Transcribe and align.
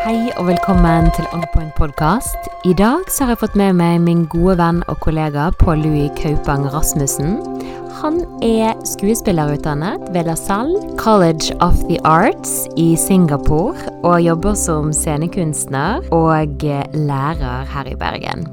Hei 0.00 0.30
og 0.40 0.46
velkommen 0.48 1.10
til 1.12 1.26
On 1.36 1.42
Point 1.52 1.74
podcast. 1.76 2.46
I 2.64 2.72
dag 2.72 3.02
så 3.12 3.26
har 3.26 3.34
jeg 3.34 3.40
fått 3.42 3.56
med 3.60 3.74
meg 3.76 3.98
min 4.00 4.22
gode 4.32 4.54
venn 4.56 4.78
og 4.88 4.96
kollega 5.04 5.50
Pål 5.60 5.82
Louis 5.84 6.14
Kaupang 6.16 6.64
Rasmussen. 6.72 7.34
Han 7.98 8.22
er 8.40 8.78
skuespillerutdannet 8.88 10.06
ved 10.14 10.30
La 10.30 10.38
Salle 10.40 10.80
College 10.96 11.52
of 11.60 11.76
the 11.90 11.98
Arts 12.08 12.64
i 12.80 12.94
Singapore 12.96 13.92
og 14.00 14.24
jobber 14.24 14.56
som 14.56 14.88
scenekunstner 14.96 16.08
og 16.16 16.64
lærer 16.96 17.68
her 17.68 17.92
i 17.92 17.98
Bergen. 18.00 18.48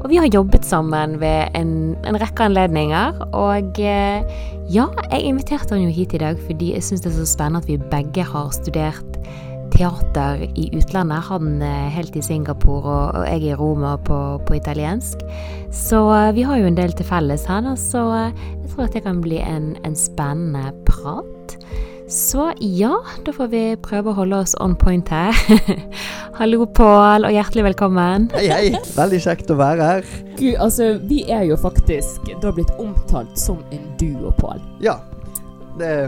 Og 0.00 0.08
vi 0.08 0.16
har 0.22 0.32
jobbet 0.32 0.64
sammen 0.64 1.18
ved 1.20 1.52
en, 1.58 1.92
en 2.08 2.20
rekke 2.22 2.48
anledninger. 2.48 3.20
Og 3.36 3.80
eh, 3.82 4.24
ja, 4.72 4.86
jeg 5.10 5.28
inviterte 5.28 5.74
han 5.74 5.84
jo 5.84 5.92
hit 5.92 6.16
i 6.16 6.22
dag 6.24 6.40
fordi 6.46 6.72
jeg 6.72 6.88
syns 6.88 7.04
det 7.04 7.12
er 7.12 7.20
så 7.20 7.28
spennende 7.34 7.64
at 7.64 7.68
vi 7.68 7.76
begge 7.92 8.24
har 8.24 8.48
studert 8.56 9.04
teater 9.76 10.46
i 10.54 10.68
utlandet. 10.76 11.24
Han 11.28 11.62
er 11.62 11.90
helt 11.94 12.16
i 12.16 12.24
Singapore, 12.24 12.84
og, 12.84 13.20
og 13.20 13.26
jeg 13.28 13.42
i 13.50 13.54
Roma 13.56 13.96
på, 14.00 14.20
på 14.46 14.56
italiensk. 14.56 15.22
Så 15.74 16.00
eh, 16.14 16.32
vi 16.36 16.46
har 16.46 16.60
jo 16.60 16.70
en 16.70 16.78
del 16.78 16.94
til 16.96 17.08
felles 17.08 17.46
her, 17.48 17.64
da, 17.66 17.76
så 17.80 18.06
eh, 18.16 18.44
jeg 18.62 18.72
tror 18.72 18.88
at 18.88 18.96
det 18.96 19.04
kan 19.06 19.20
bli 19.24 19.40
en, 19.42 19.74
en 19.86 19.96
spennende 19.98 20.72
prat. 20.88 21.56
Så 22.12 22.52
ja, 22.62 22.94
da 23.26 23.32
får 23.34 23.48
vi 23.50 23.62
prøve 23.82 24.12
å 24.12 24.18
holde 24.20 24.38
oss 24.44 24.54
on 24.62 24.76
point 24.78 25.08
her. 25.10 25.34
Hallo, 26.38 26.62
Pål, 26.70 27.26
og 27.26 27.34
hjertelig 27.34 27.64
velkommen. 27.72 28.28
Hei, 28.36 28.46
hei. 28.52 28.84
Veldig 28.94 29.20
kjekt 29.24 29.50
å 29.50 29.58
være 29.58 29.90
her. 29.90 30.14
Gud, 30.36 30.54
altså, 30.62 30.92
vi 31.10 31.24
er 31.32 31.48
jo 31.48 31.58
faktisk 31.58 32.30
da 32.44 32.54
blitt 32.54 32.70
omtalt 32.78 33.34
som 33.40 33.58
en 33.74 33.90
duo, 33.98 34.30
Pål. 34.38 34.62
Ja. 34.84 35.00
Det 35.76 36.06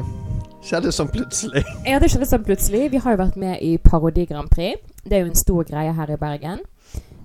skjedde 0.68 0.92
sånn 0.94 1.10
plutselig. 1.12 1.64
Ja, 1.88 1.98
det 2.02 2.10
skjedde 2.12 2.28
sånn 2.30 2.44
plutselig. 2.46 2.84
Vi 2.92 3.00
har 3.04 3.14
jo 3.16 3.20
vært 3.22 3.38
med 3.40 3.62
i 3.64 3.74
Parodi 3.82 4.26
Grand 4.30 4.50
Prix. 4.52 4.80
Det 5.04 5.16
er 5.18 5.24
jo 5.24 5.30
en 5.32 5.38
stor 5.40 5.64
greie 5.68 5.92
her 5.96 6.12
i 6.14 6.18
Bergen. 6.20 6.62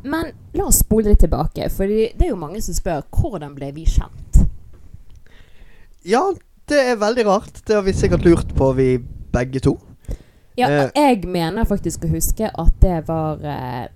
Men 0.04 0.34
la 0.56 0.66
oss 0.68 0.82
spole 0.84 1.12
litt 1.14 1.22
tilbake, 1.24 1.70
for 1.72 1.88
det 1.88 2.20
er 2.20 2.32
jo 2.34 2.40
mange 2.40 2.60
som 2.64 2.76
spør 2.76 3.06
hvordan 3.16 3.54
ble 3.56 3.70
vi 3.76 3.86
kjent? 3.88 4.42
Ja, 6.04 6.26
det 6.68 6.80
er 6.92 7.00
veldig 7.00 7.24
rart. 7.28 7.62
Det 7.68 7.76
har 7.78 7.86
vi 7.86 7.94
sikkert 7.96 8.26
lurt 8.28 8.52
på, 8.58 8.72
vi 8.76 8.98
begge 9.34 9.62
to. 9.64 9.78
Ja, 10.60 10.68
Eh. 10.70 10.90
jeg 10.96 11.24
mener 11.26 11.66
faktisk 11.66 12.04
å 12.06 12.12
huske 12.12 12.46
at 12.52 12.74
det 12.84 13.08
var 13.08 13.40
eh, 13.42 13.88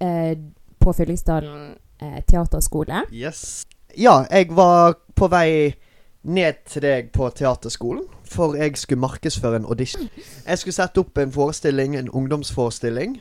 eh, 0.00 0.38
på 0.80 0.92
Fyllingsdalen 0.96 1.74
eh, 2.00 2.22
teaterskole. 2.30 3.02
Yes. 3.12 3.66
Ja, 3.98 4.22
jeg 4.30 4.48
var 4.56 4.94
på 5.14 5.28
vei 5.28 5.74
ned 6.22 6.62
til 6.70 6.82
deg 6.86 7.10
på 7.12 7.28
teaterskolen, 7.34 8.06
for 8.32 8.56
jeg 8.56 8.76
skulle 8.80 9.00
markedsføre 9.00 9.60
en 9.60 9.68
audition. 9.68 10.08
Jeg 10.46 10.58
skulle 10.58 10.76
sette 10.76 11.02
opp 11.02 11.18
en 11.18 11.32
forestilling, 11.32 11.96
en 11.96 12.10
ungdomsforestilling, 12.10 13.18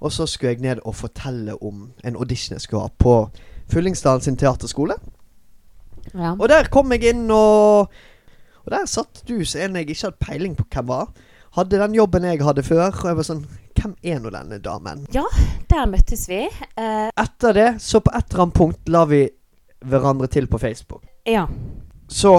og 0.00 0.12
så 0.14 0.26
skulle 0.26 0.52
jeg 0.52 0.62
ned 0.62 0.82
og 0.84 0.94
fortelle 0.94 1.56
om 1.62 1.88
en 2.04 2.16
audition 2.16 2.54
jeg 2.56 2.66
skulle 2.66 2.82
ha 2.86 2.92
på 2.98 3.14
Fyllingsdalen 3.68 4.24
sin 4.24 4.36
teaterskole. 4.40 4.94
Ja. 6.14 6.34
Og 6.38 6.48
der 6.48 6.70
kom 6.72 6.92
jeg 6.92 7.10
inn, 7.10 7.26
og, 7.30 7.90
og 8.64 8.70
der 8.72 8.86
satt 8.88 9.22
du 9.28 9.42
så 9.44 9.66
en 9.66 9.76
jeg 9.76 9.90
ikke 9.90 10.06
hadde 10.06 10.24
peiling 10.24 10.54
på 10.56 10.64
hvem 10.72 10.88
var. 10.88 11.10
Hadde 11.56 11.80
den 11.80 11.96
jobben 11.96 12.24
jeg 12.24 12.42
hadde 12.44 12.62
før, 12.62 12.86
og 12.92 13.08
jeg 13.10 13.18
var 13.18 13.26
sånn 13.26 13.46
Hvem 13.78 13.92
er 14.02 14.18
nå 14.18 14.30
denne 14.34 14.56
damen? 14.58 15.04
Ja, 15.14 15.22
Der 15.70 15.84
møttes 15.86 16.24
vi. 16.26 16.40
Uh... 16.74 17.12
Etter 17.14 17.54
det, 17.54 17.68
så 17.78 18.00
på 18.02 18.10
et 18.10 18.32
eller 18.32 18.48
annet 18.48 18.56
punkt 18.56 18.90
la 18.90 19.04
vi 19.06 19.20
hverandre 19.86 20.26
til 20.26 20.48
på 20.50 20.58
Facebook. 20.58 21.04
ja. 21.26 21.46
Så 22.08 22.32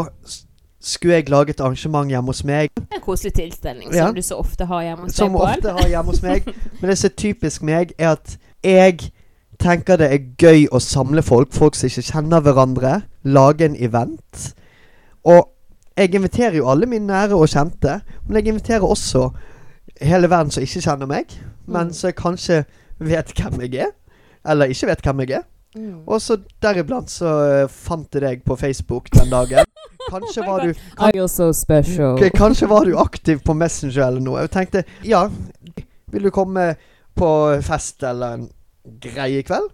skulle 0.82 1.14
jeg 1.14 1.30
lage 1.30 1.50
et 1.50 1.60
arrangement 1.62 2.08
hjemme 2.10 2.28
hos 2.32 2.44
meg, 2.44 2.70
En 2.96 3.02
koselig 3.02 3.34
tilstelning, 3.34 3.94
Ja. 3.94 4.06
som 4.08 4.16
du 4.16 4.22
så 4.22 4.36
ofte 4.40 4.66
har 4.66 4.82
hjemme 4.84 5.04
hos 5.04 5.14
som 5.16 5.32
deg, 5.32 5.40
Som 5.40 5.50
ofte 5.50 5.72
har 5.72 5.88
hjemme 5.90 6.12
hos 6.12 6.22
meg. 6.22 6.46
Men 6.82 6.90
det 6.90 6.98
som 6.98 7.10
er 7.10 7.16
typisk 7.18 7.64
meg, 7.64 7.92
er 8.00 8.12
at 8.12 8.38
jeg 8.64 9.12
tenker 9.60 9.98
det 9.98 10.12
er 10.14 10.20
gøy 10.40 10.68
å 10.72 10.80
samle 10.80 11.22
folk, 11.22 11.52
folk 11.54 11.76
som 11.76 11.88
ikke 11.90 12.06
kjenner 12.12 12.40
hverandre, 12.42 13.02
lage 13.24 13.66
en 13.66 13.76
event. 13.76 14.54
Og 15.26 15.50
jeg 15.98 16.16
inviterer 16.16 16.56
jo 16.56 16.70
alle 16.72 16.86
mine 16.88 17.08
nære 17.08 17.36
og 17.36 17.50
kjente, 17.52 18.02
men 18.28 18.36
jeg 18.40 18.48
inviterer 18.54 18.82
også 18.88 19.30
hele 20.02 20.30
verden 20.32 20.52
som 20.52 20.64
ikke 20.64 20.82
kjenner 20.82 21.06
meg, 21.08 21.26
men 21.68 21.88
Mm. 21.88 21.94
som 21.94 22.12
kanskje 22.12 22.64
vet 23.00 23.34
hvem 23.36 23.62
jeg 23.62 23.74
er, 23.84 23.92
eller 24.46 24.66
ikke 24.72 24.88
vet 24.88 25.02
hvem 25.04 25.20
jeg 25.20 25.32
er. 25.32 25.44
Mm. 25.76 26.02
Og 26.08 26.22
så 26.22 26.40
deriblant 26.64 27.12
så 27.14 27.34
eh, 27.46 27.66
fant 27.70 28.16
jeg 28.16 28.24
deg 28.24 28.46
på 28.48 28.58
Facebook 28.58 29.12
den 29.14 29.30
dagen. 29.30 29.68
Kanskje 30.10 30.46
var 30.48 30.64
du 30.66 30.74
kan, 30.98 31.12
feel 31.14 31.30
so 31.30 31.52
Kanskje 32.36 32.70
var 32.72 32.88
du 32.88 32.96
aktiv 32.98 33.44
på 33.46 33.54
Messenger 33.54 34.08
eller 34.08 34.24
noe. 34.24 34.46
Jeg 34.48 34.54
tenkte 34.56 34.84
ja, 35.06 35.28
vil 36.10 36.26
du 36.26 36.32
komme 36.34 36.72
på 37.20 37.30
fest 37.66 38.04
eller 38.08 38.40
en 38.40 38.50
greie 39.04 39.44
kveld? 39.46 39.70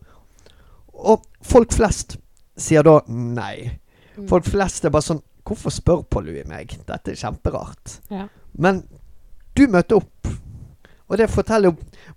Og 0.96 1.24
folk 1.46 1.76
flest 1.76 2.18
sier 2.60 2.84
da 2.84 3.00
nei. 3.08 3.70
Mm. 4.16 4.28
Folk 4.32 4.48
flest 4.48 4.86
er 4.86 4.94
bare 4.96 5.12
sånn 5.12 5.24
Hvorfor 5.46 5.70
spør 5.70 6.24
Louis 6.26 6.48
meg? 6.50 6.72
Dette 6.88 7.12
er 7.14 7.20
kjemperart. 7.20 8.00
Ja. 8.10 8.24
Men 8.58 8.80
du 9.54 9.68
møtte 9.70 10.00
opp. 10.00 10.32
Og 11.08 11.18
det 11.18 11.28
forteller 11.30 11.70
jo 11.70 11.76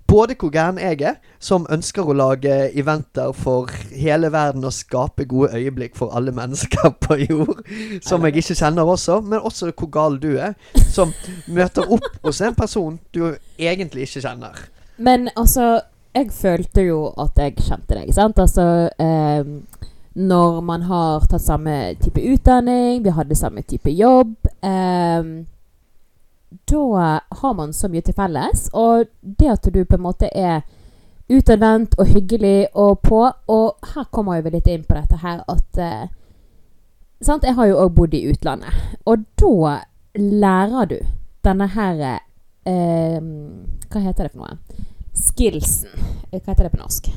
både 0.09 0.35
hvor 0.39 0.51
gæren 0.51 0.79
jeg 0.81 1.03
er, 1.05 1.19
som 1.39 1.67
ønsker 1.71 2.09
å 2.09 2.17
lage 2.17 2.55
eventer 2.73 3.35
for 3.37 3.69
hele 3.93 4.31
verden 4.33 4.65
og 4.65 4.73
skape 4.73 5.27
gode 5.29 5.53
øyeblikk 5.59 5.97
for 5.97 6.15
alle 6.17 6.33
mennesker 6.33 6.95
på 7.05 7.19
jord, 7.27 7.61
som 8.03 8.25
jeg 8.25 8.41
ikke 8.41 8.57
kjenner 8.63 8.89
også, 8.89 9.21
men 9.21 9.45
også 9.45 9.73
hvor 9.75 9.93
gal 9.93 10.17
du 10.23 10.31
er, 10.39 10.57
som 10.89 11.13
møter 11.49 11.85
opp 11.85 12.09
hos 12.25 12.41
en 12.41 12.57
person 12.57 12.97
du 13.13 13.35
egentlig 13.59 14.09
ikke 14.09 14.25
kjenner. 14.25 14.65
Men 14.97 15.29
altså, 15.37 15.81
jeg 16.17 16.33
følte 16.33 16.89
jo 16.89 17.03
at 17.21 17.37
jeg 17.39 17.59
kjente 17.61 17.95
deg, 17.95 18.09
sant? 18.17 18.41
Altså, 18.41 18.89
eh, 18.99 19.53
når 20.19 20.61
man 20.67 20.83
har 20.89 21.29
tatt 21.31 21.45
samme 21.45 21.77
type 22.03 22.25
utdanning, 22.33 23.05
vi 23.05 23.13
hadde 23.15 23.37
samme 23.39 23.63
type 23.69 23.93
jobb, 23.95 24.35
ehm, 24.65 25.45
da 26.71 27.21
har 27.41 27.55
man 27.55 27.73
så 27.73 27.89
mye 27.89 28.03
til 28.05 28.15
felles. 28.17 28.69
Og 28.73 29.09
det 29.23 29.51
at 29.53 29.69
du 29.75 29.85
på 29.85 29.99
en 29.99 30.05
måte 30.07 30.31
er 30.35 30.63
utadvendt 31.29 31.99
og 31.99 32.07
hyggelig 32.09 32.69
og 32.75 33.03
på, 33.05 33.21
og 33.49 33.91
her 33.95 34.07
kommer 34.11 34.41
vi 34.43 34.55
litt 34.55 34.69
inn 34.73 34.87
på 34.89 34.97
dette 34.97 35.21
her 35.23 35.43
at 35.49 35.83
eh, 35.83 36.07
Sant, 37.19 37.43
jeg 37.43 37.57
har 37.59 37.67
jo 37.67 37.81
òg 37.83 37.97
bodd 37.97 38.13
i 38.15 38.21
utlandet, 38.31 38.71
og 39.03 39.25
da 39.41 39.73
lærer 40.15 40.85
du 40.87 40.99
denne 41.43 41.67
her 41.75 42.03
eh, 42.07 43.19
Hva 43.91 44.03
heter 44.05 44.29
det 44.29 44.31
for 44.37 44.45
noe? 44.45 44.85
Skillsen. 45.19 45.91
Eh, 46.31 46.39
Hva 46.39 46.53
heter 46.53 46.69
det 46.69 46.73
på 46.77 46.79
norsk? 46.79 47.09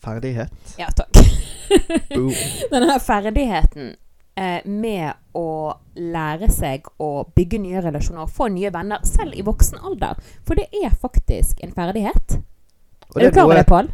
Ferdighet. 0.00 0.54
Ja, 0.78 0.86
takk. 0.94 1.18
Denne 2.70 2.92
her 2.92 3.02
ferdigheten 3.02 3.96
eh, 4.40 4.60
med 4.64 5.12
å 5.36 5.46
lære 6.00 6.48
seg 6.52 6.88
å 6.98 7.10
bygge 7.36 7.60
nye 7.62 7.82
relasjoner 7.84 8.24
og 8.24 8.32
få 8.34 8.48
nye 8.54 8.72
venner, 8.74 9.04
selv 9.06 9.36
i 9.36 9.44
voksen 9.46 9.78
alder. 9.84 10.18
For 10.46 10.58
det 10.58 10.70
er 10.80 10.94
faktisk 10.96 11.60
en 11.62 11.74
ferdighet. 11.76 12.40
Er 13.16 13.26
du 13.26 13.34
klar 13.34 13.44
over 13.48 13.60
det, 13.60 13.66
Pål? 13.68 13.90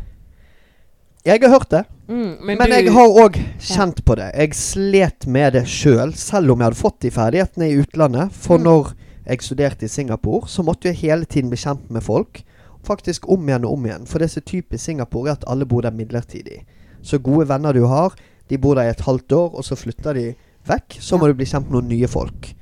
Jeg 1.27 1.43
har 1.43 1.51
hørt 1.51 1.71
det. 1.71 1.85
Mm, 2.09 2.37
Men, 2.47 2.61
jeg 2.71 2.93
har 2.95 3.17
òg 3.19 3.37
kjent 3.59 4.05
på 4.07 4.15
det. 4.15 4.31
Jeg 4.37 4.55
slet 4.55 5.27
med 5.27 5.57
det 5.57 5.65
sjøl, 5.67 6.13
selv, 6.15 6.21
selv 6.23 6.53
om 6.53 6.61
jeg 6.61 6.69
hadde 6.69 6.79
fått 6.79 7.01
de 7.03 7.11
ferdighetene 7.11 7.71
i 7.73 7.81
utlandet. 7.81 8.33
For 8.33 8.59
Mm. 8.59 8.65
når 8.65 8.93
jeg 9.27 9.43
studerte 9.43 9.85
i 9.85 9.89
Singapore, 9.89 10.47
så 10.47 10.63
måtte 10.63 10.87
jeg 10.89 10.97
hele 11.03 11.25
tiden 11.25 11.51
bli 11.51 11.59
kjent 11.59 11.91
med 11.91 12.03
folk. 12.03 12.45
Faktisk 12.87 13.29
om 13.29 13.49
igjen 13.49 13.65
og 13.65 13.73
om 13.73 13.87
igjen. 13.87 14.07
For 14.07 14.19
det 14.19 14.31
som 14.31 14.41
er 14.41 14.51
typisk 14.53 14.85
Singapore, 14.85 15.29
er 15.29 15.33
at 15.33 15.45
alle 15.49 15.67
bor 15.67 15.81
der 15.81 15.91
midlertidig. 15.91 16.63
Så 17.03 17.19
gode 17.19 17.49
venner 17.49 17.73
du 17.73 17.87
har, 17.87 18.15
de 18.51 18.59
bor 18.59 18.79
der 18.79 18.89
i 18.89 18.95
et 18.95 19.07
halvt 19.07 19.33
år, 19.33 19.55
og 19.59 19.65
så 19.67 19.79
flytter 19.79 20.17
de 20.17 20.27
vekk. 20.69 20.99
Så 21.03 21.19
må 21.19 21.29
det 21.29 21.39
bli 21.39 21.49
med 21.55 21.73
noen 21.75 21.89
nye 21.91 22.09
folk. 22.11 22.53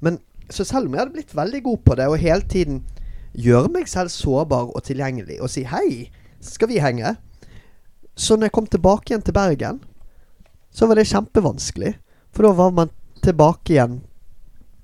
Men 0.00 0.18
så 0.50 0.64
selv 0.64 0.88
om 0.88 0.94
jeg 0.94 1.04
hadde 1.04 1.16
blitt 1.16 1.36
veldig 1.36 1.62
god 1.64 1.82
på 1.84 1.96
det, 1.98 2.08
og 2.08 2.20
hele 2.20 2.48
tiden 2.48 2.82
gjøre 3.34 3.72
meg 3.74 3.88
selv 3.90 4.12
sårbar 4.12 4.70
og 4.70 4.82
tilgjengelig, 4.86 5.40
og 5.42 5.50
si 5.50 5.64
'hei, 5.64 6.10
skal 6.40 6.68
vi 6.68 6.78
henge'? 6.78 7.16
Så 8.16 8.36
når 8.36 8.46
jeg 8.46 8.52
kom 8.52 8.66
tilbake 8.66 9.10
igjen 9.10 9.22
til 9.22 9.34
Bergen, 9.34 9.80
så 10.70 10.86
var 10.86 10.94
det 10.94 11.06
kjempevanskelig. 11.06 11.94
For 12.32 12.42
da 12.42 12.52
var 12.52 12.70
man 12.70 12.90
tilbake 13.22 13.74
igjen 13.74 14.02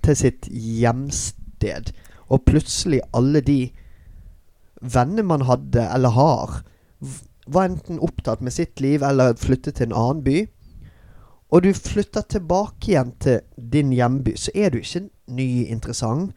til 0.03 0.17
sitt 0.17 0.49
hjemsted. 0.51 1.93
Og 2.31 2.45
plutselig 2.47 3.01
alle 3.15 3.41
de 3.41 3.71
venner 4.81 5.23
man 5.23 5.43
hadde, 5.43 5.83
eller 5.95 6.09
har, 6.09 6.63
var 7.53 7.69
enten 7.69 8.01
opptatt 8.01 8.41
med 8.41 8.55
sitt 8.55 8.81
liv 8.81 9.03
eller 9.03 9.37
flyttet 9.39 9.79
til 9.79 9.91
en 9.91 9.99
annen 9.99 10.25
by. 10.25 10.39
Og 11.51 11.65
du 11.65 11.73
flytter 11.75 12.23
tilbake 12.31 12.93
igjen 12.93 13.13
til 13.23 13.41
din 13.73 13.91
hjemby, 13.95 14.37
så 14.39 14.53
er 14.55 14.71
du 14.71 14.79
ikke 14.79 15.09
ny, 15.35 15.67
interessant. 15.67 16.35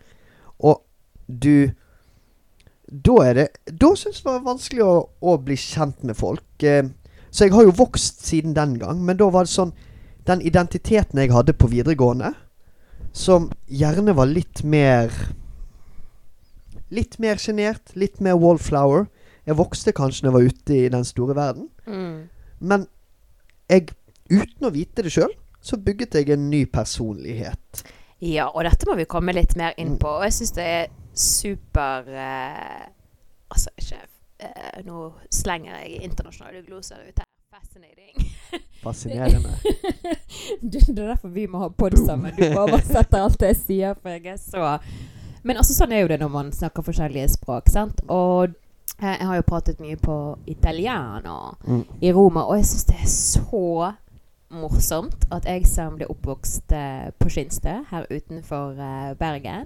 Og 0.60 0.82
du 1.28 1.72
Da 3.04 3.14
er 3.24 3.34
det 3.34 3.48
Da 3.80 3.94
syns 3.96 4.20
jeg 4.20 4.26
det 4.26 4.32
var 4.32 4.44
vanskelig 4.46 4.84
å, 4.84 5.08
å 5.22 5.38
bli 5.38 5.56
kjent 5.56 6.04
med 6.04 6.18
folk. 6.18 6.46
Eh, 6.64 6.90
så 7.32 7.46
jeg 7.46 7.54
har 7.54 7.64
jo 7.64 7.78
vokst 7.78 8.26
siden 8.26 8.54
den 8.54 8.78
gang, 8.80 9.00
men 9.06 9.18
da 9.18 9.30
var 9.34 9.48
det 9.48 9.54
sånn 9.54 9.74
Den 10.28 10.42
identiteten 10.42 11.20
jeg 11.20 11.34
hadde 11.34 11.54
på 11.54 11.68
videregående, 11.68 12.34
som 13.12 13.50
gjerne 13.68 14.14
var 14.16 14.30
litt 14.30 14.64
mer 14.64 15.12
Litt 16.94 17.18
mer 17.20 17.42
sjenert, 17.42 17.96
litt 17.96 18.22
mer 18.22 18.38
wallflower. 18.38 19.08
Jeg 19.46 19.58
vokste 19.60 19.92
kanskje 19.96 20.24
når 20.26 20.30
jeg 20.30 20.36
var 20.38 20.54
ute 20.54 20.76
i 20.78 20.90
den 20.94 21.04
store 21.08 21.36
verden. 21.36 21.70
Mm. 21.88 22.30
Men 22.64 22.86
jeg, 23.70 23.90
uten 24.32 24.68
å 24.68 24.72
vite 24.72 25.04
det 25.04 25.12
sjøl, 25.12 25.34
så 25.64 25.78
bygget 25.80 26.16
jeg 26.20 26.30
en 26.36 26.50
ny 26.52 26.66
personlighet. 26.72 27.84
Ja, 28.24 28.48
og 28.50 28.64
dette 28.64 28.88
må 28.88 28.96
vi 29.00 29.06
komme 29.10 29.34
litt 29.36 29.56
mer 29.60 29.74
inn 29.78 29.96
Mm. 29.96 30.00
på. 30.00 30.08
Og 30.18 30.24
jeg 30.24 30.34
syns 30.38 30.52
det 30.56 30.64
er 30.64 30.88
super 31.14 32.08
eh, 32.08 32.86
Altså, 33.54 33.70
ikke 33.78 34.00
eh, 34.40 34.80
Nå 34.88 35.12
slenger 35.30 35.76
jeg 35.84 36.00
internasjonale 36.08 36.64
gloser 36.66 37.04
ut 37.04 37.20
her. 37.20 37.28
Fascinating. 37.54 38.32
Fascinerende. 38.82 39.52
det 40.62 40.82
er 40.90 40.94
derfor 41.14 41.30
vi 41.36 41.46
må 41.48 41.60
ha 41.62 41.70
pod 41.70 41.94
sammen. 42.00 42.34
Du 42.36 42.48
oversetter 42.58 43.22
alt 43.22 43.42
jeg 43.46 43.60
sier, 43.60 43.94
for 44.02 44.10
jeg 44.16 44.26
er 44.34 44.40
så 44.42 44.80
Men 45.44 45.58
altså, 45.60 45.76
sånn 45.78 45.92
er 45.94 46.02
jo 46.02 46.10
det 46.12 46.18
når 46.24 46.32
man 46.34 46.52
snakker 46.56 46.84
forskjellige 46.88 47.30
språk. 47.36 47.70
sant? 47.70 48.02
Og 48.10 48.56
jeg 49.02 49.28
har 49.28 49.36
jo 49.36 49.42
pratet 49.48 49.80
mye 49.82 49.96
på 49.98 50.38
italiano 50.48 51.56
Mm. 51.68 51.84
i 52.02 52.12
Roma, 52.12 52.44
og 52.46 52.56
jeg 52.58 52.66
syns 52.66 52.86
det 52.86 52.96
er 53.02 53.08
så 53.10 53.94
morsomt 54.54 55.26
at 55.32 55.46
jeg 55.50 55.66
som 55.68 55.96
ble 55.98 56.06
oppvokst 56.10 56.72
eh, 56.78 57.10
på 57.20 57.30
Skinstø 57.30 57.80
her 57.90 58.06
utenfor 58.12 58.78
eh, 58.78 59.14
Bergen, 59.18 59.66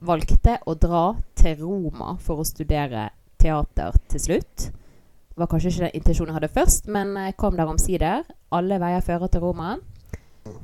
valgte 0.00 0.58
å 0.66 0.74
dra 0.80 1.16
til 1.36 1.56
Roma 1.60 2.14
for 2.22 2.40
å 2.40 2.44
studere 2.46 3.08
teater 3.40 3.96
til 4.08 4.20
slutt. 4.20 4.70
Det 4.70 5.36
var 5.36 5.46
kanskje 5.50 5.68
ikke 5.72 5.84
den 5.86 5.96
intensjonen 6.00 6.30
jeg 6.32 6.38
hadde 6.38 6.54
først, 6.54 6.86
men 6.88 7.14
jeg 7.16 7.36
kom 7.36 7.56
der 7.56 7.68
omsider. 7.68 8.22
Alle 8.52 8.78
veier 8.80 9.00
fører 9.04 9.28
til 9.32 9.40
Roma. 9.40 9.74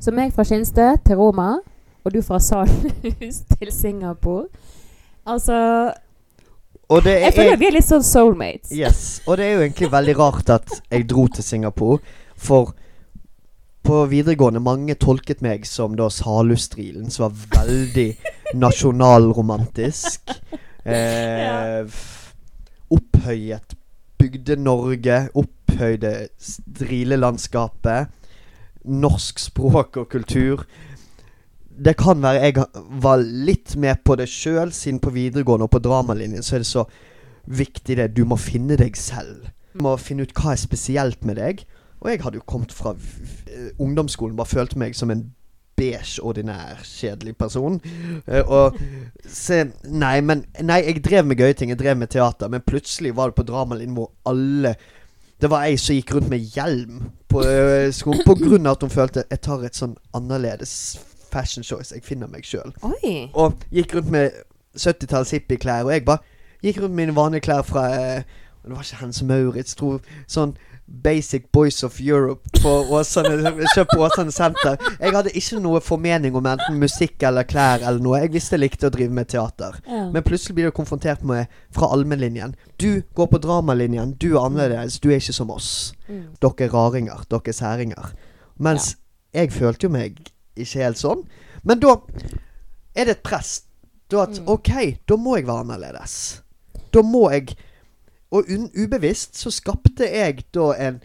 Så 0.00 0.12
meg 0.12 0.32
fra 0.32 0.44
Skinstø 0.44 0.94
til 1.04 1.16
Roma, 1.16 1.58
og 2.04 2.12
du 2.14 2.20
fra 2.22 2.38
Salhus 2.40 3.42
til 3.58 3.72
Singapore. 3.72 4.46
Altså 5.26 5.92
Det 6.86 7.12
Jeg 7.18 7.34
føler 7.34 7.56
vi 7.58 7.66
er 7.66 7.74
litt 7.74 7.88
sånn 7.88 8.04
soulmates. 8.06 8.70
Yes. 8.70 9.00
Og 9.26 9.38
det 9.38 9.46
er 9.46 9.56
jo 9.56 9.62
egentlig 9.64 9.88
veldig 9.90 10.16
rart 10.20 10.50
at 10.54 10.76
jeg 10.92 11.06
dro 11.10 11.26
til 11.34 11.42
Singapore, 11.42 11.98
for 12.36 12.76
på 13.86 14.02
videregående 14.10 14.62
mange 14.62 14.94
tolket 14.98 15.42
meg 15.46 15.66
som 15.66 15.94
da 15.98 16.08
Salhus-strilen, 16.10 17.10
som 17.10 17.28
var 17.28 17.66
veldig 17.66 18.08
nasjonalromantisk. 18.66 20.30
Eh, 20.86 21.82
opphøyet 22.94 23.72
Bygde-Norge. 24.22 25.16
Opphøyde 25.34 26.28
strilelandskapet. 26.38 28.12
Norsk 28.86 29.42
språk 29.42 29.98
og 29.98 30.06
kultur. 30.12 30.62
Det 31.66 31.96
kan 31.98 32.22
være 32.22 32.44
jeg 32.44 32.68
var 33.02 33.18
litt 33.18 33.65
med 33.76 34.02
på 34.04 34.16
det 34.18 34.28
sjøl, 34.30 34.72
siden 34.72 35.00
på 35.02 35.12
videregående 35.14 35.68
og 35.68 35.72
på 35.74 35.82
dramalinjen 35.84 36.44
så 36.44 36.56
er 36.56 36.64
det 36.64 36.70
så 36.70 36.84
viktig 37.46 37.96
det. 37.96 38.10
Du 38.16 38.24
må 38.28 38.38
finne 38.40 38.78
deg 38.78 38.96
selv. 38.98 39.48
Du 39.74 39.84
må 39.84 39.96
finne 40.00 40.26
ut 40.26 40.34
hva 40.36 40.54
er 40.54 40.60
spesielt 40.60 41.24
med 41.24 41.38
deg. 41.40 41.64
Og 42.00 42.10
jeg 42.10 42.22
hadde 42.22 42.40
jo 42.40 42.46
kommet 42.48 42.72
fra 42.76 42.92
eh, 42.92 43.72
ungdomsskolen, 43.82 44.36
bare 44.36 44.52
følte 44.52 44.78
meg 44.78 44.96
som 44.96 45.10
en 45.10 45.24
beige, 45.76 46.22
ordinær, 46.22 46.80
kjedelig 46.84 47.36
person. 47.36 47.80
Eh, 48.26 48.44
og 48.44 48.76
se 49.28 49.64
Nei, 49.84 50.20
men 50.20 50.44
Nei, 50.62 50.82
jeg 50.86 51.04
drev 51.04 51.26
med 51.26 51.40
gøye 51.40 51.56
ting. 51.56 51.72
Jeg 51.72 51.80
drev 51.80 51.96
med 51.96 52.12
teater. 52.12 52.52
Men 52.52 52.64
plutselig 52.66 53.16
var 53.16 53.32
det 53.32 53.40
på 53.40 53.48
dramalinjen 53.48 53.96
hvor 53.96 54.12
alle 54.26 54.76
Det 55.36 55.50
var 55.52 55.66
ei 55.68 55.76
som 55.76 55.92
gikk 55.92 56.14
rundt 56.14 56.30
med 56.32 56.40
hjelm 56.54 57.10
på 57.28 57.42
øh, 57.44 57.92
skolen 57.92 58.22
på 58.24 58.38
grunn 58.40 58.66
av 58.66 58.78
at 58.78 58.86
hun 58.86 58.90
følte 58.90 59.24
Jeg 59.30 59.42
tar 59.44 59.64
et 59.66 59.76
sånn 59.76 59.92
annerledes 60.16 60.72
fashion 61.36 61.64
choice. 61.66 61.92
Jeg 61.94 62.04
finner 62.04 62.30
meg 62.32 62.48
sjøl. 62.48 62.72
Og 63.36 63.60
gikk 63.74 63.98
rundt 63.98 64.10
med 64.14 64.40
70-talls 64.76 65.34
hippieklær. 65.36 65.84
Og 65.84 65.92
jeg 65.92 66.04
bare 66.08 66.18
gikk 66.64 66.82
rundt 66.82 66.94
med 66.94 67.06
mine 67.06 67.16
vanlige 67.16 67.46
klær 67.48 67.62
fra 67.66 67.88
eh, 67.94 68.22
Det 68.64 68.72
var 68.74 68.82
ikke 68.82 69.02
Hans 69.04 69.22
Maurits, 69.22 69.76
tro. 69.78 69.98
Sånn 70.26 70.56
Basic 70.86 71.50
Boys 71.52 71.82
of 71.82 72.00
Europe 72.00 72.60
på 72.62 72.70
Åsane 72.94 73.50
Kjøpt 73.74 73.90
på 73.90 74.02
Åsane 74.06 74.32
Senter. 74.34 74.76
Jeg 75.00 75.14
hadde 75.14 75.32
ikke 75.34 75.58
noe 75.62 75.80
formening 75.82 76.36
om 76.38 76.46
enten 76.46 76.78
musikk 76.78 77.22
eller 77.26 77.46
klær 77.46 77.82
eller 77.82 78.02
noe. 78.02 78.20
Jeg 78.22 78.32
visste 78.36 78.54
jeg 78.54 78.62
likte 78.62 78.86
å 78.86 78.94
drive 78.94 79.14
med 79.14 79.30
teater. 79.32 79.80
Ja. 79.86 80.04
Men 80.14 80.26
plutselig 80.26 80.58
blir 80.58 80.70
du 80.70 80.76
konfrontert 80.76 81.26
med 81.26 81.50
fra 81.74 81.90
allmennlinjen. 81.94 82.54
Du 82.78 83.02
går 83.18 83.30
på 83.32 83.42
dramalinjen. 83.42 84.14
Du 84.22 84.32
er 84.36 84.44
annerledes. 84.44 85.00
Du 85.02 85.10
er 85.10 85.18
ikke 85.18 85.34
som 85.34 85.50
oss. 85.54 85.70
Mm. 86.06 86.36
Dere 86.42 86.68
er 86.68 86.74
raringer. 86.74 87.26
Dere 87.30 87.50
er 87.50 87.58
særinger. 87.58 88.14
Mens 88.62 88.94
jeg 89.34 89.52
følte 89.52 89.88
jo 89.88 89.94
meg 89.94 90.22
ikke 90.56 90.82
helt 90.82 91.00
sånn. 91.00 91.22
Men 91.64 91.80
da 91.82 91.96
er 92.96 93.08
det 93.08 93.18
et 93.18 93.22
press. 93.26 93.62
Da 94.10 94.22
at 94.22 94.38
Mm. 94.40 94.48
OK, 94.48 94.70
da 95.08 95.16
må 95.16 95.36
jeg 95.36 95.46
være 95.46 95.64
annerledes. 95.64 96.42
Da 96.94 97.02
må 97.02 97.30
jeg 97.30 97.56
Og 98.32 98.44
ubevisst 98.74 99.36
så 99.38 99.50
skapte 99.54 100.04
jeg 100.04 100.44
da 100.52 100.72
en 100.82 100.96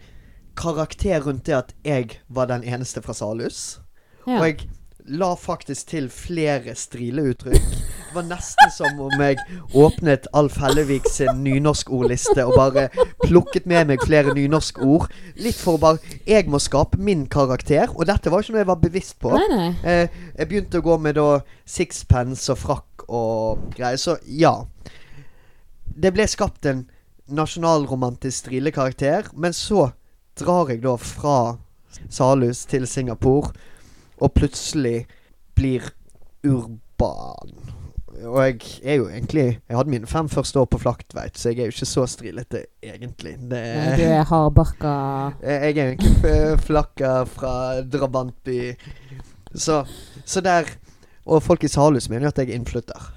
karakter 0.58 1.20
rundt 1.22 1.46
det 1.46 1.54
at 1.54 1.74
jeg 1.84 2.18
var 2.28 2.46
den 2.50 2.64
eneste 2.64 3.00
fra 3.00 3.14
Salhus. 3.14 3.80
Ja. 4.26 4.40
Og 4.40 4.46
jeg 4.46 4.68
la 5.06 5.34
faktisk 5.34 5.88
til 5.90 6.08
flere 6.12 6.74
strileuttrykk. 6.78 7.64
Det 8.12 8.14
var 8.14 8.26
nesten 8.28 8.70
som 8.74 9.00
om 9.00 9.22
jeg 9.24 9.38
åpnet 9.74 10.26
Alf 10.36 10.58
Hellevik 10.60 11.08
sin 11.10 11.40
nynorskordliste 11.42 12.44
og 12.44 12.52
bare 12.58 12.84
plukket 13.24 13.66
med 13.66 13.88
meg 13.88 14.04
flere 14.04 14.34
nynorskord. 14.36 15.08
Litt 15.40 15.58
for 15.58 15.78
å 15.78 15.82
bare 15.82 16.18
Jeg 16.28 16.46
må 16.52 16.60
skape 16.62 17.00
min 17.00 17.24
karakter, 17.26 17.88
og 17.88 18.06
dette 18.06 18.30
var 18.30 18.44
ikke 18.44 18.54
noe 18.54 18.62
jeg 18.62 18.70
var 18.70 18.82
bevisst 18.82 19.18
på. 19.22 19.32
Nei, 19.32 19.48
nei. 19.50 19.70
Eh, 19.82 20.20
jeg 20.38 20.50
begynte 20.50 20.82
å 20.82 20.86
gå 20.86 20.98
med 21.00 21.16
da 21.16 21.40
sixpence 21.64 22.52
og 22.52 22.60
frakk 22.60 23.06
og 23.08 23.64
greier, 23.74 23.98
så 23.98 24.18
ja. 24.26 24.54
Det 25.84 26.12
ble 26.14 26.28
skapt 26.28 26.68
en 26.68 26.86
nasjonalromantisk 27.32 28.44
strilekarakter, 28.44 29.32
men 29.34 29.56
så 29.56 29.90
drar 30.38 30.70
jeg 30.70 30.82
da 30.84 30.96
fra 31.00 31.56
Salhus 32.12 32.64
til 32.68 32.86
Singapore, 32.88 33.52
og 34.22 34.34
plutselig 34.36 35.06
blir 35.58 35.90
urban. 36.46 37.54
Og 38.22 38.38
jeg 38.44 38.58
er 38.84 38.94
jo 39.00 39.06
egentlig 39.08 39.44
Jeg 39.68 39.76
hadde 39.76 39.90
mine 39.90 40.06
fem 40.06 40.28
første 40.28 40.60
år 40.60 40.66
på 40.70 40.78
Flaktveit, 40.78 41.38
så 41.38 41.48
jeg 41.48 41.58
er 41.58 41.70
jo 41.70 41.74
ikke 41.74 41.88
så 41.88 42.06
strilete, 42.06 42.64
egentlig. 42.82 43.34
Det 43.40 43.60
Nei, 43.62 43.96
Du 43.96 44.02
er 44.04 44.24
hardbarka 44.28 44.92
jeg 45.42 45.78
er 45.78 45.94
egentlig 45.94 46.58
flakka 46.68 47.12
fra 47.24 47.54
drabantby. 47.82 48.74
Så, 49.54 49.84
så 50.24 50.40
der 50.40 50.68
Og 51.26 51.42
folk 51.42 51.64
i 51.64 51.68
Salhus 51.68 52.08
mener 52.10 52.26
jo 52.26 52.28
at 52.28 52.38
jeg 52.38 52.50
er 52.50 52.58
innflytter. 52.58 53.12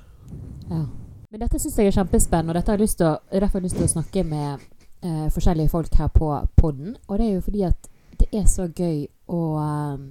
Ja. 0.69 0.85
Men 1.31 1.41
dette 1.41 1.59
syns 1.59 1.77
jeg 1.77 1.89
er 1.89 1.95
kjempespennende, 1.97 2.53
og 2.53 2.55
dette 2.55 2.71
har 2.71 2.77
jeg 2.77 2.85
lyst 2.85 2.97
til 3.01 3.09
å, 3.09 3.15
derfor 3.33 3.57
har 3.57 3.63
jeg 3.63 3.65
lyst 3.65 3.75
til 3.81 3.87
å 3.87 3.91
snakke 3.91 4.23
med 4.23 4.61
eh, 5.03 5.25
forskjellige 5.33 5.71
folk 5.73 5.97
her 5.99 6.07
på 6.13 6.29
podden. 6.55 6.93
Og 7.09 7.17
det 7.19 7.25
er 7.25 7.33
jo 7.33 7.41
fordi 7.43 7.63
at 7.67 7.89
det 8.21 8.27
er 8.31 8.45
så 8.47 8.69
gøy 8.69 9.01
å 9.33 9.41
eh, 9.59 10.05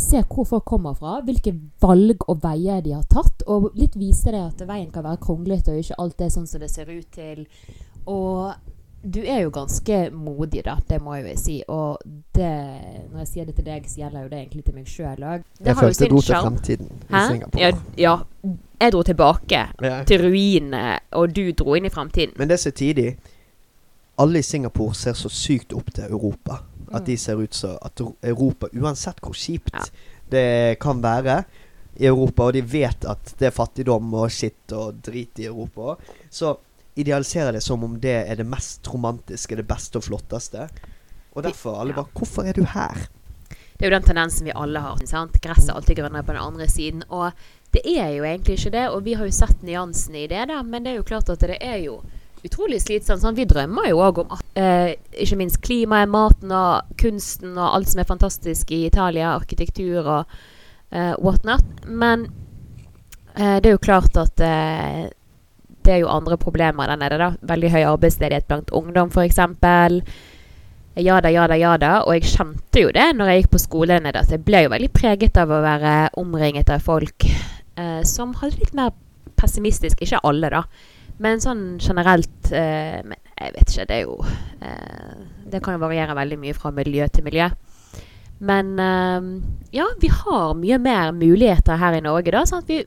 se 0.00 0.22
hvor 0.26 0.46
folk 0.48 0.64
kommer 0.64 0.94
fra, 0.98 1.20
hvilke 1.24 1.52
valg 1.82 2.24
og 2.28 2.42
veier 2.42 2.80
de 2.84 2.94
har 2.96 3.06
tatt, 3.10 3.44
og 3.46 3.70
litt 3.78 3.96
vise 4.00 4.32
det 4.32 4.40
at 4.40 4.66
veien 4.68 4.90
kan 4.94 5.04
være 5.06 5.20
kronglete 5.22 5.72
og 5.74 5.78
ikke 5.84 5.98
alt 6.02 6.20
er 6.26 6.32
sånn 6.34 6.48
som 6.50 6.60
det 6.62 6.70
ser 6.72 6.90
ut 6.90 7.08
til. 7.14 7.46
Og 8.08 8.52
du 9.02 9.20
er 9.24 9.42
jo 9.46 9.50
ganske 9.54 10.10
modig, 10.12 10.62
da. 10.66 10.74
Det 10.88 10.98
må 11.00 11.14
jeg 11.16 11.30
jo 11.30 11.36
si. 11.40 11.54
Og 11.72 12.02
det, 12.36 12.50
når 13.12 13.22
jeg 13.22 13.28
sier 13.30 13.46
det 13.48 13.54
til 13.56 13.64
deg, 13.64 13.86
så 13.88 14.02
gjelder 14.02 14.26
jo 14.26 14.28
det 14.32 14.40
egentlig 14.42 14.64
til 14.66 14.76
meg 14.76 14.90
sjøl 14.92 15.24
òg. 15.24 15.44
Jeg 15.64 15.76
følte 15.78 16.04
jeg 16.04 16.10
dro 16.12 16.20
til 16.20 16.34
fremtiden 16.36 16.90
i 17.08 17.22
Singapore. 17.30 17.62
Ja, 17.62 17.70
ja. 17.96 18.16
Jeg 18.80 18.92
dro 18.92 19.02
tilbake 19.04 19.62
Ja. 19.80 20.02
til 20.04 20.22
ruinene, 20.24 20.98
og 21.12 21.32
du 21.36 21.52
dro 21.52 21.74
inn 21.76 21.88
i 21.88 21.92
fremtiden. 21.92 22.34
Men 22.36 22.48
det 22.48 22.58
er 22.58 22.64
så 22.68 22.70
tidlig 22.76 23.16
Alle 24.20 24.38
i 24.38 24.42
Singapore 24.42 24.94
ser 24.94 25.14
så 25.16 25.30
sykt 25.32 25.72
opp 25.72 25.94
til 25.94 26.04
Europa. 26.04 26.58
At 26.90 27.06
de 27.06 27.16
ser 27.16 27.38
ut 27.40 27.54
som 27.54 27.76
at 27.82 28.00
Europa, 28.22 28.66
uansett 28.72 29.20
hvor 29.22 29.36
kjipt 29.36 29.74
Ja. 29.74 29.84
det 30.30 30.78
kan 30.80 31.02
være 31.02 31.44
i 32.00 32.06
Europa, 32.06 32.44
og 32.48 32.52
de 32.52 32.62
vet 32.62 33.04
at 33.04 33.34
det 33.38 33.46
er 33.46 33.54
fattigdom 33.54 34.14
og 34.14 34.30
skitt 34.30 34.72
og 34.72 35.02
drit 35.02 35.38
i 35.38 35.46
Europa, 35.46 35.96
så 36.30 36.56
idealiserer 36.96 37.52
det 37.52 37.62
som 37.62 37.84
om 37.84 37.98
det 38.00 38.28
er 38.30 38.36
det 38.36 38.46
mest 38.46 38.88
romantiske, 38.88 39.56
det 39.56 39.66
beste 39.68 39.98
og 39.98 40.04
flotteste. 40.04 40.68
Og 41.34 41.42
derfor 41.42 41.80
alle 41.80 41.94
bare 41.94 42.10
Hvorfor 42.14 42.42
er 42.46 42.52
du 42.52 42.64
her? 42.64 43.06
Det 43.78 43.86
er 43.86 43.90
jo 43.90 43.96
den 43.96 44.08
tendensen 44.08 44.44
vi 44.44 44.52
alle 44.54 44.80
har. 44.80 44.98
sant? 45.06 45.40
Gresset 45.40 45.70
er 45.70 45.74
alltid 45.78 45.96
grønnere 45.96 46.22
på 46.22 46.34
den 46.34 46.42
andre 46.42 46.68
siden. 46.68 47.02
Og 47.08 47.32
det 47.72 47.80
er 47.86 48.10
jo 48.16 48.24
egentlig 48.24 48.58
ikke 48.58 48.72
det, 48.74 48.88
og 48.90 49.04
vi 49.04 49.14
har 49.14 49.24
jo 49.24 49.32
sett 49.32 49.62
nyansene 49.62 50.24
i 50.24 50.26
det, 50.26 50.48
da. 50.48 50.62
Men 50.62 50.84
det 50.84 50.92
er 50.92 50.96
jo 50.96 51.06
klart 51.06 51.30
at 51.30 51.40
det 51.40 51.56
er 51.62 51.78
jo 51.84 52.02
utrolig 52.46 52.80
slitsomt. 52.82 53.22
Sånn, 53.22 53.36
Vi 53.38 53.46
drømmer 53.48 53.90
jo 53.90 54.00
òg 54.04 54.22
om 54.24 54.34
eh, 54.58 54.96
ikke 55.12 55.38
minst 55.40 55.60
klimaet, 55.64 56.10
maten 56.10 56.52
og 56.54 56.96
kunsten 57.00 57.56
og 57.58 57.76
alt 57.76 57.92
som 57.92 58.02
er 58.02 58.08
fantastisk 58.08 58.72
i 58.74 58.84
Italia. 58.88 59.34
Arkitektur 59.36 60.00
og 60.02 60.36
eh, 60.90 61.14
whatnot. 61.18 61.64
Men 61.86 62.28
eh, 63.34 63.58
det 63.60 63.70
er 63.70 63.76
jo 63.76 63.82
klart 63.82 64.16
at 64.20 64.42
eh, 64.44 65.08
det 65.80 65.94
er 65.94 66.02
jo 66.02 66.12
andre 66.12 66.36
problemer 66.40 66.90
der 66.90 67.00
nede. 67.00 67.18
da. 67.18 67.30
Veldig 67.54 67.70
høy 67.72 67.82
arbeidsledighet 67.94 68.48
blant 68.50 68.70
ungdom, 68.76 69.10
f.eks. 69.10 69.40
Ja 70.98 71.20
da, 71.22 71.30
ja 71.30 71.46
da, 71.48 71.56
ja 71.56 71.76
da. 71.80 71.92
Og 72.04 72.18
jeg 72.18 72.32
kjente 72.34 72.82
jo 72.82 72.90
det 72.94 73.06
når 73.16 73.30
jeg 73.30 73.42
gikk 73.42 73.52
på 73.54 73.62
skole 73.62 73.94
der 73.94 74.04
nede, 74.04 74.22
at 74.24 74.32
jeg 74.34 74.44
ble 74.44 74.64
jo 74.66 74.72
veldig 74.74 74.90
preget 74.92 75.38
av 75.40 75.52
å 75.52 75.62
være 75.64 75.94
omringet 76.20 76.72
av 76.72 76.82
folk 76.84 77.26
eh, 77.28 78.00
som 78.08 78.34
hadde 78.40 78.60
litt 78.60 78.74
mer 78.76 78.92
pessimistisk. 79.40 80.02
Ikke 80.04 80.20
alle, 80.26 80.50
da. 80.52 80.64
Men 81.20 81.40
sånn 81.42 81.64
generelt 81.82 82.48
eh, 82.56 83.00
men 83.04 83.18
Jeg 83.40 83.52
vet 83.56 83.72
ikke, 83.74 83.84
det 83.90 83.96
er 83.98 84.06
jo 84.06 84.14
eh, 84.64 85.18
Det 85.52 85.60
kan 85.64 85.76
jo 85.76 85.82
variere 85.82 86.16
veldig 86.16 86.38
mye 86.40 86.54
fra 86.56 86.70
miljø 86.76 87.06
til 87.12 87.24
miljø. 87.26 87.50
Men 88.40 88.70
eh, 88.80 89.26
ja, 89.76 89.86
vi 90.00 90.08
har 90.08 90.54
mye 90.56 90.78
mer 90.80 91.12
muligheter 91.12 91.76
her 91.80 91.98
i 91.98 92.00
Norge, 92.04 92.32
da. 92.32 92.44
Sånn 92.48 92.62
at 92.64 92.70
vi, 92.72 92.78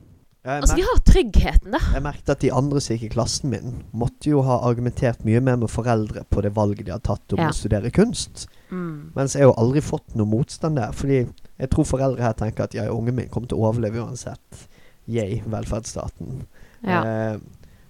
Jeg, 0.44 0.60
altså, 0.60 0.74
vi 0.76 0.82
har 0.88 0.98
tryggheten, 1.06 1.70
da. 1.76 1.80
jeg 1.94 2.02
merket 2.04 2.32
at 2.34 2.42
de 2.42 2.50
andre 2.52 2.82
som 2.82 2.96
gikk 2.96 3.06
i 3.06 3.12
klassen 3.14 3.52
min, 3.54 3.76
måtte 3.96 4.28
jo 4.32 4.42
ha 4.44 4.58
argumentert 4.68 5.22
mye 5.24 5.40
mer 5.40 5.56
med 5.62 5.70
foreldre 5.72 6.24
på 6.28 6.42
det 6.44 6.50
valget 6.56 6.84
de 6.88 6.92
har 6.96 7.00
tatt 7.06 7.32
om 7.36 7.40
Ja. 7.40 7.48
å 7.52 7.56
studere 7.56 7.92
kunst. 7.94 8.48
Mm. 8.70 9.12
Mens 9.14 9.36
jeg 9.38 9.44
har 9.46 9.52
jo 9.52 9.58
aldri 9.62 9.80
fått 9.84 10.16
noe 10.18 10.26
motstand 10.28 10.76
der. 10.82 10.90
Fordi 10.92 11.22
jeg 11.22 11.70
tror 11.70 11.86
foreldre 11.86 12.26
her 12.26 12.34
tenker 12.36 12.66
at 12.66 12.74
ja, 12.74 12.88
ungen 12.92 13.14
min 13.14 13.30
kommer 13.30 13.48
til 13.48 13.62
å 13.62 13.70
overleve 13.70 14.02
uansett. 14.02 14.66
Yay, 15.06 15.42
velferdsstaten. 15.46 16.42
Ja. 16.82 17.00
Eh, 17.04 17.38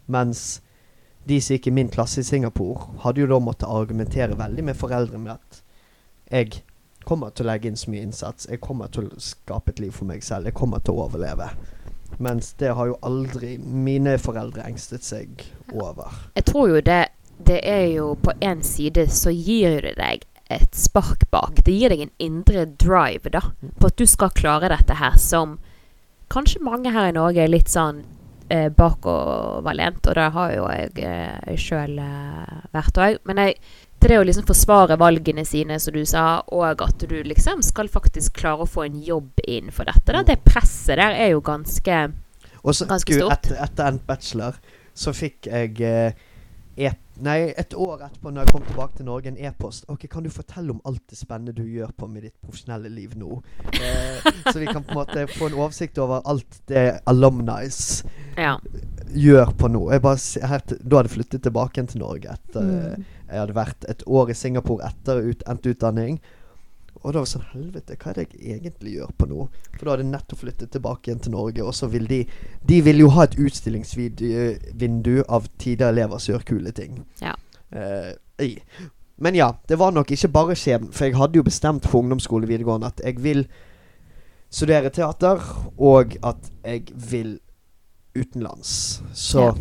mens 0.06 0.60
de 1.24 1.40
som 1.40 1.56
gikk 1.56 1.66
i 1.70 1.74
min 1.74 1.88
klasse 1.88 2.20
i 2.20 2.26
Singapore, 2.26 2.90
hadde 3.04 3.22
jo 3.22 3.28
da 3.30 3.40
måttet 3.40 3.68
argumentere 3.70 4.36
veldig 4.38 4.64
med 4.64 4.76
foreldre 4.76 5.18
med 5.18 5.38
at 5.38 5.62
jeg 6.32 6.62
kommer 7.04 7.32
til 7.32 7.46
å 7.46 7.52
legge 7.52 7.68
inn 7.68 7.78
så 7.78 7.92
mye 7.92 8.04
innsats. 8.04 8.48
Jeg 8.50 8.62
kommer 8.64 8.92
til 8.92 9.08
å 9.08 9.20
skape 9.20 9.72
et 9.72 9.80
liv 9.80 9.92
for 9.92 10.08
meg 10.08 10.24
selv. 10.24 10.48
Jeg 10.48 10.56
kommer 10.56 10.80
til 10.84 10.96
å 10.96 11.06
overleve. 11.06 11.50
Mens 12.22 12.52
det 12.60 12.72
har 12.76 12.88
jo 12.88 13.00
aldri 13.04 13.56
mine 13.58 14.16
foreldre 14.22 14.64
engstet 14.68 15.04
seg 15.04 15.44
over. 15.72 16.12
Jeg 16.36 16.46
tror 16.50 16.76
jo 16.76 16.80
det 16.84 17.02
Det 17.34 17.58
er 17.66 17.88
jo 17.90 18.12
på 18.14 18.30
én 18.46 18.60
side 18.62 19.08
så 19.10 19.32
gir 19.34 19.80
det 19.82 19.96
deg 19.98 20.22
et 20.54 20.76
spark 20.78 21.24
bak. 21.32 21.64
Det 21.66 21.72
gir 21.74 21.90
deg 21.90 22.04
en 22.04 22.12
indre 22.22 22.62
drive, 22.78 23.32
da. 23.32 23.40
På 23.80 23.90
at 23.90 23.96
du 23.98 24.06
skal 24.06 24.30
klare 24.30 24.70
dette 24.70 24.94
her 25.00 25.16
som 25.18 25.56
kanskje 26.30 26.62
mange 26.62 26.92
her 26.94 27.08
i 27.10 27.16
Norge 27.16 27.42
er 27.42 27.50
litt 27.50 27.72
sånn 27.72 28.04
eh, 28.48 28.68
bakoverlent. 28.72 30.06
Og 30.06 30.18
det 30.18 30.28
har 30.36 30.54
jo 30.54 30.66
jeg 30.70 31.06
eh, 31.06 31.56
sjøl 31.60 31.98
eh, 32.02 32.54
vært 32.74 33.00
òg. 33.00 33.18
Men 33.28 33.42
jeg, 33.44 33.56
til 34.00 34.12
det 34.12 34.20
å 34.20 34.26
liksom 34.28 34.48
forsvare 34.48 34.98
valgene 35.00 35.46
sine, 35.48 35.78
som 35.80 35.96
du 35.96 36.02
sa, 36.08 36.42
og 36.52 36.84
at 36.84 37.06
du 37.08 37.16
liksom 37.24 37.62
skal 37.64 37.90
faktisk 37.92 38.36
klare 38.42 38.66
å 38.66 38.70
få 38.70 38.86
en 38.88 39.00
jobb 39.02 39.40
innenfor 39.46 39.88
dette, 39.88 40.12
da. 40.12 40.24
Det 40.26 40.42
presset 40.44 41.00
der 41.00 41.16
er 41.16 41.34
jo 41.34 41.44
ganske 41.44 42.04
Og 42.64 42.72
så, 42.72 42.86
Ganske 42.88 43.12
Gud, 43.12 43.20
stort. 43.20 43.44
Etter, 43.44 43.58
etter 43.64 43.90
endt 43.90 44.06
bachelor 44.08 44.60
så 44.94 45.12
fikk 45.12 45.50
jeg 45.50 45.80
eh, 45.84 46.14
e 46.80 46.90
Nei, 47.22 47.52
et 47.56 47.74
år 47.78 48.00
etterpå, 48.08 48.30
når 48.34 48.42
jeg 48.42 48.52
kom 48.52 48.64
tilbake 48.66 48.96
til 48.98 49.06
Norge, 49.06 49.28
en 49.30 49.36
e-post. 49.38 49.84
Ok, 49.88 50.08
Kan 50.10 50.24
du 50.26 50.30
fortelle 50.34 50.74
om 50.74 50.80
alt 50.84 51.02
det 51.10 51.18
spennende 51.18 51.52
du 51.54 51.62
gjør 51.62 51.92
på 51.96 52.08
med 52.10 52.22
ditt 52.26 52.34
profesjonelle 52.42 52.90
liv 52.90 53.14
nå? 53.20 53.36
Eh, 53.70 54.26
så 54.50 54.58
vi 54.58 54.66
kan 54.66 54.82
på 54.82 54.90
en 54.96 54.98
måte 54.98 55.26
få 55.30 55.46
en 55.46 55.54
oversikt 55.60 55.98
over 56.02 56.22
alt 56.26 56.58
det 56.66 57.00
alumnis 57.06 58.02
Ja. 58.36 58.56
gjør 59.14 59.52
på 59.58 59.68
nå. 59.70 59.84
Jeg 59.92 60.02
bare, 60.02 60.18
her, 60.48 60.64
da 60.66 60.96
hadde 60.96 61.08
jeg 61.08 61.14
flyttet 61.14 61.42
tilbake 61.46 61.86
til 61.86 62.00
Norge 62.02 62.34
etter 62.34 62.62
eh, 62.62 62.96
Mm. 62.98 63.04
Jeg 63.30 63.40
hadde 63.40 63.54
vært 63.56 63.84
et 63.88 64.02
år 64.06 64.30
i 64.30 64.34
Singapore 64.36 64.84
etter 64.86 65.22
ut, 65.24 65.42
endt 65.48 65.64
utdanning. 65.66 66.18
Og 67.04 67.12
da 67.12 67.20
var 67.20 67.26
det 67.26 67.32
sånn 67.34 67.48
Helvete, 67.52 67.96
hva 68.00 68.10
er 68.10 68.14
det 68.16 68.24
jeg 68.32 68.58
egentlig 68.58 68.94
gjør 68.96 69.10
på 69.20 69.26
nå? 69.28 69.46
For 69.74 69.84
da 69.84 69.90
hadde 69.92 70.04
jeg 70.06 70.12
nettopp 70.14 70.40
flyttet 70.40 70.70
tilbake 70.72 71.10
igjen 71.10 71.20
til 71.26 71.34
Norge, 71.34 71.64
og 71.64 71.74
så 71.76 71.88
vil 71.92 72.06
de 72.08 72.22
De 72.66 72.80
vil 72.86 73.02
jo 73.04 73.10
ha 73.12 73.26
et 73.28 73.36
utstillingsvindu 73.36 75.24
av 75.28 75.46
tidligere 75.58 75.92
elever 75.92 76.18
som 76.18 76.34
gjør 76.34 76.46
kule 76.48 76.72
ting. 76.72 77.04
Ja. 77.20 77.34
Eh. 77.70 78.56
Men 79.16 79.34
ja, 79.38 79.52
det 79.68 79.76
var 79.78 79.92
nok 79.94 80.10
ikke 80.10 80.28
bare 80.32 80.56
skjebnen. 80.58 80.92
For 80.92 81.06
jeg 81.06 81.16
hadde 81.20 81.38
jo 81.38 81.46
bestemt 81.46 81.86
på 81.86 82.00
ungdomsskole 82.00 82.48
videregående 82.50 82.88
at 82.90 83.00
jeg 83.04 83.20
vil 83.22 83.44
studere 84.54 84.90
teater, 84.90 85.42
og 85.78 86.16
at 86.22 86.50
jeg 86.64 86.88
vil 87.10 87.36
utenlands. 88.16 89.02
Så 89.12 89.40
Ja. 89.40 89.52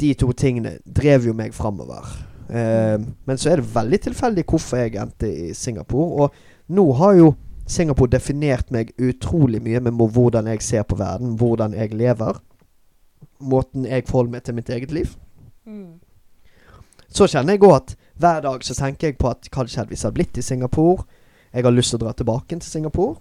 de 0.00 0.14
to 0.14 0.32
tingene 0.32 0.78
drev 0.86 1.26
jo 1.26 1.32
meg 1.32 1.52
framover. 1.54 2.06
Eh, 2.48 2.98
men 3.26 3.36
så 3.36 3.50
er 3.50 3.56
det 3.56 3.74
veldig 3.74 4.00
tilfeldig 4.00 4.44
hvorfor 4.46 4.76
jeg 4.76 4.94
endte 4.96 5.26
i 5.50 5.52
Singapore. 5.54 6.22
Og 6.22 6.32
nå 6.68 6.86
har 6.98 7.14
jo 7.18 7.34
Singapore 7.66 8.10
definert 8.10 8.70
meg 8.70 8.92
utrolig 9.02 9.60
mye 9.62 9.80
med 9.82 9.98
hvordan 10.14 10.46
jeg 10.52 10.62
ser 10.62 10.86
på 10.86 10.98
verden, 10.98 11.34
hvordan 11.38 11.74
jeg 11.74 11.94
lever. 11.94 12.38
Måten 13.42 13.86
jeg 13.86 14.06
forholder 14.06 14.36
meg 14.36 14.44
til 14.46 14.54
mitt 14.54 14.70
eget 14.70 14.92
liv. 14.94 15.14
Så 17.08 17.26
kjenner 17.30 17.56
jeg 17.56 17.64
òg 17.66 17.76
at 17.76 17.94
hver 18.16 18.42
dag 18.44 18.64
så 18.64 18.74
tenker 18.78 19.10
jeg 19.10 19.18
på 19.20 19.28
at 19.28 19.48
hva 19.50 19.62
hadde 19.62 19.72
skjedd 19.74 19.90
hvis 19.90 20.02
jeg 20.02 20.08
hadde 20.08 20.18
blitt 20.18 20.38
i 20.38 20.44
Singapore. 20.46 21.04
Jeg 21.52 21.64
har 21.66 21.74
lyst 21.74 21.92
til 21.92 22.00
å 22.00 22.04
dra 22.06 22.12
tilbake 22.16 22.58
til 22.58 22.70
Singapore. 22.70 23.16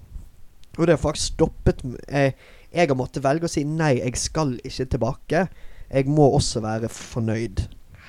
Og 0.75 0.85
det 0.85 0.95
har 0.95 1.01
faktisk 1.01 1.35
stoppet 1.35 1.81
eh, 2.09 2.33
Jeg 2.73 2.89
har 2.89 2.97
måttet 2.99 3.23
velge 3.23 3.47
å 3.47 3.51
si 3.51 3.63
nei, 3.63 3.95
jeg 4.01 4.19
skal 4.19 4.57
ikke 4.67 4.85
tilbake. 4.91 5.45
Jeg 5.87 6.09
må 6.11 6.27
også 6.35 6.59
være 6.65 6.89
fornøyd 6.91 7.61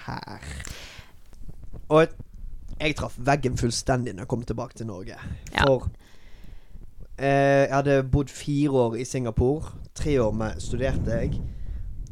her. 0.06 0.46
Og 1.86 2.16
jeg- 2.80 2.96
traff 2.96 3.16
veggen 3.18 3.56
fullstendig 3.56 4.14
når 4.14 4.24
jeg 4.26 4.28
kom 4.28 4.42
tilbake 4.42 4.74
til 4.76 4.86
Norge. 4.86 5.16
For 5.52 5.88
eh, 7.18 7.66
jeg 7.66 7.74
hadde 7.74 8.02
bodd 8.12 8.28
fire 8.30 8.70
år 8.70 8.96
i 9.00 9.04
Singapore. 9.04 9.72
Tre 9.94 10.18
år 10.22 10.32
med 10.32 10.60
studerte 10.60 11.10
jeg. 11.20 11.40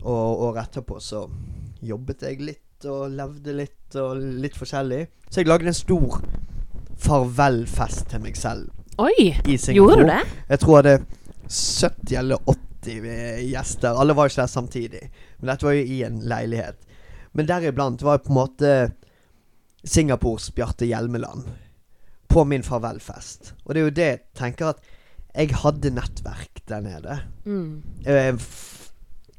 Og 0.04 0.40
året 0.49 0.68
etterpå 0.68 1.00
så 1.00 1.26
jobbet 1.83 2.23
jeg 2.23 2.40
litt 2.40 2.85
og 2.88 3.11
levde 3.16 3.52
litt 3.56 3.97
og 3.97 4.16
litt 4.16 4.56
forskjellig. 4.56 5.06
Så 5.30 5.40
jeg 5.40 5.49
lagde 5.49 5.66
en 5.71 5.76
stor 5.76 6.21
farvelfest 7.00 8.09
til 8.12 8.21
meg 8.25 8.37
selv 8.38 8.71
Oi! 9.02 9.33
i 9.49 9.56
Singapore. 9.56 9.75
Gjorde 9.75 10.02
du 10.02 10.11
det? 10.11 10.21
Jeg 10.52 10.61
tror 10.62 10.76
jeg 10.76 10.83
hadde 10.85 11.06
70 11.49 12.18
eller 12.21 12.37
80 12.47 13.49
gjester. 13.50 13.97
Alle 14.00 14.14
var 14.16 14.28
ikke 14.30 14.42
der 14.42 14.52
samtidig. 14.52 15.00
Men 15.40 15.50
dette 15.50 15.66
var 15.66 15.73
jo 15.78 15.85
i 15.97 16.02
en 16.06 16.21
leilighet. 16.28 16.76
Men 17.35 17.49
deriblant 17.49 18.02
var 18.06 18.18
jeg 18.18 18.25
på 18.26 18.33
en 18.33 18.38
måte 18.38 18.75
Singapores 19.85 20.50
Bjarte 20.55 20.87
Hjelmeland 20.88 21.45
på 22.29 22.45
min 22.45 22.62
farvelfest. 22.62 23.55
Og 23.64 23.75
det 23.75 23.81
er 23.81 23.85
jo 23.85 23.95
det 23.95 24.07
jeg 24.09 24.21
tenker 24.35 24.73
at 24.73 24.81
jeg 25.35 25.55
hadde 25.61 25.91
nettverk 25.95 26.62
der 26.69 26.81
nede. 26.81 27.19
Mm. 27.45 27.83
Eh, 28.07 28.35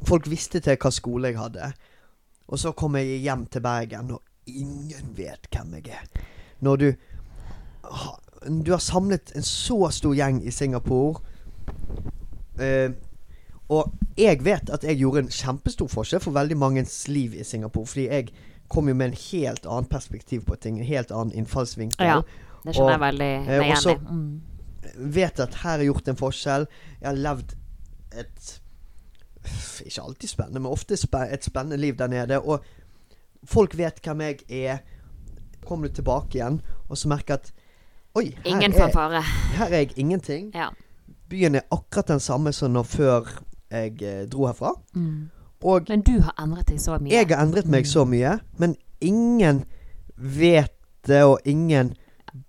folk 0.05 0.29
visste 0.29 0.59
til 0.63 0.77
hva 0.79 0.91
skole 0.91 1.31
jeg 1.31 1.39
hadde. 1.39 1.71
Og 2.47 2.61
så 2.61 2.71
kom 2.77 2.97
jeg 2.99 3.23
hjem 3.23 3.45
til 3.51 3.63
Bergen, 3.65 4.11
og 4.11 4.21
ingen 4.45 5.13
vet 5.17 5.47
hvem 5.51 5.77
jeg 5.79 5.95
er. 5.97 6.23
Når 6.59 6.75
du 6.75 6.93
Du 8.65 8.71
har 8.71 8.79
samlet 8.79 9.31
en 9.35 9.41
så 9.41 9.89
stor 9.89 10.13
gjeng 10.13 10.43
i 10.45 10.51
Singapore. 10.51 11.21
Eh, 12.61 12.91
og 13.69 13.93
jeg 14.17 14.45
vet 14.45 14.69
at 14.69 14.83
jeg 14.83 14.99
gjorde 14.99 15.23
en 15.23 15.31
kjempestor 15.33 15.87
forskjell 15.89 16.21
for 16.21 16.31
veldig 16.31 16.57
mangens 16.57 17.07
liv 17.07 17.33
i 17.33 17.43
Singapore. 17.43 17.85
Fordi 17.85 18.05
jeg 18.05 18.29
kom 18.67 18.87
jo 18.89 18.95
med 18.97 19.11
en 19.11 19.17
helt 19.31 19.65
annen 19.65 19.85
perspektiv 19.89 20.45
på 20.45 20.55
ting. 20.55 20.79
En 20.79 20.85
helt 20.85 21.11
annen 21.11 21.33
innfallsvinkel. 21.33 22.05
Ja. 22.07 22.21
Det 22.65 22.73
skjønner 22.73 22.95
jeg 22.95 23.03
veldig 23.03 23.31
eh, 23.35 23.47
meg 23.47 23.65
igjen 23.67 23.77
også- 23.77 23.95
i. 23.95 24.13
Mm. 24.15 24.41
vet 25.13 25.39
at 25.39 25.55
her 25.55 25.77
har 25.77 25.83
gjort 25.83 26.07
en 26.07 26.15
forskjell. 26.15 26.67
Jeg 27.01 27.07
har 27.09 27.15
levd 27.15 27.55
et 28.13 28.61
Ikke 29.85 30.01
alltid 30.01 30.29
spennende, 30.29 30.59
men 30.59 30.71
ofte 30.71 30.93
et 30.93 31.43
spennende 31.43 31.77
liv 31.77 31.97
der 31.97 32.07
nede. 32.07 32.39
Og 32.41 32.63
folk 33.45 33.77
vet 33.77 33.99
hvem 34.01 34.21
jeg 34.21 34.39
er. 34.49 34.77
Kommer 35.65 35.87
du 35.87 35.93
tilbake 35.93 36.37
igjen, 36.37 36.61
og 36.89 36.97
så 36.97 37.07
merker 37.07 37.33
at 37.33 37.51
Oi, 38.15 38.29
her, 38.31 38.45
Ingen 38.45 38.71
er, 38.73 39.21
her 39.57 39.65
er 39.65 39.77
jeg 39.77 39.97
ingenting. 39.97 40.51
Ja. 40.55 40.69
Byen 41.29 41.55
er 41.55 41.61
akkurat 41.71 42.07
den 42.07 42.19
samme 42.19 42.53
som 42.53 42.77
før 42.85 43.27
jeg 43.71 44.01
eh, 44.01 44.25
dro 44.29 44.45
herfra. 44.45 44.71
Mm. 44.93 45.29
Og 45.63 45.85
Men 45.89 46.01
du 46.01 46.19
har 46.21 46.33
endret 46.39 46.67
deg 46.67 46.79
så 46.79 46.97
mye. 46.99 47.11
jeg 47.11 47.27
har 47.29 47.45
endret 47.45 47.65
meg 47.67 47.85
så 47.85 48.05
mye, 48.05 48.39
men 48.57 48.75
ingen 49.01 49.63
vet 50.17 50.71
det, 51.07 51.23
og 51.23 51.39
ingen 51.45 51.93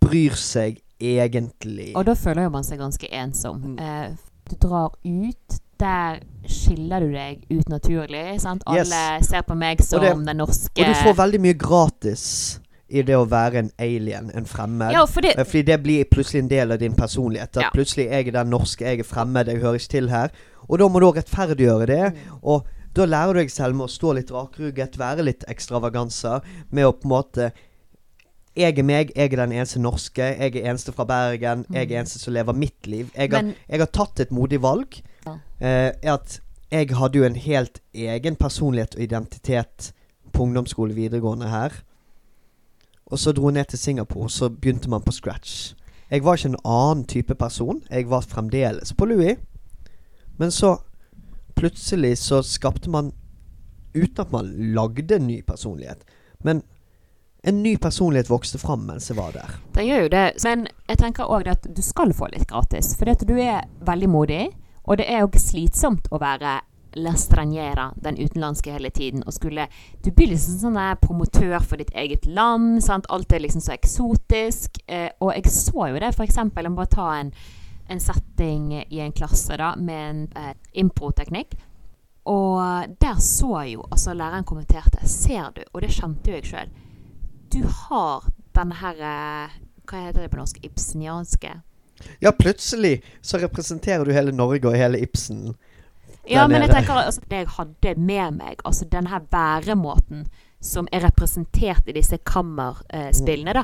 bryr 0.00 0.34
seg 0.36 0.80
egentlig. 1.00 1.92
Og 1.96 2.06
da 2.06 2.14
føler 2.14 2.42
jo 2.42 2.48
man 2.50 2.64
seg 2.64 2.78
ganske 2.80 3.08
ensom. 3.12 3.60
Mm. 3.76 3.78
Eh, 3.78 4.10
du 4.50 4.56
drar 4.68 4.92
ut. 5.04 5.60
Der 5.78 6.20
skiller 6.48 7.00
du 7.04 7.10
deg 7.12 7.42
ut 7.52 7.68
naturlig. 7.68 8.40
Sant? 8.40 8.62
Alle 8.66 8.86
Yes. 9.18 9.28
ser 9.28 9.42
på 9.42 9.54
meg 9.54 9.82
som 9.84 10.00
det- 10.00 10.24
den 10.26 10.36
norske 10.36 10.70
Og 10.80 10.86
du 10.86 10.94
får 10.94 11.14
veldig 11.14 11.40
mye 11.40 11.52
gratis 11.58 12.60
i 12.88 13.02
det 13.02 13.14
å 13.14 13.26
være 13.28 13.54
en 13.58 13.70
alien, 13.78 14.30
en 14.34 14.44
fremmed. 14.46 14.92
Ja, 14.92 15.04
fordi, 15.04 15.34
Eh, 15.36 15.44
Fordi 15.44 15.62
det 15.66 15.82
blir 15.82 16.04
plutselig 16.04 16.38
en 16.38 16.48
del 16.48 16.72
av 16.72 16.78
din 16.78 16.92
personlighet. 16.94 17.56
At 17.56 17.62
Ja. 17.62 17.70
plutselig 17.74 18.08
jeg 18.10 18.28
er 18.28 18.32
den 18.32 18.50
norske, 18.50 18.80
jeg 18.84 19.00
er 19.00 19.02
fremmed, 19.04 19.46
jeg 19.48 19.60
hører 19.60 19.74
ikke 19.74 19.88
til 19.88 20.08
her. 20.08 20.30
Og 20.70 20.78
da 20.78 20.88
må 20.88 20.98
du 21.00 21.12
rettferdiggjøre 21.12 21.86
det. 21.86 22.14
Mm. 22.14 22.38
Og 22.42 22.64
da 22.96 23.04
lærer 23.04 23.32
du 23.36 23.40
deg 23.42 23.50
selv 23.52 23.76
med 23.76 23.86
å 23.86 23.92
stå 23.92 24.14
litt 24.16 24.30
rakrugget, 24.32 24.96
være 24.98 25.24
litt 25.26 25.44
ekstravaganser. 25.52 26.40
Med 26.70 26.86
å 26.88 26.92
på 26.96 27.04
en 27.08 27.14
måte 27.14 27.50
Jeg 28.56 28.78
er 28.78 28.86
meg, 28.88 29.10
jeg 29.14 29.32
er 29.34 29.36
den 29.36 29.52
eneste 29.52 29.78
norske, 29.84 30.22
jeg 30.40 30.56
er 30.56 30.70
eneste 30.70 30.92
fra 30.96 31.04
Bergen, 31.04 31.66
jeg 31.70 31.90
er 31.90 31.98
eneste 32.00 32.18
som 32.22 32.32
lever 32.32 32.54
mitt 32.56 32.86
liv. 32.86 33.10
Jeg 33.14 33.30
har, 33.30 33.42
Mm. 33.42 33.46
Men- 33.48 33.56
jeg 33.68 33.78
har 33.80 33.86
tatt 33.86 34.20
et 34.20 34.30
modig 34.30 34.60
valg. 34.62 35.02
Ja. 35.26 35.34
Eh, 35.60 35.92
at 36.02 36.40
jeg 36.72 36.88
hadde 36.88 37.18
jo 37.18 37.24
en 37.24 37.34
helt 37.34 37.80
egen 37.94 38.34
personlighet 38.36 38.94
og 38.96 39.02
identitet 39.02 39.92
på 40.32 40.42
ungdomsskole 40.42 40.94
videregående 40.94 41.50
her. 41.50 41.70
Og 43.12 43.18
så 43.18 43.32
dro 43.32 43.48
jeg 43.50 43.54
ned 43.54 43.64
til 43.68 43.78
Singapore, 43.78 44.28
så 44.30 44.48
begynte 44.48 44.88
man 44.88 45.02
på 45.02 45.12
scratch. 45.12 45.74
Jeg 46.10 46.24
var 46.24 46.36
ikke 46.36 46.48
en 46.48 46.56
annen 46.64 47.04
type 47.04 47.34
person. 47.34 47.82
Jeg 47.90 48.08
var 48.08 48.20
fremdeles 48.22 48.92
på 48.92 49.04
Louis. 49.04 49.36
Men 50.38 50.50
så 50.50 50.78
plutselig 51.56 52.18
så 52.22 52.42
skapte 52.46 52.90
man 52.92 53.12
Uten 53.96 54.26
at 54.26 54.32
man 54.32 54.50
lagde 54.76 55.16
en 55.16 55.24
ny 55.24 55.38
personlighet. 55.40 56.02
Men 56.44 56.58
en 57.48 57.62
ny 57.62 57.76
personlighet 57.80 58.28
vokste 58.28 58.58
fram 58.58 58.82
mens 58.84 59.08
jeg 59.08 59.16
var 59.16 59.32
der. 59.32 59.54
Den 59.72 59.86
gjør 59.88 60.02
jo 60.02 60.10
det. 60.12 60.24
Men 60.44 60.66
jeg 60.84 61.00
tenker 61.00 61.32
òg 61.32 61.48
at 61.48 61.64
du 61.64 61.80
skal 61.80 62.12
få 62.12 62.28
litt 62.32 62.44
gratis. 62.50 62.90
For 62.98 63.08
du 63.08 63.36
er 63.40 63.64
veldig 63.88 64.10
modig, 64.12 64.42
og 64.84 64.98
det 65.00 65.06
er 65.08 65.24
jo 65.24 65.40
slitsomt 65.40 66.10
å 66.12 66.20
være 66.20 66.58
la 66.96 67.12
den 67.94 68.18
utenlandske 68.18 68.72
hele 68.72 68.90
tiden. 68.90 69.22
Og 69.26 69.32
skulle 69.32 69.68
Du 70.04 70.10
blir 70.10 70.28
liksom 70.28 70.58
sånn 70.58 70.96
promotør 71.00 71.60
for 71.60 71.76
ditt 71.76 71.92
eget 71.94 72.26
land. 72.26 72.82
Sant? 72.82 73.06
Alt 73.08 73.32
er 73.32 73.40
liksom 73.40 73.60
så 73.60 73.72
eksotisk. 73.72 74.80
Eh, 74.88 75.10
og 75.20 75.32
jeg 75.34 75.46
så 75.46 75.88
jo 75.90 75.98
det, 76.00 76.14
f.eks. 76.14 76.36
Må 76.36 76.76
bare 76.76 76.86
ta 76.86 77.20
en, 77.20 77.32
en 77.88 78.00
setting 78.02 78.72
i 78.88 79.00
en 79.00 79.12
klasse 79.12 79.56
da, 79.56 79.74
med 79.76 80.10
en 80.10 80.22
eh, 80.36 80.54
improteknikk. 80.72 81.56
Og 82.26 82.96
der 83.00 83.20
så 83.22 83.62
jo 83.70 83.84
altså 83.90 84.14
læreren 84.14 84.44
kommenterte 84.44 85.06
Ser 85.06 85.52
du, 85.54 85.62
og 85.72 85.84
det 85.84 85.92
kjente 85.94 86.32
jo 86.32 86.40
jeg 86.40 86.48
sjøl, 86.48 86.72
du 87.54 87.60
har 87.70 88.26
denne 88.56 88.74
her 88.80 88.98
eh, 88.98 89.54
Hva 89.86 90.02
heter 90.08 90.24
det 90.24 90.32
på 90.32 90.40
norsk? 90.40 90.58
Ibsenianske? 90.66 91.52
Ja, 92.20 92.32
plutselig 92.34 92.98
så 93.22 93.38
representerer 93.38 94.04
du 94.04 94.12
hele 94.12 94.34
Norge 94.34 94.68
og 94.68 94.76
hele 94.76 94.98
Ibsen. 95.00 95.54
Ja, 96.26 96.48
men 96.50 96.64
jeg 96.64 96.72
tenker 96.74 96.98
altså, 96.98 97.22
det 97.30 97.44
jeg 97.44 97.52
hadde 97.54 97.94
med 98.02 98.40
meg, 98.40 98.60
altså 98.66 98.88
denne 98.90 99.12
her 99.12 99.22
væremåten 99.30 100.26
som 100.60 100.88
er 100.92 101.04
representert 101.06 101.86
i 101.86 101.94
disse 101.94 102.18
kammerspillene, 102.26 103.54
da. 103.54 103.62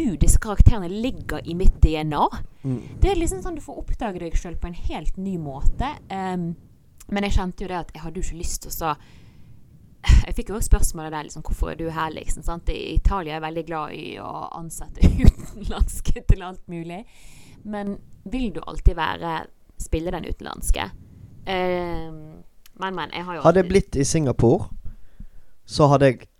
Gud, 0.00 0.16
disse 0.22 0.40
karakterene 0.40 0.88
ligger 0.88 1.42
i 1.44 1.54
mitt 1.54 1.76
DNA. 1.82 2.26
Mm. 2.62 2.82
Det 3.02 3.10
er 3.10 3.18
liksom 3.20 3.42
sånn 3.44 3.58
du 3.58 3.64
får 3.64 3.82
oppdage 3.82 4.22
deg 4.22 4.36
sjøl 4.38 4.56
på 4.56 4.70
en 4.70 4.76
helt 4.88 5.18
ny 5.20 5.34
måte. 5.40 5.90
Um, 6.08 6.54
men 7.12 7.26
jeg 7.26 7.36
kjente 7.36 7.64
jo 7.64 7.68
det 7.68 7.80
at 7.80 7.90
jeg 7.92 8.04
hadde 8.04 8.20
jo 8.20 8.24
ikke 8.24 8.40
lyst 8.40 8.62
til 8.64 8.72
å 8.72 8.76
så 8.78 8.94
Jeg 10.00 10.32
fikk 10.32 10.48
jo 10.48 10.56
også 10.56 10.70
spørsmålet 10.70 11.12
der 11.12 11.26
liksom, 11.26 11.42
hvorfor 11.44 11.74
er 11.74 11.76
du 11.76 11.90
her, 11.92 12.08
liksom. 12.14 12.44
Sant? 12.46 12.70
I 12.72 12.94
Italia 12.94 13.34
er 13.34 13.36
jeg 13.36 13.44
veldig 13.44 13.64
glad 13.68 13.92
i 13.92 14.06
å 14.24 14.30
ansette 14.56 15.10
utenlandske 15.26 16.24
til 16.30 16.46
alt 16.46 16.62
mulig. 16.72 17.02
Men 17.68 17.98
vil 18.24 18.48
du 18.54 18.62
alltid 18.64 18.96
være 18.96 19.34
spille 19.80 20.14
den 20.16 20.24
utenlandske? 20.30 20.88
Uh, 21.44 22.40
men, 22.80 22.96
men. 22.96 23.12
Jeg 23.12 23.28
har 23.28 23.36
jo 23.36 23.44
Hadde 23.44 23.60
jeg 23.60 23.72
blitt 23.74 24.00
i 24.00 24.08
Singapore, 24.08 24.70
så 25.68 25.92
hadde 25.92 26.14
jeg 26.14 26.30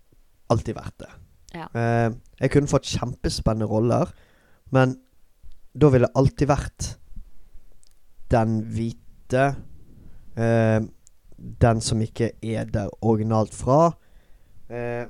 alltid 0.49 0.81
vært 0.81 0.97
det. 1.05 1.11
Uh, 1.51 2.13
jeg 2.39 2.53
kunne 2.53 2.71
fått 2.71 2.87
kjempespennende 2.87 3.67
roller, 3.67 4.11
men 4.71 4.95
da 5.75 5.89
ville 5.91 6.07
jeg 6.07 6.19
alltid 6.19 6.51
vært 6.51 6.87
den 8.31 8.61
hvite 8.71 9.49
Eh, 10.35 10.81
den 11.37 11.81
som 11.81 12.01
ikke 12.01 12.31
er 12.41 12.69
der 12.69 12.89
originalt 13.01 13.53
fra. 13.55 13.91
Eh, 14.69 15.05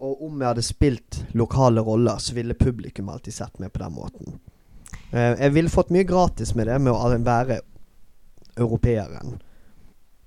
og 0.00 0.26
om 0.26 0.40
jeg 0.40 0.48
hadde 0.48 0.64
spilt 0.64 1.18
lokale 1.38 1.80
roller, 1.80 2.18
så 2.18 2.34
ville 2.34 2.54
publikum 2.58 3.08
alltid 3.08 3.34
sett 3.34 3.58
meg 3.62 3.72
på 3.72 3.82
den 3.84 3.94
måten. 3.94 4.38
Eh, 5.12 5.34
jeg 5.38 5.54
ville 5.54 5.72
fått 5.72 5.92
mye 5.94 6.08
gratis 6.08 6.54
med 6.54 6.66
det, 6.66 6.80
med 6.80 6.92
å 6.92 7.12
være 7.24 7.60
europeeren. 8.56 9.38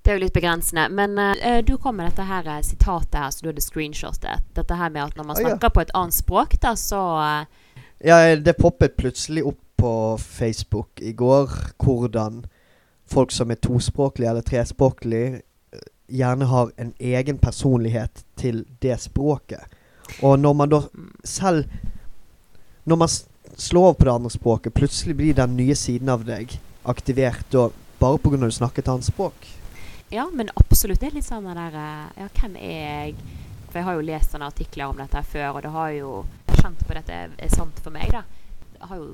Det 0.02 0.12
er 0.12 0.16
jo 0.16 0.24
litt 0.24 0.36
begrensende. 0.36 0.86
Men 0.88 1.18
uh, 1.18 1.58
du 1.64 1.76
kom 1.78 1.98
med 2.00 2.10
dette 2.10 2.24
her 2.28 2.46
uh, 2.48 2.60
sitatet 2.64 3.18
her 3.20 3.32
så 3.34 3.44
du 3.44 3.50
hadde 3.50 3.64
screenshotet. 3.64 4.46
Dette 4.56 4.78
her 4.80 4.92
med 4.92 5.10
at 5.10 5.18
når 5.18 5.28
man 5.28 5.40
snakker 5.40 5.58
ah, 5.58 5.68
ja. 5.68 5.74
på 5.76 5.84
et 5.84 5.92
annet 5.98 6.16
språk, 6.16 6.56
da, 6.62 6.76
så 6.78 7.02
uh, 7.20 7.82
Ja, 8.00 8.22
det 8.36 8.56
poppet 8.56 8.96
plutselig 8.96 9.44
opp 9.44 9.60
på 9.80 9.92
Facebook 10.20 11.00
i 11.00 11.12
går 11.12 11.52
hvordan 11.80 12.42
folk 13.08 13.32
som 13.32 13.50
er 13.50 13.60
tospråklige 13.60 14.28
eller 14.28 14.44
trespråklige, 14.44 15.40
gjerne 16.10 16.44
har 16.44 16.72
en 16.76 16.92
egen 17.00 17.38
personlighet 17.38 18.24
til 18.36 18.64
det 18.82 18.98
språket. 19.00 19.64
Og 20.22 20.38
når 20.38 20.52
man 20.52 20.68
da 20.68 20.80
selv 21.24 21.64
Når 22.84 22.96
man 22.96 23.08
slår 23.56 23.82
over 23.82 23.92
på 23.92 24.04
det 24.04 24.12
andre 24.12 24.30
språket, 24.30 24.74
plutselig 24.74 25.16
blir 25.16 25.34
den 25.34 25.56
nye 25.56 25.74
siden 25.74 26.08
av 26.08 26.24
deg 26.24 26.56
aktivert 26.88 27.44
da, 27.52 27.68
bare 28.00 28.18
pga. 28.18 28.34
at 28.34 28.40
du 28.40 28.50
snakker 28.50 28.82
et 28.82 28.88
annet 28.88 29.04
språk. 29.04 29.59
Ja, 30.10 30.28
men 30.32 30.50
absolutt. 30.54 31.00
Det 31.00 31.06
er 31.10 31.18
litt 31.20 31.26
sånn 31.26 31.46
den 31.46 31.58
der 31.58 31.76
eh, 31.78 32.22
Ja, 32.24 32.28
hvem 32.40 32.56
er 32.58 32.80
jeg? 32.80 33.14
For 33.70 33.78
jeg 33.78 33.86
har 33.86 33.98
jo 33.98 34.06
lest 34.08 34.32
sånne 34.34 34.48
artikler 34.50 34.90
om 34.90 34.98
dette 34.98 35.22
før, 35.30 35.52
og 35.54 35.62
det 35.62 35.70
har 35.70 35.90
jo 35.94 36.14
kjent 36.58 36.80
på 36.86 36.96
dette 36.96 37.18
er 37.30 37.52
sant 37.54 37.78
for 37.84 37.94
meg, 37.94 38.10
da. 38.10 38.24
Jeg 38.80 38.88
har 38.90 38.98
jo 38.98 39.12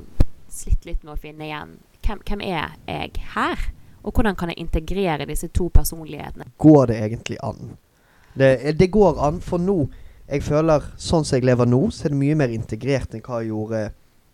slitt 0.57 0.87
litt 0.89 1.03
med 1.05 1.13
å 1.13 1.21
finne 1.21 1.45
igjen 1.45 1.75
hvem, 2.07 2.23
hvem 2.25 2.45
er 2.47 2.77
jeg 2.87 3.21
her? 3.35 3.67
Og 4.07 4.15
hvordan 4.15 4.39
kan 4.39 4.53
jeg 4.53 4.63
integrere 4.63 5.27
disse 5.29 5.51
to 5.53 5.69
personlighetene? 5.75 6.49
Går 6.63 6.89
det 6.93 6.99
egentlig 7.03 7.37
an? 7.45 7.77
Det, 8.33 8.51
det 8.79 8.89
går 8.93 9.21
an, 9.25 9.41
for 9.41 9.59
nå 9.59 9.87
Jeg 10.27 10.43
føler 10.43 10.83
sånn 10.99 11.25
som 11.25 11.37
jeg 11.37 11.45
lever 11.47 11.69
nå, 11.71 11.79
så 11.95 12.07
er 12.09 12.13
det 12.15 12.19
mye 12.19 12.35
mer 12.39 12.51
integrert 12.51 13.13
enn 13.15 13.23
hva 13.23 13.39
jeg 13.45 13.53
gjorde 13.53 13.83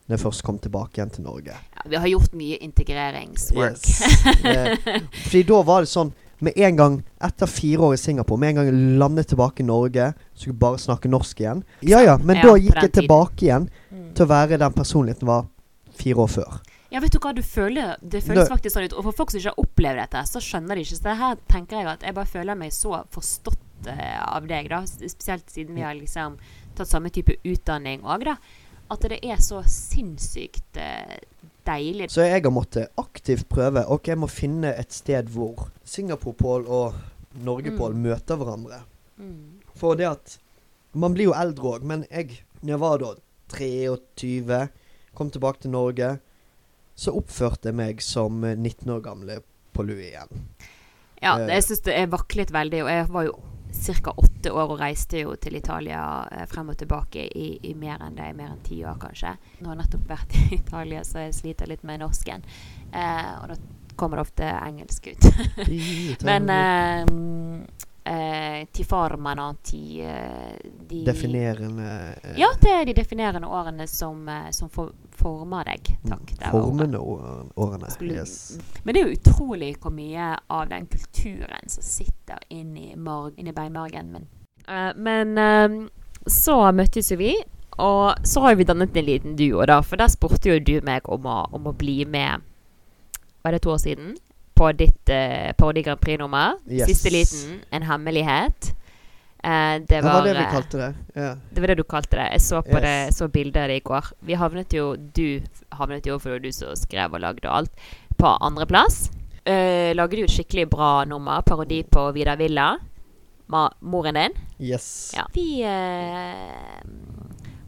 når 0.07 0.17
jeg 0.17 0.23
først 0.23 0.43
kom 0.47 0.57
tilbake 0.59 0.97
igjen 0.99 1.11
til 1.13 1.25
Norge. 1.27 1.53
Ja, 1.77 1.83
vi 1.85 1.99
har 2.01 2.09
gjort 2.09 2.33
mye 2.37 2.57
integreringswork. 2.65 3.85
Yes. 3.85 4.25
eh, 4.45 4.73
fordi 5.27 5.43
da 5.51 5.61
var 5.69 5.85
det 5.85 5.91
sånn 5.93 6.15
med 6.43 6.59
en 6.59 6.79
gang 6.79 6.99
etter 7.23 7.51
fire 7.51 7.89
år 7.89 7.95
i 7.97 8.01
Singapore, 8.03 8.41
med 8.41 8.53
en 8.53 8.61
gang 8.61 8.69
jeg 8.71 8.99
landet 9.01 9.31
tilbake 9.31 9.63
i 9.63 9.67
Norge, 9.69 10.11
så 10.35 10.45
skulle 10.45 10.57
jeg 10.57 10.65
bare 10.65 10.83
snakke 10.83 11.11
norsk 11.13 11.41
igjen. 11.43 11.65
Ja 11.87 12.03
ja, 12.03 12.19
men 12.19 12.41
ja, 12.41 12.49
da 12.49 12.59
gikk 12.59 12.79
jeg 12.83 12.95
tilbake 12.99 13.47
igjen 13.47 13.69
mm. 13.71 14.13
til 14.17 14.27
å 14.27 14.31
være 14.33 14.61
den 14.63 14.77
personligheten 14.77 15.31
var 15.31 15.49
fire 15.99 16.25
år 16.25 16.33
før. 16.37 16.61
Ja, 16.93 17.01
vet 17.01 17.15
du 17.15 17.21
hva, 17.25 17.33
du 17.33 17.41
føler, 17.41 17.95
det 18.05 18.21
føles 18.21 18.51
faktisk 18.51 18.75
sånn 18.77 18.85
ut. 18.91 18.95
Og 18.99 19.07
for 19.07 19.23
folk 19.23 19.33
som 19.33 19.41
ikke 19.41 19.55
har 19.55 19.63
opplevd 19.63 20.01
dette, 20.03 20.25
så 20.29 20.43
skjønner 20.45 20.77
de 20.77 20.85
ikke. 20.85 20.99
Så 20.99 21.07
det 21.07 21.15
her 21.23 21.39
tenker 21.49 21.79
jeg 21.79 21.89
at 21.95 22.03
jeg 22.05 22.17
bare 22.19 22.29
føler 22.29 22.59
meg 22.59 22.75
så 22.77 22.99
forstått 23.15 23.89
uh, 23.89 24.19
av 24.27 24.49
deg, 24.51 24.69
da. 24.69 24.83
Spesielt 24.85 25.49
siden 25.49 25.79
vi 25.79 25.87
har 25.87 25.97
liksom 25.97 26.37
tatt 26.77 26.91
samme 26.91 27.13
type 27.15 27.39
utdanning 27.49 28.05
òg, 28.05 28.27
da. 28.29 28.37
At 28.93 29.07
det 29.09 29.21
er 29.25 29.41
så 29.41 29.63
sinnssykt 29.69 30.77
uh, 30.77 31.17
deilig. 31.67 32.11
Så 32.13 32.27
jeg 32.27 32.43
har 32.45 32.55
måttet 32.55 32.93
aktivt 33.01 33.49
prøve. 33.53 33.87
Ok, 33.89 34.11
jeg 34.13 34.21
må 34.21 34.29
finne 34.31 34.75
et 34.77 34.93
sted 34.93 35.31
hvor 35.33 35.71
Singapore-Pål 35.89 36.69
og 36.69 36.99
Norge-Pål 37.47 37.97
mm. 37.97 38.03
møter 38.05 38.41
hverandre. 38.41 38.83
Mm. 39.17 39.63
For 39.79 39.99
det 39.99 40.11
at 40.13 40.39
Man 40.93 41.15
blir 41.17 41.31
jo 41.31 41.33
eldre 41.33 41.71
òg, 41.71 41.85
men 41.89 42.03
jeg, 42.11 42.43
når 42.61 42.69
jeg 42.75 42.81
var 42.83 42.99
da 43.01 43.13
23, 43.55 44.59
kom 45.17 45.31
tilbake 45.33 45.63
til 45.63 45.73
Norge 45.73 46.11
så 46.99 47.15
oppførte 47.17 47.71
jeg 47.71 47.79
meg 47.79 48.03
som 48.05 48.43
19 48.43 48.69
eh, 48.69 48.95
år 48.95 49.03
gamle 49.05 49.39
på 49.73 49.85
Louis 49.87 50.11
igjen. 50.11 50.45
Ja, 51.23 51.37
uh, 51.39 51.47
jeg 51.49 51.65
syns 51.67 51.85
det 51.87 51.97
vaklet 52.13 52.53
veldig. 52.55 52.83
Og 52.85 52.91
jeg 52.93 53.09
var 53.15 53.27
jo 53.29 53.35
ca. 53.73 54.15
åtte 54.17 54.53
år 54.53 54.75
og 54.75 54.81
reiste 54.81 55.23
jo 55.23 55.35
til 55.41 55.57
Italia 55.57 56.03
eh, 56.31 56.47
frem 56.51 56.73
og 56.73 56.79
tilbake 56.79 57.27
i, 57.27 57.49
i, 57.63 57.75
mer 57.75 58.03
enn 58.05 58.17
det, 58.19 58.33
mer 58.39 58.53
enn 58.53 58.65
ti 58.65 58.83
år 58.85 58.99
kanskje. 59.03 59.37
Nå 59.61 59.71
har 59.71 59.77
jeg 59.77 59.83
nettopp 59.85 60.11
vært 60.11 60.37
i 60.41 60.49
Italia, 60.59 61.05
så 61.05 61.27
jeg 61.27 61.39
sliter 61.39 61.71
litt 61.71 61.87
med 61.89 62.03
norsken. 62.03 62.45
Eh, 62.93 63.33
og 63.41 63.53
da 63.53 63.59
kommer 63.97 64.19
det 64.19 64.27
ofte 64.29 64.51
engelsk 64.57 65.13
ut. 65.13 65.31
Men 66.29 66.49
eh, 68.05 68.67
til 68.67 68.83
ti 68.83 68.85
formano, 68.89 69.55
ti 69.63 70.01
eh, 70.01 70.59
de 70.89 71.05
Definerende 71.05 72.15
eh, 72.23 72.39
Ja, 72.41 72.51
er 72.69 72.85
de 72.85 72.95
definerende 72.95 73.49
årene 73.49 73.87
som, 73.87 74.29
eh, 74.29 74.51
som 74.51 74.71
for, 74.71 74.93
former 75.11 75.65
deg. 75.65 75.95
Takk. 76.09 76.35
Formende 76.51 76.99
årene. 76.99 77.91
Skulle, 77.91 78.21
yes. 78.21 78.59
Men 78.83 78.95
det 78.95 79.03
er 79.03 79.09
jo 79.09 79.19
utrolig 79.21 79.73
hvor 79.81 79.95
mye 79.95 80.35
av 80.47 80.69
den 80.71 80.87
kulturen 80.91 81.69
som 81.69 81.87
sitter 81.87 82.43
inni, 82.49 82.93
marg, 82.97 83.35
inni 83.37 83.55
beinmargen 83.55 84.13
min. 84.13 84.29
Uh, 84.69 84.93
men 84.97 85.39
uh, 85.39 85.89
så 86.27 86.57
møttes 86.75 87.11
jo 87.11 87.19
vi, 87.19 87.35
og 87.83 88.27
så 88.29 88.45
har 88.45 88.55
vi 88.59 88.67
dannet 88.69 88.97
en 88.97 89.07
liten 89.07 89.37
duo, 89.37 89.65
da. 89.67 89.81
For 89.83 89.99
der 89.99 90.11
spurte 90.13 90.53
jo 90.53 90.61
du 90.63 90.77
meg 90.87 91.09
om 91.11 91.27
å, 91.27 91.43
om 91.55 91.71
å 91.71 91.75
bli 91.75 92.03
med 92.07 92.45
Var 93.43 93.57
det 93.57 93.65
to 93.65 93.73
år 93.73 93.81
siden? 93.83 94.13
På 94.55 94.69
ditt 94.77 95.11
uh, 95.13 95.51
Parodi 95.59 95.83
Grand 95.83 96.01
Prix-nummer. 96.01 96.59
Yes. 96.69 96.91
Siste 96.91 97.13
liten. 97.15 97.61
En 97.71 97.87
hemmelighet. 97.89 98.73
Uh, 99.43 99.83
det, 99.89 100.03
var, 100.03 100.03
det 100.03 100.13
var 100.13 100.27
det 100.29 100.35
vi 100.37 100.45
kalte 100.53 100.79
det. 100.79 100.91
Yeah. 101.17 101.41
Det 101.51 101.65
var 101.65 101.73
det 101.73 101.79
du 101.81 101.85
kalte 101.89 102.21
det. 102.21 102.29
Jeg 102.37 102.45
så 102.45 102.63
på 102.63 102.77
yes. 102.79 102.85
det, 102.85 103.17
så 103.17 103.29
bildet 103.29 103.63
av 103.65 103.73
det 103.73 103.81
i 103.81 103.85
går. 103.89 104.13
Vi 104.29 104.39
havnet 104.39 104.77
jo 104.77 104.93
Du 104.97 105.43
havnet 105.75 106.07
jo, 106.07 106.21
for 106.23 106.31
det 106.31 106.39
var 106.39 106.45
du 106.47 106.53
som 106.55 106.79
skrev 106.79 107.19
og 107.19 107.25
lagde 107.25 107.49
og 107.49 107.57
alt, 107.57 107.91
på 108.19 108.37
andreplass. 108.39 109.11
Uh, 109.43 109.91
lagde 109.99 110.23
jo 110.23 110.31
et 110.31 110.37
skikkelig 110.37 110.69
bra 110.71 110.93
nummer. 111.11 111.43
Parodi 111.43 111.83
på 111.83 112.11
Vidar 112.15 112.39
Villa. 112.39 112.71
Ma 113.53 113.67
moren 113.81 114.15
din. 114.15 114.37
Yes. 114.63 115.13
Ja. 115.17 115.27
Vi 115.35 115.65
uh, 115.67 116.79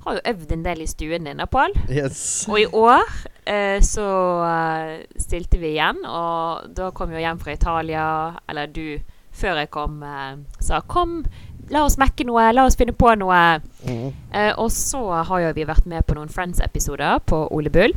har 0.05 0.19
jo 0.19 0.25
øvd 0.33 0.53
en 0.53 0.65
del 0.65 0.83
i 0.85 0.89
stuen 0.89 1.25
din, 1.29 1.43
Pål. 1.51 1.75
Yes. 1.89 2.47
Og 2.49 2.61
i 2.61 2.67
år 2.67 3.05
eh, 3.47 3.81
så 3.85 4.07
uh, 4.45 5.01
stilte 5.21 5.61
vi 5.61 5.75
igjen, 5.75 6.05
og 6.05 6.71
da 6.77 6.91
kom 6.97 7.13
jo 7.15 7.23
hjem 7.23 7.41
fra 7.41 7.57
Italia, 7.57 8.07
eller 8.49 8.71
du, 8.73 8.99
før 9.35 9.63
jeg 9.63 9.71
kom, 9.75 10.03
eh, 10.03 10.37
sa 10.61 10.81
'kom, 10.81 11.25
la 11.71 11.85
oss 11.85 11.97
mekke 11.99 12.27
noe, 12.29 12.53
la 12.53 12.67
oss 12.67 12.77
finne 12.77 12.93
på 12.93 13.15
noe'. 13.17 13.61
Mm. 13.89 14.13
Eh, 14.33 14.53
og 14.59 14.71
så 14.71 15.25
har 15.25 15.41
jo 15.41 15.53
vi 15.57 15.65
vært 15.65 15.87
med 15.87 16.07
på 16.07 16.15
noen 16.15 16.29
Friends-episoder 16.29 17.21
på 17.27 17.49
Ole 17.51 17.71
Bull 17.71 17.97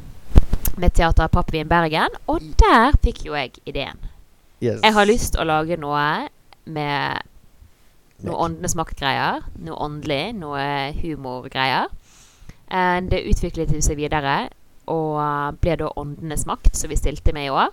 med 0.78 0.94
Teater 0.94 1.28
Pappvin 1.28 1.68
Bergen, 1.68 2.14
og 2.28 2.42
der 2.60 2.96
fikk 3.04 3.26
jo 3.26 3.34
jeg 3.34 3.52
ideen. 3.66 3.98
Yes. 4.62 4.80
Jeg 4.84 4.94
har 4.94 5.06
lyst 5.06 5.38
å 5.38 5.46
lage 5.46 5.78
noe 5.78 6.30
med 6.66 7.22
noe 8.26 8.38
åndenes 8.48 8.76
makt-greier. 8.80 9.44
Noe 9.62 9.78
åndelig, 9.86 10.34
noe 10.40 10.64
humorgreier. 11.02 11.90
Eh, 12.72 13.00
Det 13.10 13.24
utviklet 13.30 13.76
seg 13.84 13.98
videre, 14.00 14.50
og 14.88 15.20
eh, 15.22 15.52
ble 15.62 15.76
da 15.84 15.92
Åndenes 15.96 16.46
makt, 16.50 16.76
som 16.76 16.90
vi 16.90 16.98
stilte 17.00 17.34
med 17.36 17.46
i 17.50 17.54
år. 17.54 17.70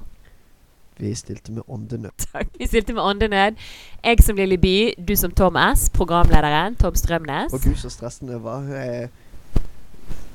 Vi 0.98 1.10
stilte 1.18 1.50
med 1.52 1.64
åndenød. 1.66 2.12
Takk. 2.32 2.52
Vi 2.58 2.66
stilte 2.70 2.94
med 2.94 3.02
Åndenød. 3.02 3.56
Jeg 4.04 4.22
som 4.22 4.36
Lille 4.38 4.58
By, 4.62 4.94
du 5.08 5.16
som 5.18 5.32
Tom 5.34 5.56
S, 5.58 5.88
programlederen. 5.90 6.76
Tom 6.78 6.94
Strømnes. 6.94 7.52
Og 7.52 7.60
gud, 7.64 7.74
så 7.80 7.90
stressende 7.90 8.36
det 8.36 8.42
var. 8.44 8.62
Jeg 8.70 9.08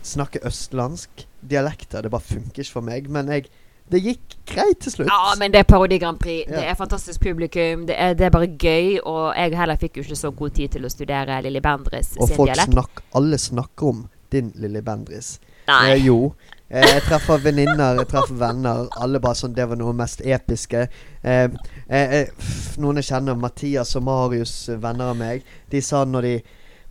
snakker 0.03 0.43
østlandsk. 0.47 1.25
Dialekter, 1.49 2.01
det 2.03 2.11
bare 2.11 2.21
funker 2.27 2.59
ikke 2.65 2.71
for 2.75 2.83
meg. 2.83 3.07
Men 3.09 3.31
jeg, 3.31 3.47
det 3.89 3.99
gikk 4.03 4.35
greit 4.49 4.79
til 4.83 4.93
slutt. 4.93 5.09
Ja, 5.09 5.33
men 5.39 5.53
det 5.53 5.63
er 5.63 5.67
Parodi 5.69 5.97
Grand 6.01 6.19
Prix. 6.21 6.45
Det 6.49 6.61
er 6.61 6.77
fantastisk 6.77 7.21
publikum. 7.21 7.87
Det 7.89 7.95
er, 7.97 8.13
det 8.17 8.27
er 8.27 8.33
bare 8.33 8.47
gøy. 8.47 8.99
Og 9.03 9.33
jeg 9.37 9.57
heller 9.57 9.79
fikk 9.81 9.97
jo 9.97 10.05
ikke 10.05 10.19
så 10.19 10.31
god 10.31 10.55
tid 10.59 10.75
til 10.77 10.85
å 10.85 10.91
studere 10.93 11.41
Lilly 11.45 11.61
Bendriss 11.65 12.13
og 12.17 12.27
sin 12.27 12.37
folk 12.37 12.51
dialekt. 12.53 12.73
snakk, 12.73 13.03
alle 13.17 13.37
snakker 13.41 13.91
om 13.93 14.07
din 14.31 14.51
Lilly 14.61 14.81
Bendriss. 14.85 15.39
Nei. 15.69 15.81
Eh, 15.91 16.05
jo. 16.05 16.33
Eh, 16.69 16.85
jeg 16.85 17.01
treffer 17.07 17.41
venninner, 17.41 17.97
jeg 17.97 18.09
treffer 18.11 18.37
venner. 18.37 18.87
Alle 19.01 19.21
bare 19.21 19.37
sånn 19.37 19.55
Det 19.57 19.65
var 19.69 19.77
noe 19.77 19.93
mest 19.97 20.21
episke. 20.21 20.85
Eh, 21.23 21.49
eh, 21.89 22.15
eh, 22.21 22.47
noen 22.77 23.01
jeg 23.01 23.09
kjenner, 23.09 23.37
Mathias 23.37 23.95
og 23.97 24.05
Marius, 24.05 24.55
eh, 24.69 24.77
venner 24.81 25.13
av 25.13 25.17
meg, 25.17 25.45
de 25.69 25.81
sa 25.81 26.05
når 26.05 26.21
de 26.29 26.35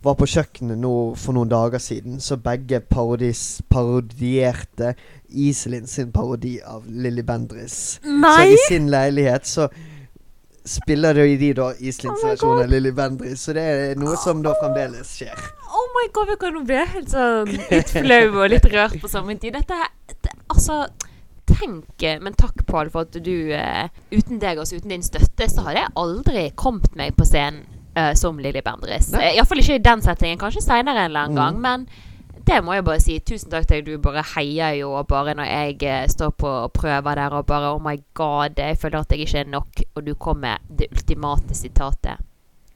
var 0.03 0.15
på 0.15 0.27
kjøkkenet 0.31 0.79
nå 0.79 0.93
for 1.19 1.35
noen 1.35 1.51
dager 1.51 1.81
siden, 1.83 2.19
så 2.23 2.37
begge 2.39 2.79
parodis, 2.87 3.61
parodierte 3.69 4.93
Iselin 5.29 5.87
sin 5.87 6.13
parodi 6.15 6.57
av 6.63 6.87
Lilly 6.87 7.23
Bendris. 7.25 7.99
Så 8.01 8.35
i 8.47 8.57
sin 8.67 8.87
leilighet 8.89 9.47
så 9.47 9.67
spiller 10.69 11.17
de, 11.17 11.25
de 11.41 11.51
da 11.57 11.69
Iselins 11.79 12.23
Oh 12.23 12.29
versjon 12.29 12.63
av 12.63 12.71
Lilly 12.71 12.93
Bendris. 12.95 13.43
Så 13.43 13.55
det 13.57 13.65
er 13.65 13.99
noe 13.99 14.15
som 14.23 14.43
da 14.45 14.55
fremdeles 14.61 15.11
skjer. 15.19 15.43
Oh 15.69 15.87
my 15.97 16.07
god, 16.15 16.31
vi 16.31 16.37
kan 16.41 16.55
jo 16.57 16.63
bli 16.65 16.79
helt 16.95 17.11
sånn 17.11 17.53
litt 17.57 17.93
flau 17.93 18.23
og 18.31 18.49
litt 18.53 18.67
rørt 18.71 18.95
på 19.01 19.11
samme 19.11 19.35
tid. 19.41 19.57
Dette 19.59 19.77
er 19.83 19.91
det, 20.15 20.35
Altså, 20.49 20.87
tenk 21.45 22.03
eh, 22.03 22.17
Men 22.21 22.33
takk, 22.33 22.63
Pål, 22.65 22.89
for 22.89 23.05
at 23.05 23.13
du 23.21 23.51
uh, 23.53 23.85
Uten 24.09 24.39
deg, 24.41 24.57
altså 24.57 24.79
uten 24.79 24.95
din 24.95 25.05
støtte, 25.05 25.45
så 25.51 25.67
hadde 25.67 25.83
jeg 25.83 25.93
aldri 26.01 26.45
kommet 26.57 26.95
meg 26.97 27.13
på 27.17 27.27
scenen 27.29 27.61
eh, 27.95 28.13
som 28.13 28.37
Lilly 28.39 28.61
Bendriss. 28.65 29.13
Uh, 29.13 29.19
Iallfall 29.35 29.59
ikke 29.63 29.75
i 29.79 29.83
den 29.83 30.01
settingen. 30.05 30.37
Kanskje 30.41 30.61
seinere 30.65 31.05
en 31.05 31.11
eller 31.11 31.19
annen 31.27 31.35
Mm. 31.37 31.41
gang. 31.43 31.61
Men 31.61 31.87
det 32.45 32.63
må 32.63 32.73
jeg 32.73 32.85
bare 32.85 32.99
si. 32.99 33.19
Tusen 33.19 33.49
takk 33.51 33.67
til 33.67 33.81
deg. 33.83 33.85
Du 33.85 33.97
bare 34.01 34.23
heier 34.35 34.73
jo 34.79 35.03
bare 35.03 35.33
når 35.37 35.45
jeg 35.45 35.83
eh, 35.83 36.07
står 36.09 36.31
på 36.37 36.53
prøver 36.73 37.15
der 37.15 37.29
og 37.37 37.45
bare 37.45 37.73
Oh 37.75 37.81
my 37.81 37.97
god, 38.13 38.57
jeg 38.57 38.77
føler 38.77 38.99
at 38.99 39.11
jeg 39.11 39.19
ikke 39.27 39.39
er 39.39 39.51
nok. 39.51 39.83
Og 39.95 40.05
du 40.07 40.13
kom 40.15 40.37
med 40.37 40.57
det 40.69 40.87
ultimate 40.91 41.53
sitatet. 41.55 42.17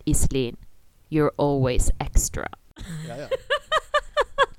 Iselin, 0.06 0.58
you're 1.12 1.32
always 1.40 1.90
extra. 2.00 2.46
Ja, 3.08 3.16
ja. 3.16 3.28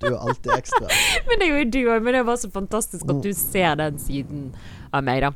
Du 0.00 0.06
er 0.06 0.18
alltid 0.18 0.50
ekstra. 0.56 0.88
Men 1.28 1.38
det 1.40 1.46
er 1.48 1.58
jo 1.58 1.70
du 1.70 1.78
òg. 1.90 2.02
Men 2.02 2.14
det 2.14 2.20
er 2.20 2.24
bare 2.28 2.40
så 2.42 2.50
fantastisk 2.50 3.04
at 3.08 3.22
du 3.24 3.32
ser 3.32 3.74
den 3.80 3.98
siden 3.98 4.54
av 4.92 5.04
meg, 5.06 5.22
da. 5.22 5.30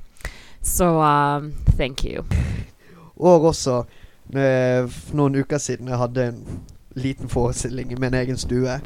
Så 0.63 0.89
uh, 0.99 1.45
thank 1.79 2.03
you. 2.05 2.25
Og 3.17 3.45
også 3.53 3.79
eh, 3.85 3.98
for 4.33 5.17
noen 5.17 5.39
uker 5.41 5.61
siden 5.63 5.89
jeg 5.89 5.99
hadde 5.99 6.27
en 6.33 6.43
liten 6.99 7.29
forestilling 7.29 7.93
i 7.93 7.97
min 7.97 8.15
egen 8.15 8.39
stue. 8.39 8.81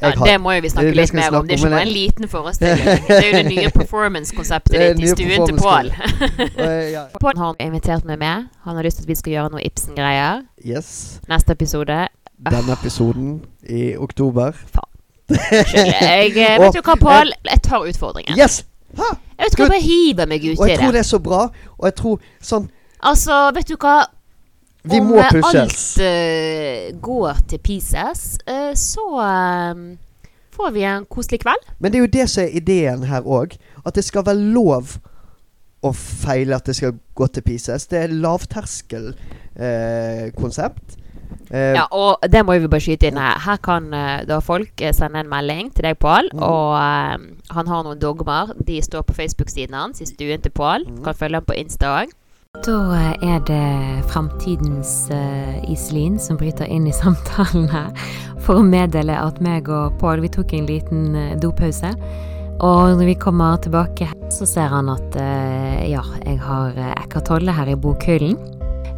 Ja, 0.00 0.10
det 0.24 0.40
må 0.40 0.52
jo 0.52 0.62
vi 0.64 0.70
snakke 0.70 0.94
litt 0.94 1.12
mer 1.14 1.36
om. 1.38 1.46
Det 1.46 1.56
er 1.56 1.62
ikke 1.62 1.70
bare 1.70 1.86
en 1.86 1.92
liten 1.92 2.28
forestilling. 2.28 2.84
Det 3.08 3.18
er 3.18 3.28
jo 3.28 3.36
det 3.36 3.44
nye 3.48 3.70
performance-konseptet 3.70 4.74
Det 4.74 4.88
er 4.90 4.98
ditt 4.98 5.04
i 5.04 5.12
stuen 5.12 5.46
til 5.46 5.58
Pål. 5.58 5.92
eh. 6.66 6.98
Pål 7.20 7.38
har 7.38 7.56
invitert 7.60 8.04
meg 8.08 8.18
med. 8.18 8.50
Han 8.66 8.76
har 8.76 8.86
lyst 8.86 9.00
til 9.00 9.06
at 9.06 9.12
vi 9.12 9.18
skal 9.20 9.36
gjøre 9.36 9.54
noe 9.54 9.64
Ibsen-greier. 9.64 10.44
Yes. 10.66 11.20
Neste 11.30 11.56
episode. 11.56 12.00
Denne 12.50 12.76
episoden 12.76 13.38
i 13.62 13.94
oktober. 13.96 14.52
Faen. 14.74 14.90
Jeg 15.30 16.34
eh, 16.36 16.58
Vet 16.60 16.74
du 16.76 16.82
hva, 16.82 16.96
Pål? 17.00 17.32
Jeg 17.48 17.62
tar 17.64 17.86
utfordringen. 17.88 18.38
Yes! 18.38 18.64
Ha! 18.98 19.14
Jeg 19.38 19.46
vet 19.46 19.54
ikke 19.56 19.66
hva, 19.66 19.78
jeg 19.78 19.82
hiver 19.82 20.26
meg 20.30 20.44
ut 20.44 20.60
Og 20.60 20.68
jeg 20.68 20.78
tror 20.78 20.92
det. 20.92 20.94
det 20.94 21.00
er 21.00 21.08
så 21.08 21.18
bra. 21.18 21.46
Og 21.78 21.86
jeg 21.88 21.94
tror 21.98 22.20
sånn 22.42 22.68
Altså, 23.04 23.38
vet 23.52 23.68
du 23.68 23.74
hva? 23.76 23.96
Vi 24.84 25.00
Om 25.00 25.06
må 25.08 25.16
eh, 25.16 25.32
Om 25.32 25.44
alt 25.48 25.80
uh, 26.00 27.00
går 27.00 27.32
til 27.48 27.58
pieces, 27.64 28.36
uh, 28.44 28.76
så 28.76 29.06
uh, 29.16 29.72
får 30.52 30.70
vi 30.74 30.82
en 30.84 31.06
koselig 31.08 31.40
kveld. 31.40 31.64
Men 31.78 31.92
det 31.92 31.98
er 31.98 32.02
jo 32.04 32.16
det 32.18 32.30
som 32.30 32.42
er 32.44 32.48
ideen 32.60 33.02
her 33.08 33.22
òg. 33.24 33.56
At 33.86 33.94
det 33.96 34.04
skal 34.04 34.26
være 34.26 34.40
lov 34.52 34.98
å 35.84 35.92
feile 35.92 36.56
at 36.56 36.64
det 36.68 36.76
skal 36.76 36.92
gå 37.16 37.26
til 37.32 37.42
pieces. 37.46 37.86
Det 37.90 37.98
er 38.02 38.08
lavterskelkonsept. 38.12 40.96
Uh. 40.96 41.00
Eh, 41.50 41.74
Ja, 41.74 41.84
og 41.90 42.16
det 42.32 42.46
må 42.46 42.52
vi 42.58 42.68
bare 42.68 42.80
skyte 42.80 43.06
inn 43.10 43.18
her. 43.20 43.38
Her 43.44 43.56
kan 43.62 43.94
uh, 43.94 44.24
da 44.28 44.38
folk 44.44 44.80
eh, 44.80 44.94
sende 44.96 45.20
en 45.20 45.28
melding 45.30 45.74
til 45.74 45.84
deg, 45.88 45.96
Pål. 46.00 46.28
Mm. 46.32 46.42
Og 46.42 46.74
uh, 46.74 47.16
han 47.56 47.66
har 47.70 47.82
noen 47.86 48.00
dogmer. 48.00 48.46
De 48.66 48.82
står 48.82 49.02
på 49.08 49.14
Facebook-siden 49.16 49.74
hans 49.76 50.00
i 50.00 50.06
stuen 50.08 50.40
til 50.42 50.52
Pål. 50.54 50.80
Mm. 50.88 51.04
Kan 51.04 51.14
følge 51.14 51.36
ham 51.40 51.48
på 51.48 51.58
Insta 51.60 51.86
òg. 52.02 52.08
Da 52.62 52.94
er 53.18 53.40
det 53.48 54.04
framtidens 54.12 55.08
uh, 55.10 55.70
Iselin 55.72 56.20
som 56.22 56.38
bryter 56.38 56.70
inn 56.70 56.86
i 56.86 56.94
samtalen 57.02 57.66
her 57.72 57.90
for 58.44 58.60
å 58.60 58.66
meddele 58.66 59.16
at 59.18 59.40
meg 59.42 59.66
og 59.66 59.96
Pål 59.98 60.22
vi 60.22 60.30
tok 60.36 60.54
en 60.54 60.68
liten 60.70 61.08
uh, 61.18 61.34
dopause. 61.42 61.90
Og 62.62 62.94
når 62.94 63.08
vi 63.10 63.16
kommer 63.18 63.58
tilbake, 63.58 64.06
så 64.30 64.46
ser 64.46 64.70
han 64.70 64.92
at 64.92 65.18
uh, 65.18 65.82
ja, 65.82 66.04
jeg 66.22 66.38
har 66.46 66.78
Eckhart 66.94 67.26
Tolle 67.32 67.56
her 67.58 67.74
i 67.74 67.74
bokhyllen. 67.74 68.38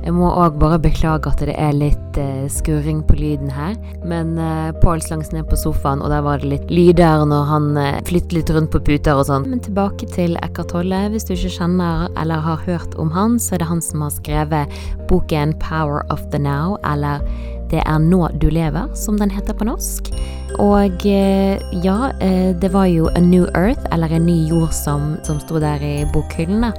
Jeg 0.07 0.15
må 0.15 0.29
òg 0.31 0.61
bare 0.61 0.77
beklage 0.79 1.27
at 1.27 1.41
det 1.43 1.57
er 1.59 1.73
litt 1.75 2.19
eh, 2.23 2.45
skurring 2.53 3.01
på 3.09 3.17
lyden 3.19 3.49
her. 3.51 3.73
Men 4.07 4.37
uh, 4.39 4.71
Pål 4.79 5.03
slangs 5.03 5.33
ned 5.35 5.49
på 5.51 5.59
sofaen, 5.59 5.99
og 5.99 6.13
der 6.13 6.23
var 6.23 6.39
det 6.39 6.53
litt 6.53 6.71
lyder 6.71 7.25
når 7.27 7.49
han 7.51 7.67
uh, 7.75 7.99
flyttet 8.07 8.37
litt 8.37 8.53
rundt 8.55 8.71
på 8.71 8.85
puter 8.87 9.19
og 9.19 9.27
sånn. 9.27 9.49
Men 9.51 9.65
tilbake 9.67 10.07
til 10.15 10.39
Eckhart 10.47 10.71
Tolle. 10.71 11.09
Hvis 11.11 11.27
du 11.27 11.35
ikke 11.35 11.57
kjenner 11.57 12.07
eller 12.23 12.47
har 12.47 12.63
hørt 12.69 12.95
om 13.03 13.11
han, 13.17 13.35
så 13.43 13.57
er 13.57 13.65
det 13.65 13.71
han 13.73 13.83
som 13.83 14.07
har 14.07 14.15
skrevet 14.15 14.79
boken 15.11 15.59
'Power 15.59 16.07
of 16.15 16.23
the 16.31 16.39
Now', 16.39 16.79
eller 16.87 17.19
'Det 17.67 17.83
er 17.83 17.99
nå 17.99 18.31
du 18.39 18.47
lever', 18.47 18.95
som 18.95 19.19
den 19.19 19.31
heter 19.35 19.59
på 19.59 19.67
norsk. 19.67 20.15
Og 20.63 21.03
eh, 21.03 21.59
ja, 21.83 22.13
eh, 22.23 22.55
det 22.55 22.71
var 22.71 22.87
jo 22.87 23.11
'A 23.11 23.21
New 23.21 23.51
Earth', 23.59 23.91
eller 23.91 24.07
'En 24.07 24.27
ny 24.27 24.47
jord', 24.47 24.73
som, 24.73 25.17
som 25.25 25.41
sto 25.41 25.59
der 25.59 25.83
i 25.83 26.05
bokhyllene. 26.15 26.73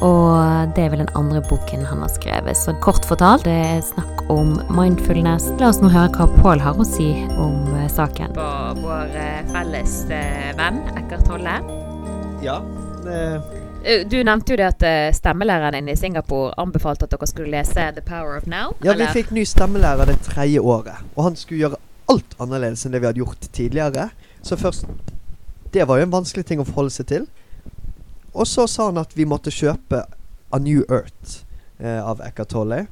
Og 0.00 0.72
det 0.76 0.86
er 0.86 0.92
vel 0.94 1.02
den 1.02 1.10
andre 1.18 1.42
boken 1.44 1.82
han 1.84 2.00
har 2.00 2.08
skrevet. 2.14 2.56
Så 2.56 2.72
kort 2.80 3.04
fortalt, 3.04 3.44
det 3.44 3.52
er 3.52 3.80
snakk 3.84 4.22
om 4.32 4.54
mindfulness. 4.72 5.50
La 5.60 5.68
oss 5.68 5.80
nå 5.82 5.90
høre 5.92 6.08
hva 6.14 6.28
Pål 6.40 6.62
har 6.64 6.78
å 6.80 6.86
si 6.88 7.10
om 7.36 7.66
eh, 7.76 7.88
saken. 7.92 8.32
På 8.36 8.48
vår 8.80 9.16
eh, 9.20 9.40
felles 9.52 9.96
eh, 10.16 10.52
venn 10.56 10.80
Eckhart 10.96 11.26
Tolle. 11.28 11.58
ja. 12.44 12.60
Du 13.80 14.18
nevnte 14.20 14.52
jo 14.52 14.58
det 14.60 14.66
at 14.74 14.82
stemmelæreren 15.16 15.78
din 15.78 15.86
i 15.88 15.96
Singapore 15.96 16.50
anbefalte 16.60 17.06
at 17.06 17.14
dere 17.14 17.28
skulle 17.30 17.48
lese 17.54 17.86
'The 17.96 18.02
Power 18.04 18.36
of 18.36 18.44
Now'. 18.44 18.74
ja, 18.84 18.92
vi 18.92 19.06
fikk 19.08 19.30
ny 19.32 19.46
stemmelærer 19.48 20.10
det 20.10 20.18
tredje 20.26 20.60
året. 20.60 21.00
Og 21.16 21.24
han 21.24 21.36
skulle 21.36 21.62
gjøre 21.62 21.78
alt 22.12 22.36
annerledes 22.36 22.84
enn 22.84 22.92
det 22.92 23.00
vi 23.00 23.08
hadde 23.08 23.22
gjort 23.22 23.48
tidligere. 23.56 24.10
Så 24.42 24.56
først 24.60 24.84
Det 25.72 25.88
var 25.88 25.96
jo 25.96 26.02
en 26.02 26.12
vanskelig 26.12 26.44
ting 26.44 26.60
å 26.60 26.66
forholde 26.66 26.90
seg 26.90 27.06
til. 27.06 27.26
Og 28.34 28.46
så 28.46 28.66
sa 28.70 28.90
han 28.90 29.00
at 29.00 29.16
vi 29.18 29.26
måtte 29.28 29.52
kjøpe 29.54 30.04
A 30.50 30.58
New 30.58 30.82
Earth 30.88 31.42
eh, 31.78 31.98
av 31.98 32.22
Eckhart 32.26 32.52
Tolle. 32.54 32.84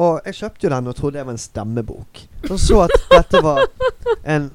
Og 0.00 0.20
jeg 0.24 0.38
kjøpte 0.38 0.66
jo 0.66 0.72
den 0.72 0.88
og 0.88 0.96
trodde 0.96 1.18
det 1.18 1.26
var 1.26 1.36
en 1.36 1.42
stemmebok. 1.42 2.22
Og 2.50 2.60
så 2.60 2.84
at 2.86 2.94
dette 3.10 3.42
var 3.44 3.64
en 4.24 4.50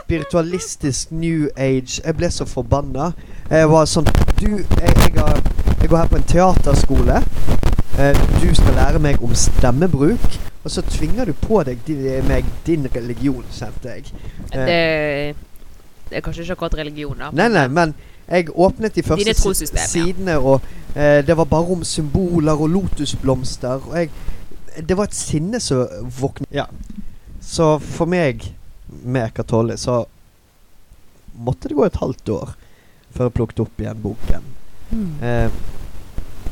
spiritualistisk 0.00 1.12
new 1.14 1.46
age. 1.56 2.00
Jeg 2.04 2.16
ble 2.18 2.30
så 2.32 2.46
forbanna. 2.48 3.12
Jeg 3.50 3.70
var 3.70 3.86
sånn 3.90 4.08
Du, 4.36 4.50
jeg, 4.58 4.90
jeg, 5.00 5.12
har, 5.16 5.38
jeg 5.80 5.88
går 5.88 6.00
her 6.02 6.10
på 6.10 6.18
en 6.18 6.26
teaterskole. 6.28 7.20
Eh, 7.96 8.18
du 8.42 8.50
skal 8.56 8.76
lære 8.76 9.00
meg 9.00 9.22
om 9.24 9.32
stemmebruk. 9.32 10.26
Og 10.66 10.72
så 10.74 10.82
tvinger 10.82 11.30
du 11.30 11.32
på 11.38 11.62
deg 11.64 11.78
din, 11.86 12.02
meg 12.26 12.44
din 12.66 12.88
religion, 12.90 13.44
kjente 13.54 13.94
jeg. 13.94 14.10
Eh, 14.50 14.66
det, 14.66 15.36
det 16.10 16.18
er 16.18 16.24
kanskje 16.26 16.42
ikke 16.42 16.58
akkurat 16.58 16.80
religion, 16.82 17.16
da. 17.22 17.30
Nei, 17.38 17.46
nei, 17.54 17.68
men 17.70 17.94
jeg 18.28 18.48
åpnet 18.58 18.94
de 18.94 19.02
første 19.02 19.24
Dine 19.24 19.34
si- 19.54 19.68
ja. 19.74 19.86
sidene, 19.86 20.38
og 20.38 20.60
eh, 20.96 21.22
det 21.26 21.36
var 21.36 21.44
bare 21.44 21.72
om 21.76 21.84
symboler 21.84 22.52
og 22.60 22.68
lotusblomster. 22.70 23.80
Og 23.88 23.96
jeg 23.96 24.10
Det 24.88 24.96
var 24.96 25.04
et 25.04 25.14
sinne 25.14 25.60
som 25.60 25.86
våknet. 26.20 26.48
Ja. 26.52 26.64
Så 27.40 27.78
for 27.78 28.04
meg, 28.06 28.42
med 29.04 29.22
Eckhart 29.30 29.46
Tolle, 29.48 29.76
så 29.80 30.04
måtte 31.38 31.68
det 31.68 31.76
gå 31.76 31.84
et 31.86 31.96
halvt 31.96 32.28
år 32.28 32.52
før 33.16 33.24
jeg 33.24 33.32
plukket 33.38 33.60
opp 33.64 33.80
igjen 33.80 34.02
boken. 34.02 34.44
Eh, 35.22 35.48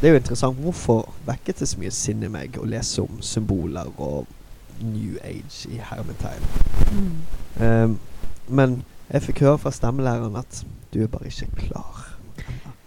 det 0.01 0.09
er 0.09 0.15
jo 0.15 0.21
interessant. 0.23 0.57
Hvorfor 0.59 1.11
vekket 1.27 1.59
det 1.61 1.69
så 1.69 1.79
mye 1.81 1.91
sinne 1.93 2.27
i 2.27 2.33
meg 2.33 2.57
å 2.61 2.65
lese 2.69 3.03
om 3.05 3.21
symboler 3.21 3.91
og 4.01 4.27
New 4.81 5.19
Age 5.25 5.69
i 5.71 5.77
hermetegn? 5.91 6.49
Eh, 7.61 7.89
men 8.49 8.79
jeg 9.13 9.23
fikk 9.29 9.45
høre 9.45 9.59
fra 9.59 9.71
stemmelæreren 9.71 10.37
at 10.41 10.65
du 10.94 11.02
er 11.04 11.11
bare 11.12 11.30
ikke 11.30 11.50
klar. 11.66 12.02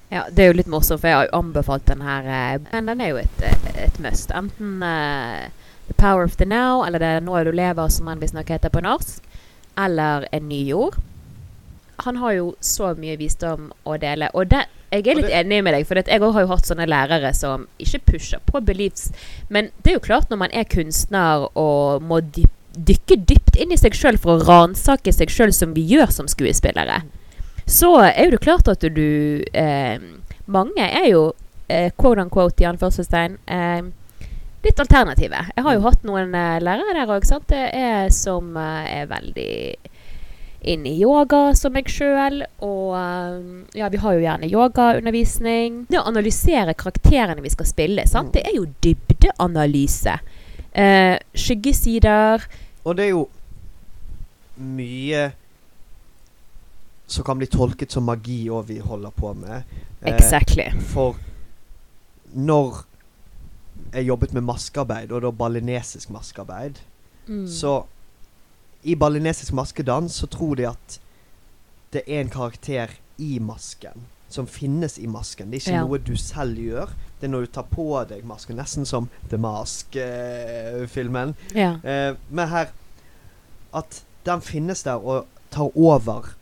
Ja, 0.09 0.21
det 0.31 0.39
er 0.45 0.53
jo 0.53 0.57
litt 0.61 0.69
morsomt, 0.71 1.01
for 1.03 1.09
jeg 1.11 1.17
har 1.19 1.27
jo 1.27 1.39
anbefalt 1.41 1.85
den 1.89 2.01
her. 2.07 2.27
eh, 2.31 2.59
Men 2.71 2.85
den 2.87 3.01
er 3.03 3.09
jo 3.11 3.17
et, 3.19 3.41
eh, 3.43 3.67
et 3.83 3.97
must. 3.99 4.31
Enten 4.31 4.77
uh, 4.83 5.49
The 5.89 5.95
Power 5.99 6.23
of 6.23 6.37
the 6.39 6.45
Now, 6.47 6.85
eller 6.87 6.99
det 7.03 7.09
er 7.17 7.25
Nå 7.25 7.35
er 7.35 7.43
du 7.49 7.51
lever, 7.51 7.89
som 7.91 8.07
den 8.07 8.21
visstnok 8.23 8.47
heter 8.55 8.71
på 8.71 8.81
norsk. 8.85 9.19
Eller 9.77 10.27
En 10.31 10.47
ny 10.47 10.61
jord. 10.69 10.95
Han 12.05 12.17
har 12.21 12.31
jo 12.37 12.55
så 12.61 12.93
mye 12.95 13.17
visdom 13.17 13.71
å 13.83 13.97
dele. 13.99 14.29
Og 14.37 14.47
det, 14.51 14.63
jeg 14.93 15.07
er 15.07 15.17
litt 15.17 15.33
enig 15.33 15.63
med 15.65 15.73
deg, 15.73 15.85
for 15.89 15.97
jeg 15.99 16.21
òg 16.21 16.33
har 16.35 16.45
jo 16.45 16.51
hatt 16.53 16.69
sånne 16.69 16.85
lærere 16.87 17.33
som 17.35 17.65
ikke 17.81 17.99
pusher 18.13 18.39
på 18.45 18.61
beliefs. 18.63 19.09
Men 19.49 19.71
det 19.83 19.91
er 19.91 19.97
jo 19.97 20.05
klart, 20.05 20.29
når 20.29 20.37
man 20.45 20.53
er 20.53 20.69
kunstner 20.69 21.47
og 21.57 22.05
må 22.05 22.21
dykke 22.77 23.17
dypt 23.27 23.57
inn 23.57 23.73
i 23.73 23.79
seg 23.81 23.97
sjøl 23.97 24.19
for 24.21 24.37
å 24.37 24.45
ransake 24.45 25.11
seg 25.11 25.33
sjøl, 25.33 25.51
som 25.51 25.73
vi 25.73 25.83
gjør 25.89 26.13
som 26.13 26.29
skuespillere, 26.29 27.01
så 27.67 27.91
er 28.07 28.23
jo 28.25 28.33
det 28.37 28.43
klart 28.45 28.69
at 28.71 28.85
du 28.95 29.43
eh, 29.51 29.97
Mange 30.47 30.85
er 30.87 31.09
jo 31.11 31.23
eh, 31.67 31.91
quote 31.99 32.23
unquote 32.23 32.63
i 32.63 32.67
anførselstegn 32.69 33.35
eh, 33.51 33.89
litt 34.63 34.79
alternative. 34.79 35.41
Jeg 35.55 35.65
har 35.65 35.75
jo 35.75 35.83
hatt 35.83 36.05
noen 36.07 36.31
eh, 36.35 36.57
lærere 36.63 36.95
der 36.95 37.11
òg, 37.11 37.27
det 37.51 37.63
er 37.75 38.09
som 38.15 38.55
eh, 38.55 39.01
er 39.01 39.09
veldig 39.11 39.57
inn 40.67 40.85
i 40.89 40.95
yoga 40.99 41.53
som 41.55 41.75
meg 41.75 41.91
sjøl. 41.91 42.41
Og 42.63 42.95
eh, 42.97 43.37
ja, 43.79 43.89
vi 43.91 44.01
har 44.01 44.15
jo 44.15 44.23
gjerne 44.23 44.49
yogaundervisning. 44.51 45.83
Det 45.91 45.99
å 45.99 46.07
analysere 46.09 46.75
karakterene 46.77 47.43
vi 47.43 47.53
skal 47.53 47.69
spille, 47.69 48.07
sant? 48.09 48.33
det 48.35 48.45
er 48.47 48.57
jo 48.57 48.67
dybdeanalyse. 48.83 50.17
Eh, 50.77 51.17
skyggesider. 51.35 52.47
Og 52.85 52.97
det 52.97 53.09
er 53.09 53.13
jo 53.15 53.27
mye 54.57 55.27
som 57.07 57.23
kan 57.23 57.37
bli 57.39 57.47
tolket 57.47 57.91
som 57.91 58.03
magi 58.03 58.49
òg 58.49 58.65
vi 58.67 58.77
holder 58.79 59.09
på 59.15 59.33
med. 59.33 59.63
Eh, 60.03 60.13
Exactly. 60.15 60.69
For 60.91 61.15
når 62.35 62.83
jeg 63.93 64.07
jobbet 64.07 64.33
med 64.33 64.41
maskearbeid, 64.43 65.11
og 65.11 65.21
da 65.21 65.31
balinesisk 65.31 66.09
maskearbeid, 66.09 66.79
Mm. 67.27 67.47
så 67.47 67.83
i 68.83 68.95
balinesisk 68.95 69.53
maskedans 69.53 70.11
så 70.13 70.27
tror 70.27 70.55
de 70.55 70.67
at 70.67 70.99
det 71.93 72.01
er 72.07 72.21
en 72.21 72.29
karakter 72.29 72.87
i 73.17 73.39
masken. 73.39 74.03
Som 74.29 74.47
finnes 74.47 74.97
i 74.99 75.05
masken. 75.07 75.51
Det 75.51 75.55
er 75.55 75.59
ikke 75.71 75.71
Ja. 75.79 75.81
noe 75.85 75.97
du 75.97 76.15
selv 76.17 76.57
gjør. 76.57 76.89
Det 77.21 77.27
er 77.27 77.31
når 77.31 77.39
du 77.39 77.45
tar 77.51 77.63
på 77.63 78.03
deg 78.09 78.23
masken. 78.25 78.55
Nesten 78.57 78.85
som 78.85 79.09
The 79.29 79.37
Mask-filmen. 79.37 81.35
Ja. 81.55 81.77
Eh, 81.83 82.15
men 82.29 82.47
her 82.47 82.67
At 83.73 84.03
den 84.25 84.41
finnes 84.41 84.83
der 84.83 84.95
og 85.05 85.25
tar 85.51 85.69
over 85.77 86.33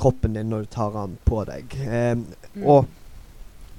kroppen 0.00 0.34
din 0.36 0.48
når 0.50 0.64
du 0.64 0.72
tar 0.72 0.94
den 0.96 1.18
på 1.28 1.44
deg. 1.48 1.76
Um, 1.84 2.24
Mm. 2.54 2.66
Og 2.66 2.86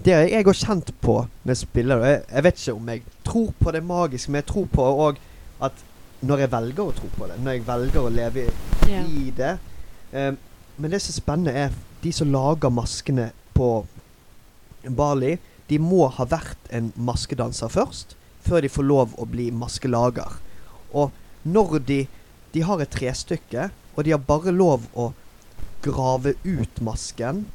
det 0.05 0.13
jeg 0.15 0.45
òg 0.47 0.57
kjent 0.57 0.91
på 1.03 1.17
med 1.43 1.57
spillere. 1.60 2.07
Jeg, 2.07 2.21
jeg 2.31 2.43
vet 2.45 2.62
ikke 2.62 2.75
om 2.77 2.89
jeg 2.89 3.01
tror 3.27 3.49
på 3.60 3.73
det 3.75 3.81
magiske, 3.86 4.31
men 4.31 4.41
jeg 4.41 4.49
tror 4.49 4.69
på 4.71 4.86
òg 5.05 5.19
at 5.62 5.84
når 6.21 6.43
jeg 6.43 6.51
velger 6.53 6.84
å 6.88 6.95
tro 6.95 7.10
på 7.17 7.27
det, 7.29 7.38
når 7.41 7.57
jeg 7.57 7.65
velger 7.67 8.05
å 8.05 8.13
leve 8.13 8.45
i, 8.45 8.53
yeah. 8.89 9.05
i 9.10 9.34
det 9.36 9.55
um, 10.13 10.38
Men 10.77 10.93
det 10.93 11.01
som 11.01 11.12
er 11.12 11.17
spennende, 11.17 11.53
er 11.53 11.75
de 12.01 12.13
som 12.13 12.31
lager 12.31 12.73
maskene 12.73 13.27
på 13.53 13.86
Bali. 14.88 15.36
De 15.69 15.77
må 15.77 16.07
ha 16.10 16.25
vært 16.25 16.71
en 16.73 16.89
maskedanser 16.95 17.69
først, 17.69 18.15
før 18.41 18.63
de 18.63 18.71
får 18.71 18.88
lov 18.88 19.13
å 19.21 19.27
bli 19.29 19.51
maskelager. 19.53 20.39
Og 20.93 21.12
når 21.43 21.79
de 21.86 22.01
De 22.51 22.60
har 22.67 22.81
et 22.84 22.89
trestykke, 22.91 23.69
og 23.95 24.03
de 24.03 24.12
har 24.12 24.19
bare 24.19 24.51
lov 24.51 24.84
å 24.91 25.13
grave 25.81 26.33
ut 26.43 26.81
masken, 26.81 27.45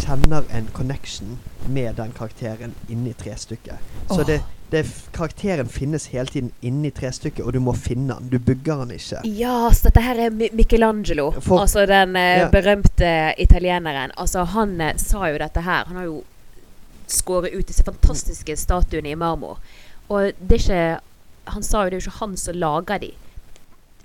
kjenner 0.00 0.44
en 0.50 0.68
connection 0.72 1.38
med 1.68 1.94
den 1.94 2.12
karakteren 2.12 2.74
inni 2.88 3.12
trestykket. 3.12 3.74
Så 4.08 4.20
oh. 4.20 4.26
det, 4.26 4.42
det, 4.70 4.84
karakteren 5.12 5.68
finnes 5.68 6.06
hele 6.06 6.26
tiden 6.26 6.52
inni 6.60 6.90
trestykket, 6.94 7.44
og 7.44 7.52
du 7.52 7.60
må 7.60 7.74
finne 7.74 8.14
den. 8.14 8.30
Du 8.30 8.38
bygger 8.38 8.84
den 8.84 8.94
ikke. 8.96 9.22
Ja, 9.24 9.70
så 9.74 9.88
dette 9.88 10.04
her 10.04 10.20
er 10.26 10.30
Michelangelo. 10.30 11.30
For- 11.40 11.64
altså 11.64 11.86
den 11.86 12.16
eh, 12.16 12.38
Ja. 12.38 12.48
berømte 12.50 13.34
italieneren. 13.38 14.14
Altså 14.16 14.44
han 14.44 14.80
eh, 14.80 14.96
sa 14.96 15.26
jo 15.30 15.38
dette 15.42 15.60
her. 15.60 15.84
Han 15.86 15.96
har 15.96 16.04
jo 16.04 16.22
skåret 17.06 17.54
ut 17.54 17.66
disse 17.66 17.84
fantastiske 17.84 18.56
statuene 18.56 19.10
i 19.10 19.18
marmor. 19.18 19.58
Og 20.08 20.32
det 20.38 20.60
er 20.60 20.62
ikke 20.62 21.00
Han 21.46 21.62
sa 21.62 21.84
jo 21.84 21.90
det 21.90 21.94
er 21.94 22.00
jo 22.00 22.10
ikke 22.10 22.18
han 22.18 22.36
som 22.36 22.54
lager 22.58 22.98
de. 22.98 23.12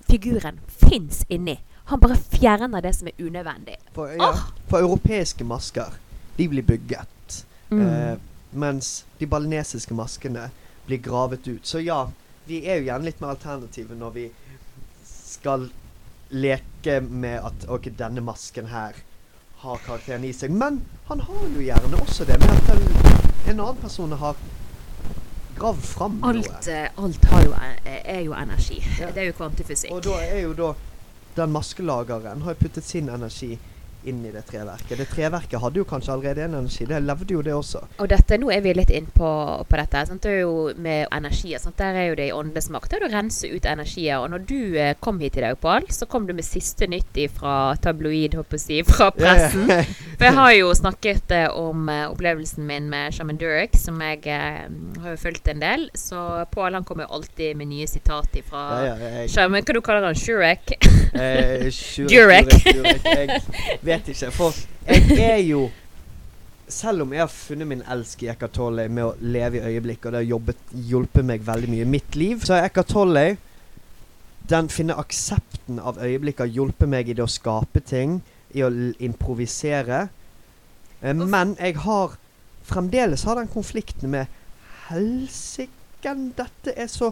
Figuren 0.06 0.60
fins 0.68 1.26
inni. 1.30 1.56
Han 1.86 2.00
bare 2.00 2.16
fjerner 2.16 2.82
det 2.82 2.94
som 2.96 3.08
er 3.08 3.20
unødvendig. 3.20 3.78
For, 3.96 4.12
ja, 4.16 4.32
for 4.70 4.80
europeiske 4.80 5.44
masker, 5.44 5.98
de 6.38 6.48
blir 6.50 6.64
bygget. 6.64 7.46
Mm. 7.70 7.82
Eh, 7.88 8.18
mens 8.52 9.06
de 9.20 9.28
balinesiske 9.28 9.96
maskene 9.96 10.50
blir 10.86 10.98
gravet 11.04 11.48
ut. 11.48 11.68
Så 11.68 11.80
ja, 11.80 12.04
vi 12.46 12.64
er 12.66 12.82
jo 12.82 12.90
gjerne 12.90 13.08
litt 13.08 13.22
mer 13.22 13.36
alternative 13.36 13.96
når 13.96 14.16
vi 14.16 14.26
skal 15.06 15.70
leke 16.32 17.00
med 17.02 17.40
at 17.44 17.68
ok, 17.72 17.92
denne 18.00 18.24
masken 18.24 18.70
her 18.72 18.96
har 19.62 19.84
karakteren 19.86 20.24
i 20.26 20.34
seg. 20.34 20.52
Men 20.52 20.82
han 21.08 21.22
har 21.28 21.46
jo 21.56 21.64
gjerne 21.64 22.02
også 22.02 22.26
det 22.28 22.40
med 22.42 22.56
at 22.56 22.72
den, 22.72 22.88
en 23.52 23.60
annen 23.60 23.82
person 23.82 24.16
har 24.24 24.40
gravd 25.58 25.84
fram 25.86 26.22
alt, 26.26 26.48
noe. 26.48 26.86
alt 27.06 27.28
har 27.32 27.44
jo, 27.46 27.52
eh, 27.86 28.00
er 28.16 28.22
jo 28.26 28.34
energi. 28.34 28.80
Ja. 29.00 29.12
Det 29.12 29.26
er 29.26 29.30
jo 29.30 29.36
kvantifysikk. 29.38 29.94
Og 29.94 30.04
da 30.08 30.18
er 30.24 30.40
jo 30.46 30.56
da 30.58 30.72
den 31.36 31.52
maskelageren 31.52 32.42
har 32.42 32.54
puttet 32.54 32.84
sin 32.84 33.10
energi 33.10 33.58
inn 34.10 34.24
i 34.26 34.32
det 34.34 34.44
treverket. 34.50 34.98
Det 34.98 35.08
treverket 35.12 35.62
hadde 35.62 35.82
jo 35.82 35.86
kanskje 35.88 36.14
allerede 36.14 36.46
en 36.46 36.58
energi. 36.62 36.86
Det 36.90 37.00
levde 37.04 37.36
jo 37.36 37.42
det 37.46 37.54
også. 37.56 37.84
Og 38.02 38.10
dette, 38.12 38.38
nå 38.42 38.52
er 38.54 38.64
vi 38.66 38.74
litt 38.76 38.94
inn 38.94 39.08
på, 39.14 39.32
på 39.68 39.80
dette. 39.80 40.06
Sant? 40.10 40.24
Det 40.24 40.32
er 40.32 40.44
jo 40.44 40.72
med 40.82 41.08
energier. 41.14 41.62
Sant? 41.62 41.78
Der 41.80 42.00
er 42.02 42.10
jo 42.10 42.18
det 42.20 42.30
i 42.30 42.36
åndenes 42.36 42.70
makt. 42.74 42.92
Det 42.92 43.00
er 43.00 43.08
å 43.08 43.12
rense 43.14 43.52
ut 43.52 43.68
energier. 43.70 44.22
Og 44.22 44.32
når 44.34 44.46
du 44.50 44.60
eh, 44.80 44.94
kom 45.00 45.22
hit 45.22 45.38
i 45.38 45.46
dag, 45.46 45.60
Pål, 45.62 45.86
så 45.94 46.08
kom 46.10 46.26
du 46.28 46.34
med 46.38 46.48
siste 46.48 46.88
nytt 46.90 47.20
fra 47.36 47.76
tabloid, 47.84 48.38
håper 48.40 48.58
jeg 48.58 48.62
å 48.62 48.66
si, 48.66 48.78
fra 48.88 49.10
pressen. 49.14 49.68
For 50.16 50.28
jeg 50.28 50.38
har 50.38 50.54
jo 50.56 50.72
snakket 50.78 51.34
eh, 51.36 51.48
om 51.58 51.90
eh, 51.92 52.08
opplevelsen 52.10 52.66
min 52.68 52.90
med 52.92 53.14
Shaman 53.14 53.40
Durek, 53.42 53.78
som 53.78 54.00
jeg 54.02 54.24
eh, 54.32 54.66
har 55.04 55.16
jo 55.16 55.20
fulgt 55.22 55.52
en 55.52 55.62
del. 55.62 55.88
Så 55.98 56.22
Pål 56.54 56.80
han 56.80 56.88
kommer 56.88 57.08
jo 57.08 57.20
alltid 57.20 57.60
med 57.60 57.72
nye 57.72 57.90
sitat 57.90 58.40
fra 58.48 58.66
yeah, 58.86 59.26
Shaman. 59.30 59.66
Hva 59.66 59.76
du 59.76 59.82
kaller 59.86 60.08
han? 60.10 60.18
Shurek? 60.18 60.76
eh, 61.14 61.68
Shurek, 61.74 62.10
Durek. 62.10 62.52
Durek, 62.66 63.06
Durek. 63.06 63.91
Jeg 63.91 63.91
vet 63.92 64.12
ikke. 64.14 64.32
For 64.36 64.58
jeg 64.88 65.30
er 65.30 65.46
jo 65.46 65.70
Selv 66.72 67.04
om 67.04 67.12
jeg 67.12 67.20
har 67.20 67.28
funnet 67.28 67.68
min 67.68 67.82
elsk 67.92 68.22
i 68.24 68.30
Eckhart 68.32 68.54
Tolle 68.56 68.86
med 68.88 69.04
å 69.04 69.16
leve 69.20 69.60
i 69.60 69.74
øyeblikket, 69.74 70.06
og 70.06 70.14
det 70.14 70.20
har 70.22 70.30
jobbet, 70.30 70.60
hjulpet 70.88 71.26
meg 71.28 71.42
veldig 71.44 71.68
mye 71.68 71.84
i 71.84 71.90
mitt 71.98 72.16
liv, 72.16 72.46
så 72.48 72.56
er 72.56 72.70
Eckhart 72.70 72.94
Tolle 72.94 73.24
Den 74.48 74.70
finner 74.72 75.02
aksepten 75.02 75.82
av 75.84 76.00
øyeblikket 76.00 76.46
har 76.46 76.54
hjulpet 76.56 76.88
meg 76.94 77.12
i 77.12 77.18
det 77.18 77.26
å 77.26 77.28
skape 77.28 77.84
ting, 77.84 78.22
i 78.56 78.64
å 78.64 78.72
improvisere. 79.04 80.06
Eh, 81.02 81.12
men 81.12 81.58
jeg 81.60 81.76
har 81.84 82.16
fremdeles 82.72 83.28
har 83.28 83.36
den 83.42 83.52
konflikten 83.52 84.16
med 84.16 84.32
Helsiken, 84.88 86.30
dette 86.40 86.72
er 86.80 86.88
så 86.88 87.12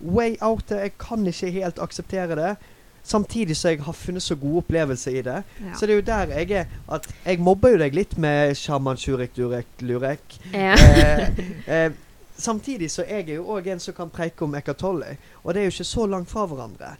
way 0.00 0.36
out 0.40 0.66
there. 0.68 0.86
Jeg 0.86 0.98
kan 0.98 1.26
ikke 1.26 1.50
helt 1.50 1.82
akseptere 1.82 2.38
det. 2.38 2.54
Samtidig 3.02 3.56
så 3.56 3.72
jeg 3.72 3.82
har 3.82 3.96
funnet 3.96 4.22
så 4.22 4.36
gode 4.38 4.64
opplevelser 4.64 5.16
i 5.18 5.22
det. 5.26 5.38
Så 5.76 5.86
det 5.86 5.94
er 5.94 6.00
jo 6.00 6.06
der 6.06 6.34
jeg 6.36 6.50
er 6.50 6.66
at 6.88 7.08
Jeg 7.24 7.40
mobber 7.40 7.74
jo 7.74 7.80
deg 7.80 7.94
litt 7.96 8.16
med 8.18 8.54
sjaman 8.58 9.00
Sjurek 9.00 9.34
Durek 9.36 9.66
Lurek. 9.80 10.38
Ja. 10.52 10.74
Eh, 10.76 11.40
eh, 11.74 11.92
samtidig 12.36 12.90
så 12.90 13.04
jeg 13.08 13.28
er 13.28 13.34
jo 13.40 13.48
òg 13.56 13.66
en 13.72 13.80
som 13.80 13.94
kan 13.94 14.10
preike 14.10 14.44
om 14.44 14.54
Eckhart 14.54 14.78
Tolle. 14.82 15.16
Og 15.44 15.54
det 15.54 15.62
er 15.62 15.70
jo 15.70 15.74
ikke 15.74 15.88
så 15.90 16.06
langt 16.06 16.30
fra 16.30 16.46
hverandre. 16.46 16.94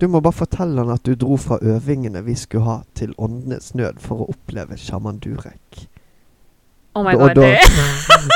Du 0.00 0.08
må 0.10 0.20
bare 0.20 0.34
fortelle 0.34 0.82
han 0.82 0.90
at 0.90 1.06
du 1.06 1.14
dro 1.14 1.36
fra 1.38 1.60
øvingene 1.62 2.24
vi 2.26 2.34
skulle 2.34 2.66
ha 2.66 2.78
til 2.98 3.14
Åndenes 3.18 3.74
nød 3.78 4.00
for 4.02 4.24
å 4.24 4.30
oppleve 4.34 4.78
sjaman 4.80 5.20
Durek. 5.22 5.84
Oh 6.94 7.02
my 7.04 7.14
Og 7.14 7.20
god. 7.20 7.34
da- 7.34 7.42
det- 7.42 7.60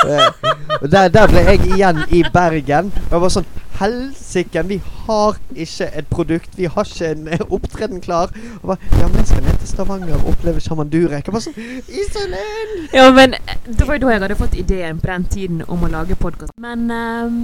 Eh, 0.09 0.89
der, 0.91 1.09
der 1.09 1.27
ble 1.31 1.41
jeg 1.47 1.61
igjen 1.67 1.99
i 2.13 2.23
Bergen. 2.33 2.91
Og 3.09 3.13
jeg 3.17 3.21
var 3.23 3.33
sånn 3.33 3.47
Helsike, 3.79 4.63
vi 4.69 4.77
har 5.07 5.37
ikke 5.55 5.87
et 5.97 6.09
produkt. 6.11 6.51
Vi 6.59 6.67
har 6.67 6.85
ikke 6.85 7.11
en 7.15 7.29
eh, 7.29 7.45
opptreden 7.55 8.01
klar. 8.05 8.33
Og 8.63 8.67
bare, 8.73 8.91
ja, 8.99 9.07
men 9.09 9.17
jeg 9.23 9.27
skal 9.31 9.43
ned 9.47 9.59
til 9.63 9.69
Stavanger 9.71 10.15
og 10.19 10.29
oppleve 10.35 10.61
sjaman 10.61 10.91
Durek. 10.93 11.27
Jeg 11.31 11.35
var 11.37 11.45
sånn 11.45 11.59
Iselin! 12.03 12.75
Ja, 12.93 13.07
men 13.15 13.35
det 13.69 13.87
var 13.89 13.97
jo 13.99 14.05
da 14.07 14.13
jeg 14.17 14.23
hadde 14.27 14.39
fått 14.41 14.59
ideen 14.61 15.01
på 15.01 15.11
den 15.13 15.25
tiden 15.33 15.63
om 15.69 15.87
å 15.87 15.93
lage 15.93 16.19
podkast. 16.21 16.53
Men 16.61 16.91
eh, 16.91 17.39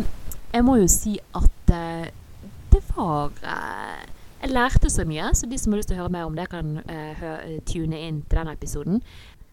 jeg 0.55 0.67
må 0.67 0.77
jo 0.83 0.89
si 0.91 1.17
at 1.35 1.73
uh, 1.75 2.05
det 2.75 2.83
var 2.95 3.31
uh, 3.43 4.03
Jeg 4.45 4.53
lærte 4.53 4.91
så 4.93 5.03
mye, 5.09 5.31
så 5.35 5.47
de 5.51 5.59
som 5.59 5.73
har 5.73 5.81
lyst 5.81 5.89
til 5.91 5.97
å 5.99 6.03
høre 6.05 6.13
mer 6.15 6.27
om 6.29 6.35
det, 6.37 6.45
kan 6.53 6.77
uh, 6.85 7.25
tune 7.71 7.99
inn 8.07 8.21
til 8.29 8.43
den 8.43 8.51
episoden. 8.53 9.01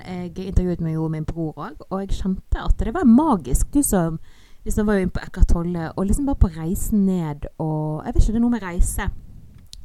Jeg 0.06 0.48
intervjuet 0.52 0.82
meg 0.82 0.94
jo 0.94 1.08
min 1.08 1.26
bror 1.26 1.54
òg, 1.58 1.82
og 1.90 2.00
jeg 2.02 2.10
kjente 2.20 2.62
at 2.66 2.78
det 2.80 2.94
var 2.94 3.04
magisk. 3.06 3.68
Du 3.74 3.82
som 3.84 4.20
liksom 4.66 4.88
var 4.88 4.94
jo 5.00 5.06
inne 5.08 5.12
på 5.16 5.24
Eckhart 5.26 5.48
Tolle, 5.50 5.92
og 5.96 6.06
liksom 6.06 6.26
bare 6.30 6.36
på 6.42 6.52
reisen 6.58 7.06
ned 7.06 7.48
og 7.58 8.04
Jeg 8.06 8.14
vet 8.14 8.22
ikke, 8.24 8.32
det 8.34 8.40
er 8.40 8.46
noe 8.46 8.54
med 8.56 8.64
reise, 8.64 9.10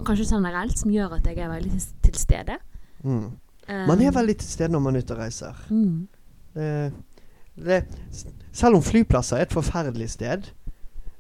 kanskje 0.06 0.28
generelt, 0.34 0.78
som 0.78 0.90
gjør 0.92 1.16
at 1.16 1.26
jeg 1.26 1.38
er 1.38 1.48
veldig 1.48 1.80
til 2.02 2.14
stede. 2.14 2.58
Mm. 3.02 3.30
Eh, 3.68 3.86
Man 3.88 4.00
er 4.02 4.10
veldig 4.12 4.36
til 4.38 4.48
stede 4.48 4.72
når 4.72 4.78
man 4.80 4.96
er 4.96 5.04
ute 5.04 5.14
og 5.16 5.18
reiser. 5.18 5.66
mm. 5.70 6.08
Det, 6.56 6.92
det, 7.56 7.84
selv 8.52 8.76
om 8.76 8.82
flyplasser 8.82 9.36
er 9.36 9.42
et 9.42 9.52
forferdelig 9.52 10.10
sted, 10.10 10.42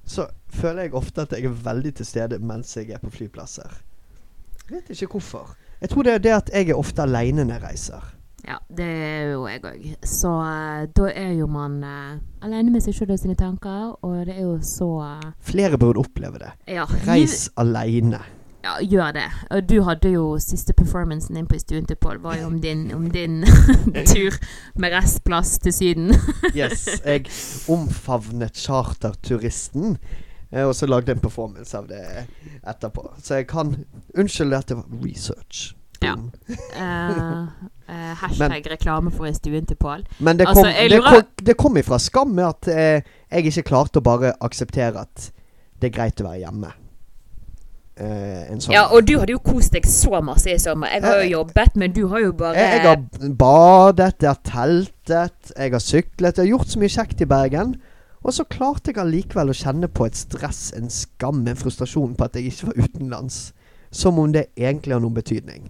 så 0.04 0.26
føler 0.48 0.82
jeg 0.86 0.94
ofte 0.94 1.22
at 1.22 1.32
jeg 1.32 1.44
er 1.44 1.56
veldig 1.64 1.94
til 1.94 2.06
stede 2.06 2.38
mens 2.38 2.76
jeg 2.76 2.90
er 2.90 2.98
på 3.02 3.10
flyplasser. 3.10 3.82
Jeg 4.70 4.76
vet 4.76 4.90
ikke 4.90 5.06
hvorfor. 5.16 5.56
Jeg 5.80 5.88
tror 5.90 6.02
det 6.02 6.12
er 6.12 6.18
det 6.18 6.32
at 6.32 6.50
jeg 6.54 6.68
er 6.70 6.78
ofte 6.78 7.02
aleine 7.02 7.44
når 7.44 7.54
jeg 7.54 7.62
reiser. 7.62 8.06
Ja, 8.46 8.60
det 8.70 8.86
er 8.86 9.32
jo 9.32 9.46
jeg 9.50 9.64
òg. 9.66 9.86
Så 10.06 10.30
eh, 10.38 10.86
da 10.94 11.10
er 11.10 11.32
jo 11.34 11.48
man 11.50 11.80
uh, 11.82 12.14
alene 12.46 12.70
med 12.70 12.84
seg 12.84 12.94
sjøl 12.94 13.16
og 13.16 13.18
sine 13.18 13.34
tanker, 13.38 13.96
og 14.06 14.20
det 14.28 14.36
er 14.36 14.44
jo 14.44 14.60
så 14.62 14.86
uh, 15.02 15.28
Flere 15.42 15.78
burde 15.82 16.04
oppleve 16.04 16.38
det. 16.44 16.52
Ja, 16.70 16.86
Reis 17.08 17.48
aleine. 17.58 18.22
Ja, 18.62 18.76
gjør 18.82 19.12
det. 19.14 19.26
Og 19.54 19.66
du 19.66 19.76
hadde 19.86 20.10
jo 20.14 20.28
siste 20.42 20.74
performancen 20.78 21.38
din 21.38 21.46
på 21.50 21.58
Stuen 21.58 21.86
til 21.86 21.98
Pål 22.02 22.22
var 22.22 22.38
jo 22.38 22.46
om 22.46 22.56
din, 22.62 22.88
om 22.94 23.08
din 23.10 23.42
tur 24.14 24.38
med 24.78 24.94
restplass 24.94 25.58
til 25.62 25.74
Syden. 25.74 26.14
Yes. 26.56 26.86
Jeg 27.04 27.26
omfavnet 27.70 28.58
charterturisten. 28.58 29.98
Og 30.50 30.74
så 30.74 30.86
lagde 30.86 31.10
jeg 31.10 31.18
en 31.18 31.22
performance 31.22 31.78
av 31.78 31.86
det 31.90 32.02
etterpå. 32.66 33.06
Så 33.22 33.42
jeg 33.42 33.48
kan 33.50 33.74
Unnskyld 34.18 34.54
at 34.54 34.68
det 34.70 34.78
var 34.80 34.86
research. 35.04 35.74
Ja. 36.02 36.14
Boom. 36.16 37.70
Eh, 37.88 37.94
hashtag 37.94 38.50
hashtag 38.50 38.70
reklame 38.72 39.12
for 39.14 39.28
i 39.28 39.34
Stuen 39.34 39.66
til 39.66 39.76
Pål. 39.78 40.02
Men 40.18 40.38
det 40.38 40.48
Altså, 40.48 40.62
kom, 40.62 40.72
jeg 40.72 40.90
det 40.90 41.02
kom, 41.04 41.46
det 41.46 41.56
kom 41.56 41.76
ifra 41.76 41.98
skam 42.02 42.34
med 42.34 42.44
at 42.48 42.68
eh, 42.72 43.12
jeg 43.30 43.46
ikke 43.52 43.68
klarte 43.70 44.02
å 44.02 44.06
bare 44.06 44.32
akseptere 44.40 45.04
at 45.06 45.30
det 45.80 45.92
er 45.92 45.94
greit 45.94 46.20
å 46.20 46.26
være 46.26 46.40
hjemme. 46.42 46.72
Eh, 47.96 48.52
en 48.52 48.60
sånn 48.60 48.74
Ja, 48.74 48.82
og 48.92 49.06
du 49.08 49.14
hadde 49.20 49.32
jo 49.32 49.40
kost 49.44 49.72
deg 49.76 49.86
så 49.88 50.18
masse 50.24 50.50
i 50.50 50.58
sommer. 50.60 50.90
Jeg 50.92 51.06
har 51.06 51.22
jo 51.22 51.30
jobbet, 51.30 51.76
men 51.80 51.94
du 51.96 52.02
har 52.10 52.26
jo 52.26 52.32
bare 52.36 52.58
jeg, 52.58 52.80
jeg 52.80 52.88
har 52.90 53.34
badet, 53.38 54.14
jeg 54.20 54.32
har 54.32 54.42
teltet, 54.50 55.52
jeg 55.54 55.72
har 55.72 55.84
syklet. 55.84 56.36
Jeg 56.36 56.42
har 56.42 56.50
gjort 56.56 56.74
så 56.74 56.82
mye 56.82 56.94
kjekt 56.98 57.22
i 57.22 57.30
Bergen. 57.30 57.76
Og 58.26 58.34
så 58.34 58.44
klarte 58.50 58.90
jeg 58.90 58.98
allikevel 58.98 59.52
å 59.52 59.56
kjenne 59.56 59.88
på 59.88 60.08
et 60.08 60.18
stress, 60.18 60.72
en 60.74 60.90
skam, 60.90 61.44
en 61.46 61.58
frustrasjon 61.58 62.16
på 62.18 62.26
at 62.26 62.34
jeg 62.34 62.50
ikke 62.50 62.72
var 62.72 62.88
utenlands. 62.88 63.36
Som 63.94 64.18
om 64.18 64.32
det 64.34 64.48
egentlig 64.58 64.96
har 64.96 65.04
noen 65.04 65.14
betydning. 65.14 65.68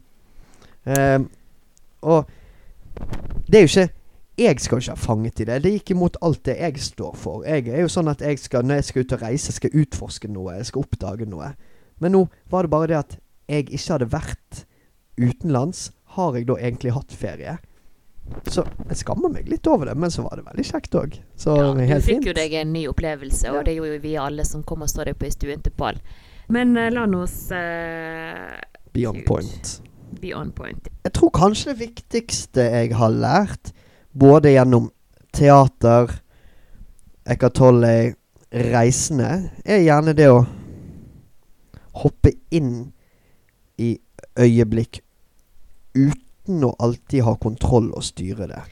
Ehm, 0.89 1.29
og 2.03 2.27
det 3.49 3.59
er 3.61 3.67
jo 3.67 3.71
ikke 3.71 3.93
Jeg 4.39 4.61
skal 4.61 4.77
jo 4.77 4.81
ikke 4.83 4.97
ha 4.99 5.01
fanget 5.07 5.41
i 5.41 5.45
det. 5.49 5.63
Det 5.65 5.71
gikk 5.73 5.91
imot 5.95 6.17
alt 6.21 6.43
det 6.45 6.59
jeg 6.61 6.77
står 6.79 7.15
for. 7.17 7.45
Jeg 7.49 7.69
er 7.73 7.81
jo 7.81 7.89
sånn 7.89 8.11
at 8.13 8.21
jeg 8.21 8.37
skal, 8.39 8.67
når 8.69 8.75
jeg 8.83 8.85
skal 8.85 9.01
ut 9.07 9.13
og 9.17 9.23
reise, 9.23 9.53
skal 9.57 9.71
jeg 9.73 9.87
utforske 9.87 10.29
noe. 10.29 10.59
Jeg 10.59 10.67
skal 10.69 10.83
oppdage 10.85 11.25
noe. 11.31 11.55
Men 12.05 12.13
nå 12.13 12.21
var 12.53 12.63
det 12.67 12.71
bare 12.71 12.87
det 12.91 12.99
at 12.99 13.17
jeg 13.49 13.71
ikke 13.71 13.93
hadde 13.95 14.11
vært 14.13 14.61
utenlands. 15.17 15.87
Har 16.19 16.37
jeg 16.37 16.47
da 16.51 16.59
egentlig 16.61 16.93
hatt 16.93 17.13
ferie? 17.17 17.57
Så 18.51 18.67
jeg 18.91 18.97
skammer 19.01 19.33
meg 19.33 19.49
litt 19.49 19.67
over 19.73 19.87
det, 19.89 19.97
men 19.97 20.11
så 20.13 20.27
var 20.27 20.37
det 20.37 20.45
veldig 20.51 20.65
kjekt 20.69 20.95
òg. 21.01 21.17
Så 21.39 21.57
ja, 21.57 21.73
det 21.73 21.87
Du 21.89 21.95
fikk 22.03 22.07
fint. 22.19 22.27
jo 22.27 22.33
deg 22.37 22.53
en 22.61 22.73
ny 22.77 22.85
opplevelse, 22.93 23.49
og 23.49 23.57
Ja. 23.57 23.63
det 23.63 23.77
gjorde 23.79 23.95
jo 23.95 24.01
vi 24.05 24.17
alle 24.21 24.45
som 24.45 24.63
kom 24.67 24.83
og 24.83 24.89
så 24.93 25.05
deg 25.09 25.17
på 25.17 25.31
Stuen 25.33 25.63
til 25.63 25.73
Pål. 25.73 25.97
Men 26.53 26.77
uh, 26.77 26.91
la 26.91 27.07
oss 27.23 27.51
uh, 27.53 28.61
Beyond 28.93 29.23
Gud. 29.23 29.27
point. 29.27 29.81
Be 30.21 30.33
on 30.37 30.53
point. 30.53 30.89
Jeg 31.05 31.13
tror 31.13 31.31
kanskje 31.35 31.73
det 31.73 31.81
viktigste 31.81 32.61
jeg 32.73 32.95
har 32.97 33.11
lært, 33.15 33.73
både 34.17 34.53
gjennom 34.55 34.91
teater, 35.37 36.13
Eckhart 37.27 37.57
Tolle, 37.59 38.15
reisende, 38.53 39.51
er 39.67 39.83
gjerne 39.83 40.15
det 40.17 40.29
å 40.31 40.45
hoppe 42.03 42.33
inn 42.55 42.93
i 43.83 43.97
øyeblikk 44.39 45.01
uten 45.97 46.65
å 46.65 46.75
alltid 46.79 47.25
ha 47.27 47.35
kontroll 47.41 47.91
og 47.97 48.05
styre 48.07 48.47
det. 48.51 48.63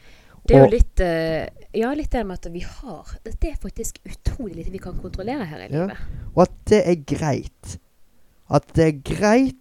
Det 0.45 0.55
er 0.55 0.61
jo 0.61 0.73
litt 0.75 1.01
uh, 1.01 1.63
Ja, 1.75 1.89
litt 1.97 2.11
det 2.13 2.21
med 2.23 2.37
at 2.37 2.51
vi 2.53 2.61
har 2.61 3.15
Det 3.25 3.49
er 3.49 3.55
faktisk 3.57 3.97
utrolig 4.05 4.59
lite 4.59 4.69
vi 4.75 4.81
kan 4.83 4.99
kontrollere 5.01 5.47
her 5.49 5.63
i 5.65 5.69
Ja. 5.71 5.87
livet. 5.87 5.97
Og 6.35 6.43
at 6.43 6.53
det 6.69 6.81
er 6.85 6.99
greit. 7.01 7.77
At 8.53 8.67
det 8.77 8.85
er 8.85 8.99
greit 9.01 9.57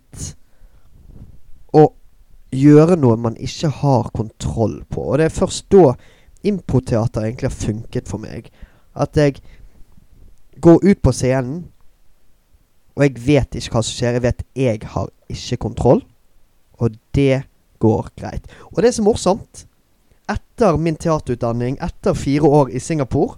gjøre 2.55 2.97
noe 3.01 3.19
man 3.21 3.37
ikke 3.41 3.71
har 3.83 4.11
kontroll 4.15 4.81
på. 4.91 5.03
Og 5.11 5.19
det 5.19 5.29
er 5.29 5.39
først 5.39 5.67
da 5.73 5.95
improteater 6.45 7.25
egentlig 7.25 7.51
har 7.51 7.57
funket 7.57 8.11
for 8.11 8.23
meg. 8.23 8.51
At 8.95 9.17
jeg 9.19 9.41
går 10.63 10.85
ut 10.85 11.03
på 11.03 11.13
scenen, 11.13 11.65
og 12.95 13.03
jeg 13.03 13.23
vet 13.27 13.57
ikke 13.59 13.75
hva 13.75 13.83
som 13.83 13.97
skjer. 13.97 14.19
Jeg 14.19 14.25
vet 14.25 14.45
jeg 14.55 14.83
har 14.95 15.11
ikke 15.33 15.63
kontroll, 15.67 16.05
og 16.79 16.99
det 17.17 17.45
går 17.83 18.11
greit. 18.19 18.47
Og 18.73 18.83
det 18.83 18.91
er 18.91 18.99
så 18.99 19.07
morsomt. 19.07 19.65
Etter 20.31 20.79
min 20.81 20.97
teaterutdanning, 20.97 21.77
etter 21.83 22.15
fire 22.17 22.49
år 22.49 22.71
i 22.73 22.81
Singapore, 22.81 23.37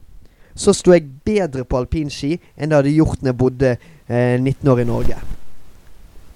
så 0.57 0.73
sto 0.73 0.93
jeg 0.95 1.09
bedre 1.27 1.67
på 1.69 1.81
alpinski 1.81 2.37
enn 2.57 2.71
det 2.71 2.79
hadde 2.79 2.95
gjort 2.95 3.21
når 3.21 3.33
jeg 3.33 3.39
bodde 3.41 3.73
eh, 4.09 4.37
19 4.41 4.71
år 4.73 4.81
i 4.81 4.87
Norge. 4.89 5.19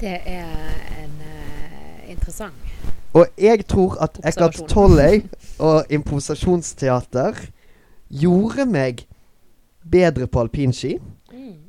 Det 0.01 0.17
er 0.29 0.51
en 1.01 1.15
eh, 1.25 2.11
interessant 2.13 2.70
Og 3.13 3.27
jeg 3.39 3.67
tror 3.67 3.97
at 4.03 4.21
Eckhart 4.23 4.61
Observasjon. 4.61 4.69
Tolle 4.69 5.23
og 5.59 5.85
improvisasjonsteater 5.91 7.41
gjorde 8.11 8.67
meg 8.71 9.07
bedre 9.91 10.27
på 10.27 10.45
alpinski. 10.45 10.99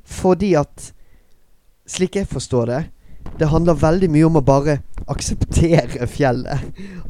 Fordi 0.04 0.54
at 0.58 0.92
Slik 1.92 2.16
jeg 2.16 2.28
forstår 2.30 2.66
det, 2.70 2.82
det 3.40 3.48
handler 3.50 3.74
veldig 3.74 4.08
mye 4.14 4.26
om 4.28 4.38
å 4.38 4.44
bare 4.46 4.78
akseptere 5.10 6.06
fjellet. 6.06 6.62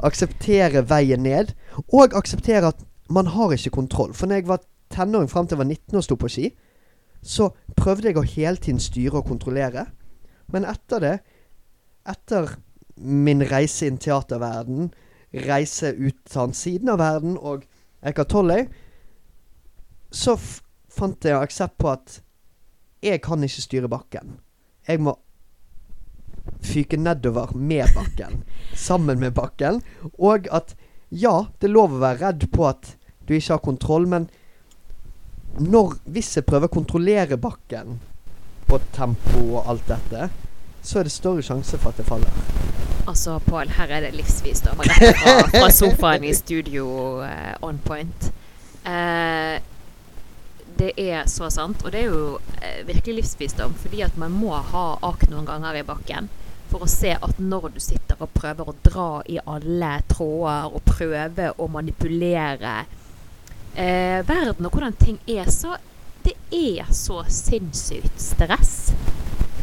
Akseptere 0.03 0.81
veien 0.89 1.23
ned. 1.23 1.53
Og 1.93 2.15
akseptere 2.17 2.71
at 2.73 2.81
man 3.13 3.29
har 3.35 3.53
ikke 3.53 3.75
kontroll. 3.77 4.13
For 4.17 4.27
når 4.27 4.41
jeg 4.41 4.49
var 4.49 4.63
tenåring 4.93 5.29
fram 5.29 5.47
til 5.47 5.55
jeg 5.55 5.61
var 5.61 5.69
19 5.69 5.99
og 5.99 6.05
sto 6.07 6.17
på 6.19 6.31
ski, 6.31 6.49
så 7.21 7.51
prøvde 7.77 8.09
jeg 8.09 8.19
å 8.19 8.25
hele 8.25 8.57
tiden 8.57 8.81
styre 8.81 9.21
og 9.21 9.29
kontrollere. 9.29 9.85
Men 10.51 10.65
etter 10.67 11.03
det, 11.03 11.13
etter 12.09 12.57
min 12.95 13.43
reise 13.49 13.87
inn 13.89 13.97
teaterverden, 14.01 14.91
reise 15.47 15.93
ut 15.97 16.17
til 16.29 16.39
den 16.39 16.57
siden 16.57 16.93
av 16.93 17.01
verden 17.01 17.37
og 17.37 17.65
Eckhart 18.05 18.33
Tolle, 18.33 18.59
så 20.13 20.35
fant 20.93 21.25
jeg 21.25 21.39
aksept 21.39 21.79
på 21.81 21.89
at 21.93 22.19
jeg 23.03 23.21
kan 23.23 23.43
ikke 23.43 23.65
styre 23.65 23.89
bakken. 23.91 24.37
Jeg 24.87 25.01
må 25.03 25.15
fyke 26.63 26.99
nedover 26.99 27.55
med 27.55 27.87
bakken. 27.95 28.43
sammen 28.75 29.19
med 29.19 29.33
bakken. 29.33 29.81
Og 30.19 30.47
at 30.51 30.75
ja, 31.09 31.45
det 31.59 31.69
er 31.69 31.75
lov 31.75 31.95
å 31.95 32.03
være 32.03 32.21
redd 32.27 32.47
på 32.53 32.67
at 32.67 32.95
du 33.27 33.35
ikke 33.35 33.55
har 33.55 33.63
kontroll, 33.63 34.07
men 34.09 34.27
når, 35.61 35.99
hvis 36.09 36.33
jeg 36.37 36.47
prøver 36.47 36.69
å 36.69 36.73
kontrollere 36.73 37.37
bakken 37.37 37.99
og 38.73 38.87
tempo 38.95 39.43
og 39.53 39.67
alt 39.69 39.85
dette, 39.85 40.29
så 40.83 40.99
er 40.99 41.07
det 41.07 41.13
større 41.15 41.43
sjanse 41.45 41.79
for 41.79 41.93
at 41.93 41.99
det 41.99 42.05
faller. 42.07 42.39
Altså, 43.07 43.39
Pål, 43.39 43.71
her 43.77 43.91
er 43.91 44.05
det 44.05 44.13
livsvisdom 44.15 44.79
rett 44.83 45.17
fra, 45.19 45.35
fra 45.51 45.69
sofaen 45.71 46.23
i 46.27 46.33
studio 46.35 46.85
uh, 47.23 47.53
on 47.63 47.79
point. 47.83 48.29
Uh, 48.85 49.59
det 50.79 50.93
er 50.99 51.27
så 51.31 51.49
sant, 51.53 51.83
og 51.85 51.93
det 51.93 52.01
er 52.01 52.09
jo 52.09 52.39
eh, 52.57 52.79
virkelig 52.87 53.19
livsvisdom, 53.19 53.75
fordi 53.77 54.01
at 54.01 54.15
man 54.17 54.33
må 54.33 54.55
ha 54.71 54.85
ak 55.05 55.27
noen 55.29 55.45
ganger 55.45 55.77
i 55.77 55.83
bakken 55.85 56.31
for 56.71 56.81
å 56.81 56.89
se 56.89 57.11
at 57.13 57.37
når 57.37 57.67
du 57.75 57.77
sitter 57.83 58.17
og 58.17 58.33
prøver 58.33 58.71
å 58.71 58.75
dra 58.81 59.09
i 59.29 59.37
alle 59.37 59.91
tråder 60.09 60.73
og 60.73 60.81
prøve 60.87 61.51
å 61.61 61.67
manipulere 61.69 62.73
verden 63.75 64.65
og 64.65 64.73
hvordan 64.73 64.97
ting 64.97 65.19
er, 65.29 65.45
så 65.53 65.77
det 66.25 66.33
er 66.49 66.89
så 66.89 67.21
sinnssykt 67.29 68.17
stress. 68.21 68.75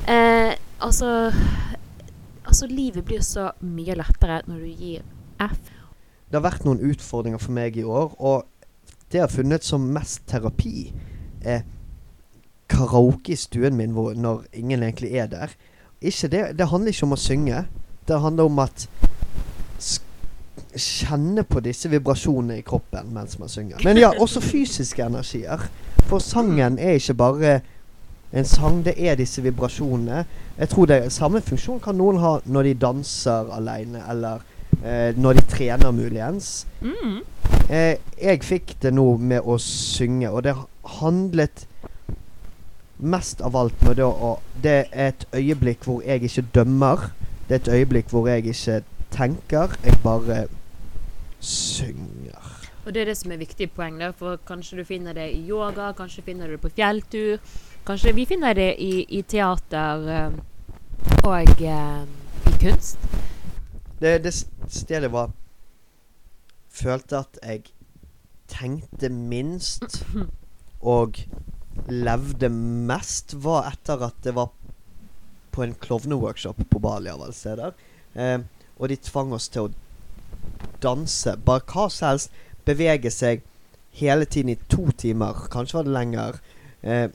Eh, 0.06 0.54
altså 0.80 1.32
Altså, 2.50 2.66
livet 2.66 3.04
blir 3.04 3.20
så 3.22 3.50
mye 3.62 3.94
lettere 3.94 4.40
når 4.48 4.62
du 4.64 4.70
gir 4.74 5.02
F. 5.44 5.68
Det 6.30 6.34
har 6.34 6.42
vært 6.42 6.64
noen 6.66 6.80
utfordringer 6.82 7.38
for 7.38 7.54
meg 7.54 7.76
i 7.78 7.84
år, 7.86 8.16
og 8.18 8.46
det 9.12 9.20
jeg 9.20 9.22
har 9.22 9.30
funnet 9.30 9.66
som 9.66 9.84
mest 9.94 10.24
terapi, 10.26 10.90
er 11.42 11.62
karaoke 12.70 13.34
i 13.34 13.38
stuen 13.38 13.76
min 13.78 13.94
hvor, 13.94 14.14
når 14.14 14.44
ingen 14.52 14.82
egentlig 14.82 15.12
er 15.18 15.30
der. 15.30 15.54
Ikke 16.00 16.30
det, 16.32 16.42
det 16.58 16.68
handler 16.70 16.94
ikke 16.94 17.06
om 17.06 17.14
å 17.14 17.20
synge. 17.20 17.64
Det 18.08 18.20
handler 18.20 18.50
om 18.50 18.62
at 18.66 18.88
Kjenne 20.70 21.42
på 21.50 21.58
disse 21.64 21.88
vibrasjonene 21.90 22.60
i 22.60 22.62
kroppen 22.62 23.08
mens 23.14 23.38
man 23.40 23.50
synger. 23.50 23.80
Men 23.82 23.98
ja, 23.98 24.12
også 24.22 24.42
fysiske 24.44 25.02
energier. 25.02 25.64
For 26.06 26.22
sangen 26.22 26.78
er 26.78 26.98
ikke 27.00 27.16
bare 27.18 27.54
en 28.32 28.46
sang, 28.46 28.84
det 28.84 28.94
er 28.96 29.18
disse 29.18 29.42
vibrasjonene. 29.42 30.24
Jeg 30.58 30.68
tror 30.70 30.86
det 30.86 30.96
er 30.96 31.08
Samme 31.10 31.40
funksjon 31.42 31.80
kan 31.82 31.98
noen 31.98 32.20
ha 32.22 32.36
når 32.46 32.68
de 32.68 32.74
danser 32.84 33.50
alene, 33.56 34.02
eller 34.10 34.44
eh, 34.84 35.16
når 35.16 35.40
de 35.40 35.46
trener, 35.50 35.90
muligens. 35.90 36.66
Mm. 36.80 37.20
Eh, 37.70 37.96
jeg 38.22 38.44
fikk 38.46 38.76
det 38.82 38.94
nå 38.94 39.16
med 39.18 39.42
å 39.42 39.58
synge, 39.62 40.30
og 40.30 40.44
det 40.46 40.54
handlet 41.00 41.66
mest 43.00 43.40
av 43.40 43.56
alt 43.56 43.82
med 43.86 43.96
det 43.96 44.04
å 44.04 44.38
Det 44.62 44.76
er 44.92 45.08
et 45.08 45.26
øyeblikk 45.32 45.86
hvor 45.88 46.02
jeg 46.04 46.22
ikke 46.22 46.46
dømmer. 46.54 47.10
Det 47.48 47.56
er 47.56 47.60
et 47.62 47.74
øyeblikk 47.80 48.10
hvor 48.12 48.28
jeg 48.28 48.44
ikke 48.46 48.82
tenker. 49.10 49.74
Jeg 49.84 49.96
bare 50.04 50.44
synger. 51.40 52.50
Og 52.84 52.94
det 52.94 53.02
er 53.02 53.10
det 53.10 53.16
som 53.16 53.32
er 53.32 53.40
viktig 53.40 53.70
poeng, 53.72 53.98
der, 54.00 54.12
for 54.16 54.38
kanskje 54.46 54.80
du 54.80 54.84
finner 54.84 55.16
det 55.16 55.30
i 55.32 55.40
yoga, 55.48 55.92
kanskje 55.96 56.24
finner 56.26 56.46
du 56.46 56.56
det 56.56 56.60
på 56.60 56.72
fjelltur. 56.76 57.40
Kanskje 57.86 58.12
vi 58.14 58.26
finner 58.26 58.54
det 58.54 58.74
i, 58.82 59.04
i 59.08 59.22
teater 59.22 60.08
eh, 60.14 60.32
og 61.24 61.62
eh, 61.64 62.02
i 62.50 62.54
kunst. 62.60 62.98
Det, 64.00 64.18
det 64.24 64.34
stedet 64.68 65.12
var 65.12 65.32
Følte 66.70 67.18
at 67.18 67.38
jeg 67.42 67.64
tenkte 68.48 69.08
minst 69.10 70.04
og 70.80 71.18
levde 71.90 72.48
mest, 72.48 73.34
var 73.42 73.72
etter 73.72 74.04
at 74.06 74.16
det 74.24 74.36
var 74.36 74.52
på 75.50 75.64
en 75.64 75.74
klovneworkshop 75.74 76.62
på 76.70 76.78
Bali 76.78 77.10
av 77.10 77.24
alle 77.24 77.34
steder. 77.34 77.74
Eh, 78.14 78.38
og 78.78 78.88
de 78.88 78.96
tvang 78.96 79.34
oss 79.36 79.50
til 79.52 79.68
å 79.68 79.72
danse. 80.82 81.34
Bare 81.44 81.66
hva 81.66 81.88
som 81.90 82.12
helst. 82.12 82.30
Bevege 82.64 83.10
seg 83.12 83.42
hele 83.98 84.28
tiden 84.30 84.54
i 84.54 84.58
to 84.70 84.86
timer. 84.96 85.46
Kanskje 85.52 85.80
var 85.80 85.88
det 85.88 85.96
lenger. 85.96 86.40
Eh, 86.82 87.08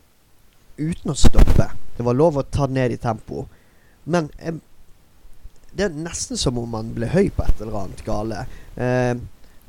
uten 0.78 1.12
å 1.12 1.16
stoppe. 1.18 1.70
Det 1.98 2.04
var 2.06 2.14
lov 2.18 2.38
å 2.38 2.44
ta 2.44 2.68
ned 2.68 2.92
i 2.92 2.98
tempo. 2.98 3.46
Men 4.06 4.30
eh, 4.38 4.54
det 5.76 5.86
er 5.90 5.96
nesten 5.96 6.38
som 6.40 6.58
om 6.62 6.70
man 6.72 6.94
ble 6.96 7.08
høy 7.12 7.30
på 7.36 7.44
et 7.44 7.62
eller 7.62 7.78
annet 7.84 8.04
gale. 8.06 8.46
Eh, 8.76 9.14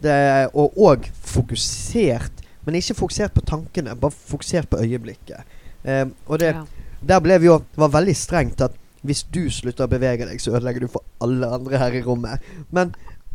det, 0.03 0.17
og, 0.55 0.77
og 0.77 1.07
fokusert, 1.27 2.43
men 2.67 2.75
ikke 2.79 2.95
fokusert 2.99 3.35
på 3.35 3.45
tankene, 3.47 3.95
bare 3.99 4.13
fokusert 4.15 4.69
på 4.71 4.81
øyeblikket. 4.83 5.45
Eh, 5.85 6.05
og 6.27 6.39
det, 6.43 6.53
Ja. 6.55 6.65
der 7.07 7.21
ble 7.23 7.39
vi 7.39 7.47
jo 7.47 7.59
Det 7.59 7.79
var 7.79 7.89
veldig 8.01 8.17
strengt 8.17 8.61
at 8.61 8.75
hvis 9.07 9.23
du 9.31 9.45
slutter 9.51 9.87
å 9.87 9.89
bevege 9.93 10.27
deg, 10.27 10.41
så 10.43 10.51
ødelegger 10.57 10.81
du 10.81 10.89
for 10.89 11.05
alle 11.23 11.47
andre 11.55 11.79
her 11.79 11.95
i 11.95 12.03
rommet. 12.03 12.41
Men 12.75 12.91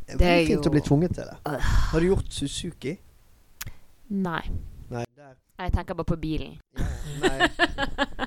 det 0.07 0.13
er 0.13 0.17
Det 0.17 0.27
er 0.27 0.45
fint 0.47 0.65
jo- 0.65 0.69
å 0.69 0.73
bli 0.73 0.81
tvunget 0.81 1.13
til 1.15 1.23
det. 1.23 1.37
Har 1.91 1.99
du 1.99 2.07
gjort 2.09 2.27
Suzuki? 2.29 2.97
Nei. 4.09 4.41
Nei, 4.91 5.05
Jeg 5.61 5.73
tenker 5.73 5.93
bare 5.93 6.05
på 6.05 6.15
bilen. 6.21 6.57
ja, 6.77 6.85
Nei. 7.21 7.47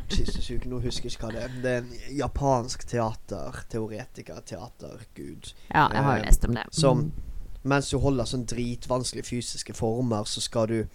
Suzuki, 0.09 0.69
nå 0.71 0.79
husker 0.85 1.09
jeg 1.09 1.17
ikke 1.17 1.27
hva 1.27 1.33
det 1.35 1.43
er. 1.43 1.55
Det 1.63 1.71
er 1.73 1.79
en 1.83 2.17
japansk 2.19 2.85
teater. 2.87 3.63
Teoretiker, 3.73 4.41
teatergud. 4.47 5.53
Ja, 5.75 5.89
jeg 5.93 6.03
har 6.05 6.17
jo 6.19 6.23
Eh, 6.23 6.27
lest 6.27 6.45
om 6.45 6.55
det. 6.55 6.65
som- 6.71 6.99
Mm. 6.99 7.13
Mens 7.65 7.91
du 7.91 7.99
holder 7.99 8.25
sånn 8.25 8.47
dritvanskelige 8.47 9.25
fysiske 9.25 9.75
former, 9.75 10.25
så 10.25 10.41
skal 10.41 10.67
du 10.67 10.87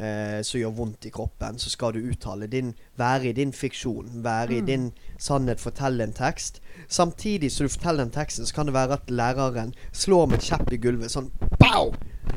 eh, 0.00 0.40
Som 0.42 0.58
gjør 0.60 0.72
vondt 0.74 1.04
i 1.04 1.10
kroppen, 1.10 1.58
så 1.58 1.68
skal 1.68 1.92
du 1.92 1.98
uttale 2.10 2.46
din 2.48 2.74
Være 2.96 3.26
i 3.28 3.32
din 3.32 3.52
fiksjon. 3.52 4.22
Være 4.24 4.50
i 4.56 4.60
Mm. 4.60 4.66
din 4.66 4.92
sannhet. 5.18 5.60
Fortelle 5.60 6.02
en 6.02 6.12
tekst. 6.14 6.60
Samtidig 6.88 7.50
som 7.52 7.66
du 7.66 7.68
forteller 7.68 8.04
den 8.04 8.10
teksten, 8.10 8.46
så 8.46 8.54
kan 8.54 8.66
det 8.66 8.72
være 8.74 8.92
at 8.92 9.06
læreren 9.10 9.74
slår 9.92 10.26
med 10.30 10.38
kjepp 10.40 10.72
i 10.72 10.76
gulvet. 10.78 11.10
Sånn 11.10 11.30
pow! 11.60 11.92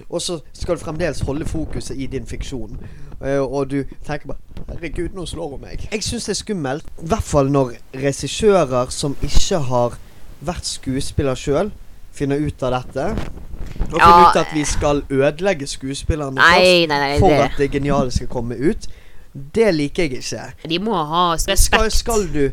Og 0.09 0.21
så 0.21 0.39
skal 0.53 0.75
du 0.77 0.83
fremdeles 0.83 1.19
holde 1.25 1.45
fokuset 1.49 1.97
i 1.97 2.05
din 2.11 2.25
fiksjon. 2.29 2.77
Eh, 3.21 3.39
og 3.41 3.69
du 3.71 3.83
tenker 4.05 4.27
bare 4.33 4.37
Herregud, 4.69 5.13
nå 5.15 5.25
slår 5.29 5.49
hun 5.55 5.61
meg. 5.61 5.87
Jeg 5.91 6.03
syns 6.03 6.25
det 6.25 6.33
er 6.35 6.39
skummelt. 6.41 6.85
I 7.03 7.07
hvert 7.11 7.23
fall 7.23 7.49
når 7.53 7.75
regissører 8.01 8.89
som 8.93 9.15
ikke 9.23 9.59
har 9.69 9.97
vært 10.45 10.65
skuespiller 10.67 11.35
sjøl, 11.37 11.71
finner 12.15 12.39
ut 12.41 12.63
av 12.63 12.71
dette. 12.79 13.05
Og 13.91 13.97
Ja, 13.99 14.05
finner 14.05 14.29
ut 14.29 14.39
at 14.41 14.53
vi 14.55 14.63
skal 14.65 15.01
ødelegge 15.09 15.67
skuespillerne 15.67 16.35
Nei, 16.39 16.85
nei, 16.89 16.99
nei. 17.01 17.17
for 17.19 17.29
Det, 17.29 17.39
at 17.49 17.57
det 17.59 17.71
geniale 17.73 18.11
skal 18.11 18.27
komme 18.31 18.55
ut. 18.57 18.87
Det 19.55 19.67
liker 19.75 20.03
jeg 20.03 20.21
ikke. 20.21 20.43
de 20.69 20.79
må 20.79 20.95
ha 20.95 21.37
Skal, 21.37 21.51
respekt. 21.53 21.93
skal 21.93 22.27
du 22.33 22.49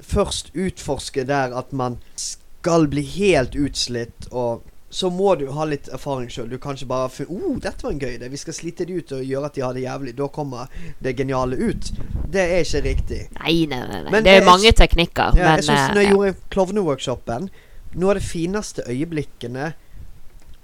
først 0.00 0.50
utforske 0.56 1.24
der 1.28 1.52
at 1.58 1.72
man 1.72 1.98
skal 2.16 2.86
bli 2.88 3.02
helt 3.02 3.54
utslitt, 3.56 4.28
og 4.32 4.62
så 4.90 5.10
må 5.12 5.34
du 5.36 5.50
ha 5.52 5.66
litt 5.68 5.88
erfaring 5.92 6.30
sjøl. 6.32 6.48
Du 6.48 6.56
kan 6.58 6.76
ikke 6.76 6.88
bare 6.88 7.10
finne 7.12 7.34
oh, 7.36 7.56
'Dette 7.60 7.84
var 7.84 7.92
en 7.92 8.00
gøy 8.00 8.14
idé. 8.16 8.30
Vi 8.32 8.40
skal 8.40 8.56
slite 8.56 8.86
de 8.88 8.96
ut 8.96 9.12
og 9.12 9.24
gjøre 9.24 9.50
at 9.50 9.54
de 9.58 9.64
har 9.64 9.76
det 9.76 9.84
jævlig.' 9.84 10.16
Da 10.16 10.28
kommer 10.32 10.72
det 11.04 11.16
geniale 11.18 11.56
ut. 11.56 11.90
Det 12.32 12.40
er 12.40 12.64
ikke 12.64 12.82
riktig. 12.86 13.20
Nei, 13.36 13.66
nei, 13.68 13.82
nei. 13.84 14.02
nei. 14.02 14.20
Det 14.20 14.32
er 14.32 14.40
jeg- 14.40 14.48
mange 14.48 14.72
teknikker, 14.72 15.36
Ja, 15.36 15.44
men 15.44 15.54
jeg 15.56 15.64
synes 15.64 15.80
eh, 15.80 15.94
når 15.94 16.00
jeg 16.00 16.10
ja. 16.10 16.14
gjorde 16.16 16.34
klovneworkshopen 16.50 17.50
Noe 17.94 18.10
av 18.10 18.18
det 18.18 18.22
fineste 18.22 18.82
øyeblikkene 18.86 19.72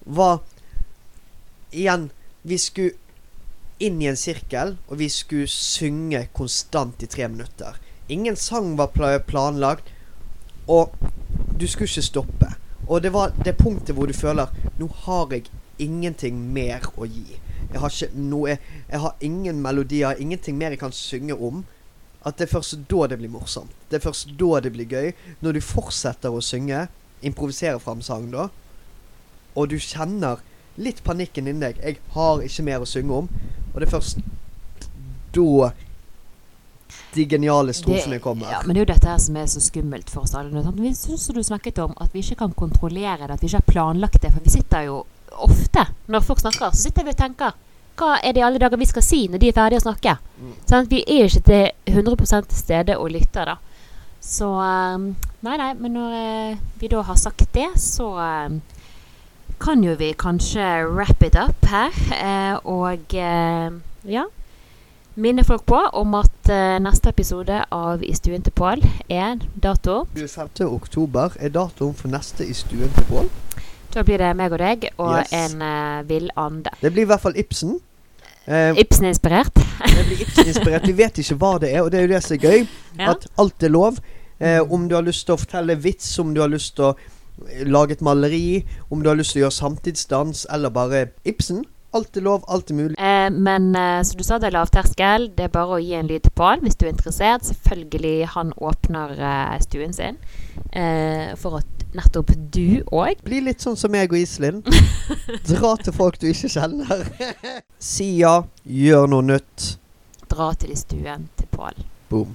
var 0.04 0.42
Igjen, 1.72 2.10
vi 2.42 2.58
skulle 2.58 2.92
inn 3.80 4.00
i 4.02 4.06
en 4.06 4.16
sirkel, 4.16 4.76
og 4.88 4.98
vi 4.98 5.08
skulle 5.08 5.48
synge 5.50 6.28
konstant 6.32 7.02
i 7.02 7.06
tre 7.06 7.26
minutter. 7.28 7.74
Ingen 8.08 8.36
sang 8.36 8.76
var 8.76 8.92
planlagt, 9.26 9.88
og 10.68 10.94
du 11.58 11.66
skulle 11.66 11.88
ikke 11.88 12.02
stoppe. 12.02 12.54
Og 12.88 13.02
det 13.02 13.12
var 13.14 13.32
det 13.44 13.56
punktet 13.56 13.96
hvor 13.96 14.06
du 14.06 14.12
føler 14.16 14.50
Nå 14.78 14.88
har 15.04 15.32
jeg 15.32 15.48
ingenting 15.82 16.38
mer 16.54 16.84
å 16.96 17.06
gi. 17.08 17.38
Jeg 17.72 17.80
har 17.80 17.90
ikke 17.90 18.26
noe 18.28 18.56
Jeg 18.56 19.00
har 19.00 19.16
ingen 19.24 19.62
melodier, 19.62 20.20
ingenting 20.20 20.58
mer 20.58 20.74
jeg 20.74 20.82
kan 20.82 20.92
synge 20.94 21.34
om. 21.34 21.64
At 22.24 22.38
det 22.38 22.48
er 22.48 22.54
først 22.56 22.86
da 22.88 23.06
det 23.10 23.18
blir 23.20 23.32
morsomt. 23.32 23.72
Det 23.90 23.98
er 23.98 24.06
først 24.06 24.32
da 24.40 24.60
det 24.64 24.72
blir 24.72 24.88
gøy. 24.88 25.12
Når 25.44 25.58
du 25.58 25.60
fortsetter 25.64 26.32
å 26.32 26.44
synge, 26.44 26.86
improvisere 27.24 27.80
fram 27.80 28.02
sang 28.04 28.30
da, 28.32 28.48
og 29.54 29.70
du 29.70 29.76
kjenner 29.80 30.42
litt 30.76 31.04
panikken 31.04 31.46
inni 31.48 31.62
deg 31.62 31.78
'Jeg 31.78 31.98
har 32.14 32.40
ikke 32.42 32.64
mer 32.66 32.82
å 32.82 32.88
synge 32.88 33.12
om', 33.12 33.28
og 33.72 33.80
det 33.80 33.86
er 33.86 33.96
først 33.98 34.18
da 35.34 35.70
de 37.14 37.26
geniale 37.30 37.72
strofene 37.76 38.18
kommer. 38.22 38.50
Ja, 38.50 38.60
men 38.64 38.74
det 38.74 38.82
er 38.82 38.86
jo 38.86 38.92
dette 38.92 39.10
her 39.10 39.20
som 39.22 39.36
er 39.40 39.50
så 39.50 39.62
skummelt 39.62 40.10
for 40.12 40.26
oss 40.26 40.34
alle. 40.38 40.64
Vi 40.78 40.94
synes 40.94 41.26
du 41.34 41.42
snakket 41.42 41.78
om, 41.84 41.94
at 42.00 42.14
vi 42.14 42.22
ikke 42.24 42.40
kan 42.44 42.56
kontrollere 42.56 43.26
det, 43.26 43.36
at 43.36 43.42
vi 43.42 43.50
ikke 43.50 43.62
har 43.62 43.70
planlagt 43.72 44.22
det. 44.22 44.32
For 44.34 44.44
vi 44.44 44.54
sitter 44.54 44.88
jo 44.88 45.04
ofte, 45.44 45.86
når 46.06 46.26
folk 46.26 46.42
snakker, 46.42 46.74
så 46.74 46.88
sitter 46.88 47.06
vi 47.06 47.14
og 47.14 47.20
tenker 47.20 47.54
hva 47.94 48.16
er 48.26 48.34
det 48.34 48.40
i 48.42 48.42
alle 48.42 48.58
dager 48.58 48.80
vi 48.80 48.88
skal 48.90 49.04
si 49.06 49.20
når 49.30 49.38
de 49.38 49.48
er 49.50 49.54
ferdige 49.54 49.78
å 49.78 49.84
snakke? 49.84 50.16
Mm. 50.42 50.54
Sånn, 50.66 50.88
Vi 50.90 51.04
er 51.06 51.28
ikke 51.28 51.44
til 51.46 51.94
100 51.94 52.48
til 52.50 52.58
stede 52.58 52.96
og 52.98 53.12
lytter, 53.14 53.52
da. 53.52 53.56
Så 54.24 54.48
um, 54.50 55.12
Nei, 55.44 55.56
nei, 55.60 55.74
men 55.78 55.92
når 55.94 56.14
eh, 56.18 56.62
vi 56.80 56.88
da 56.88 57.02
har 57.04 57.18
sagt 57.20 57.44
det, 57.54 57.68
så 57.78 58.08
um, 58.16 58.62
kan 59.60 59.84
jo 59.84 59.94
vi 60.00 60.14
kanskje 60.18 60.64
wrap 60.88 61.22
it 61.22 61.36
up 61.36 61.68
her. 61.70 61.92
eh, 62.16 62.56
og 62.64 63.14
eh, 63.14 63.76
ja 64.10 64.24
minne 65.16 65.44
folk 65.46 65.64
på 65.68 65.78
om 65.92 66.14
at 66.18 66.50
uh, 66.50 66.76
neste 66.82 67.08
episode 67.12 67.60
av 67.72 68.02
I 68.02 68.12
stuen 68.16 68.42
til 68.42 68.52
Pål 68.56 68.82
er 69.12 69.38
dato. 69.62 70.04
25. 70.16 70.66
oktober 70.68 71.36
er 71.40 71.52
datoen 71.54 71.94
for 71.94 72.10
neste 72.12 72.46
I 72.46 72.54
stuen 72.56 72.90
til 72.96 73.06
Pål. 73.10 73.28
Da 73.94 74.02
blir 74.02 74.18
det 74.18 74.32
meg 74.36 74.52
og 74.52 74.58
deg 74.58 74.88
og 74.98 75.18
Yes. 75.20 75.32
en 75.38 75.62
uh, 75.62 76.08
vill 76.08 76.30
ande. 76.36 76.70
Det 76.82 76.90
blir 76.92 77.06
i 77.06 77.10
hvert 77.12 77.22
fall 77.22 77.36
Ibsen. 77.38 77.76
Uh, 78.48 78.74
Ibsen-inspirert. 78.80 79.54
det 79.54 80.06
blir 80.08 80.24
Ibsen-inspirert. 80.26 80.86
Vi 80.90 80.96
vet 80.98 81.18
ikke 81.22 81.38
hva 81.40 81.52
det 81.62 81.70
er, 81.74 81.82
og 81.86 81.92
det 81.92 82.00
er 82.00 82.08
jo 82.08 82.12
det 82.16 82.22
som 82.26 82.34
er 82.36 82.42
gøy. 82.48 82.66
Ja. 82.98 83.10
At 83.14 83.26
alt 83.38 83.62
er 83.62 83.72
lov. 83.74 83.96
Uh, 84.42 84.60
om 84.72 84.88
du 84.88 84.94
har 84.98 85.02
lyst 85.06 85.26
til 85.26 85.34
å 85.34 85.40
fortelle 85.40 85.74
vits, 85.78 86.10
om 86.18 86.34
du 86.34 86.40
har 86.42 86.50
lyst 86.50 86.74
til 86.76 86.90
å 86.90 86.94
eh, 86.94 87.62
lage 87.66 87.94
et 87.96 88.02
maleri, 88.02 88.64
om 88.90 89.02
du 89.02 89.08
har 89.10 89.16
lyst 89.18 89.32
til 89.34 89.40
å 89.42 89.46
gjøre 89.46 89.56
samtidsdans, 89.60 90.44
eller 90.54 90.70
bare 90.74 91.06
Ibsen. 91.24 91.64
Alt 91.94 92.16
er 92.18 92.24
lov, 92.26 92.42
alt 92.50 92.72
er 92.72 92.74
mulig. 92.74 92.96
Eh, 92.98 93.28
men 93.30 93.68
eh, 93.78 94.00
som 94.02 94.18
du 94.18 94.24
sa, 94.26 94.40
det 94.42 94.48
er 94.48 94.56
lavterskel. 94.56 95.28
Det 95.36 95.46
er 95.46 95.52
bare 95.54 95.76
å 95.76 95.82
gi 95.82 95.94
en 95.94 96.08
lyd 96.10 96.24
til 96.26 96.34
han 96.42 96.64
hvis 96.64 96.74
du 96.80 96.88
er 96.88 96.90
interessert. 96.90 97.46
Selvfølgelig, 97.46 98.16
han 98.34 98.50
åpner 98.58 99.14
eh, 99.14 99.54
stuen 99.62 99.94
sin 99.94 100.18
eh, 100.72 101.34
for 101.38 101.60
at 101.60 101.86
nettopp 101.94 102.32
du 102.50 102.82
òg 102.90 103.20
Bli 103.22 103.38
litt 103.46 103.62
sånn 103.62 103.78
som 103.78 103.94
meg 103.94 104.10
og 104.10 104.18
Iselin. 104.18 104.62
Dra 105.50 105.76
til 105.78 105.94
folk 105.94 106.18
du 106.18 106.26
ikke 106.32 106.50
kjenner. 106.56 107.04
si 107.94 108.16
ja, 108.18 108.40
gjør 108.64 109.10
noe 109.14 109.28
nytt. 109.34 109.74
dra 110.34 110.50
til 110.58 110.74
i 110.74 110.78
stuen 110.78 111.28
til 111.38 111.46
Pål. 111.52 111.78
Boom. 112.10 112.34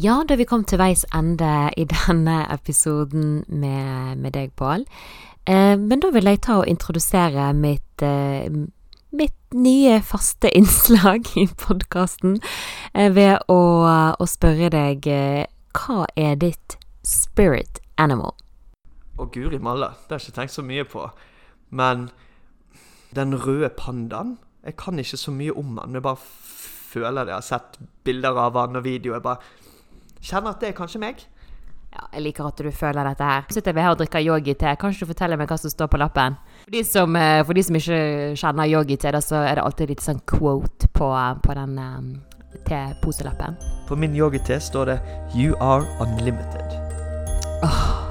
Ja, 0.00 0.22
da 0.24 0.36
vi 0.38 0.46
kom 0.48 0.62
til 0.64 0.78
veis 0.80 1.02
ende 1.12 1.68
i 1.76 1.84
denne 1.84 2.44
episoden 2.54 3.42
med, 3.48 4.16
med 4.22 4.32
deg, 4.32 4.54
Pål. 4.56 4.86
Eh, 5.50 5.76
men 5.78 6.02
da 6.02 6.10
vil 6.14 6.28
jeg 6.30 6.42
ta 6.46 6.60
og 6.60 6.68
introdusere 6.70 7.48
mitt, 7.56 8.02
eh, 8.06 8.46
mitt 9.10 9.56
nye 9.56 9.98
faste 10.06 10.50
innslag 10.58 11.26
i 11.40 11.48
podkasten 11.64 12.38
eh, 12.94 13.10
ved 13.14 13.40
å, 13.50 13.60
å 14.14 14.28
spørre 14.30 14.70
deg 14.74 15.08
hva 15.74 16.04
er 16.18 16.38
ditt 16.38 16.76
spirit 17.06 17.80
animal? 17.98 18.36
Å 19.20 19.26
guri 19.32 19.58
malla, 19.62 19.94
det 20.06 20.14
har 20.14 20.22
jeg 20.22 20.30
ikke 20.30 20.38
tenkt 20.38 20.54
så 20.54 20.64
mye 20.66 20.86
på. 20.88 21.08
Men 21.70 22.08
den 23.14 23.34
røde 23.38 23.68
pandaen 23.74 24.38
Jeg 24.60 24.76
kan 24.76 24.98
ikke 24.98 25.16
så 25.16 25.32
mye 25.32 25.54
om 25.56 25.78
den, 25.78 25.94
jeg 25.96 26.04
bare 26.04 26.20
føler 26.20 27.24
det. 27.24 27.32
Jeg 27.32 27.38
har 27.38 27.46
sett 27.46 27.78
bilder 28.04 28.36
av 28.36 28.58
han 28.60 28.76
og 28.76 28.84
videoer. 28.84 29.16
Jeg 29.16 29.24
bare 29.24 30.20
kjenner 30.20 30.52
at 30.52 30.60
det 30.60 30.68
er 30.68 30.76
kanskje 30.76 31.00
meg. 31.00 31.22
Ja, 31.90 32.04
jeg 32.14 32.22
liker 32.28 32.46
at 32.46 32.60
du 32.62 32.70
føler 32.70 33.08
dette 33.08 33.26
her. 33.26 33.46
Sitter 33.50 33.74
vi 33.74 33.82
her 33.82 33.94
og 33.94 33.98
drikker 33.98 34.22
yogi-te. 34.22 34.74
Kan 34.78 34.92
ikke 34.94 35.08
du 35.08 35.10
fortelle 35.10 35.38
meg 35.40 35.50
hva 35.50 35.58
som 35.58 35.72
står 35.72 35.90
på 35.90 35.98
lappen? 35.98 36.36
For 36.64 36.74
de 36.76 36.82
som, 36.86 37.16
eh, 37.18 37.42
for 37.46 37.58
de 37.58 37.64
som 37.66 37.78
ikke 37.80 38.00
kjenner 38.38 38.70
yogi-te, 38.70 39.10
så 39.26 39.42
er 39.42 39.58
det 39.58 39.64
alltid 39.64 39.90
litt 39.90 40.04
sånn 40.04 40.20
quote 40.30 40.90
på, 40.94 41.08
på 41.42 41.56
den 41.58 41.74
um, 41.82 42.12
teposelappen. 42.68 43.58
På 43.88 43.98
min 43.98 44.14
yogi-te 44.14 44.60
står 44.62 44.92
det 44.92 45.00
'You 45.34 45.58
are 45.58 45.82
unlimited'. 45.98 46.78
Oh. 47.66 48.06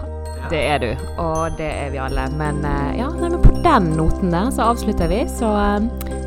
Det 0.49 0.59
er 0.65 0.77
du, 0.77 0.95
og 1.21 1.57
det 1.57 1.69
er 1.69 1.89
vi 1.93 1.97
alle. 2.01 2.27
Men 2.37 2.65
eh, 2.65 2.99
ja, 2.99 3.09
nei, 3.09 3.29
men 3.29 3.41
på 3.41 3.53
den 3.63 3.91
noten 3.95 4.33
der 4.33 4.49
så 4.51 4.71
avslutter 4.73 5.07
vi. 5.07 5.23
Så 5.29 5.45
uh, 5.45 5.79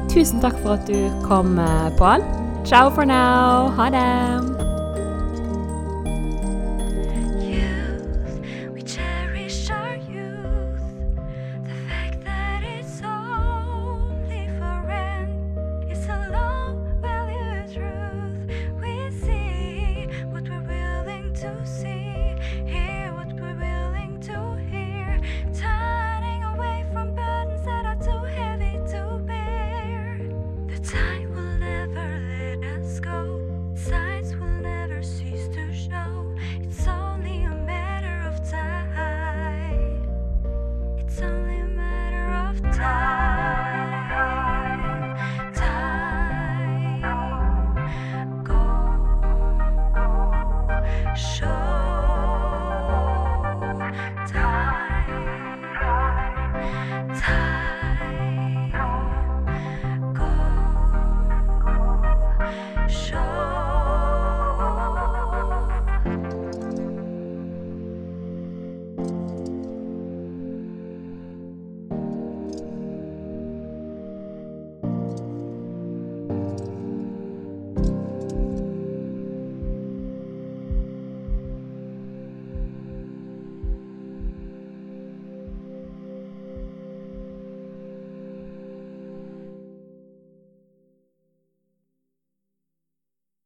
tusen 0.08 0.40
takk 0.40 0.56
for 0.62 0.78
at 0.78 0.86
du 0.88 1.10
kom, 1.28 1.58
uh, 1.58 1.90
Pål. 1.98 2.24
Ciao 2.64 2.88
for 2.90 3.04
now. 3.04 3.68
Ha 3.76 3.90
det. 3.90 4.71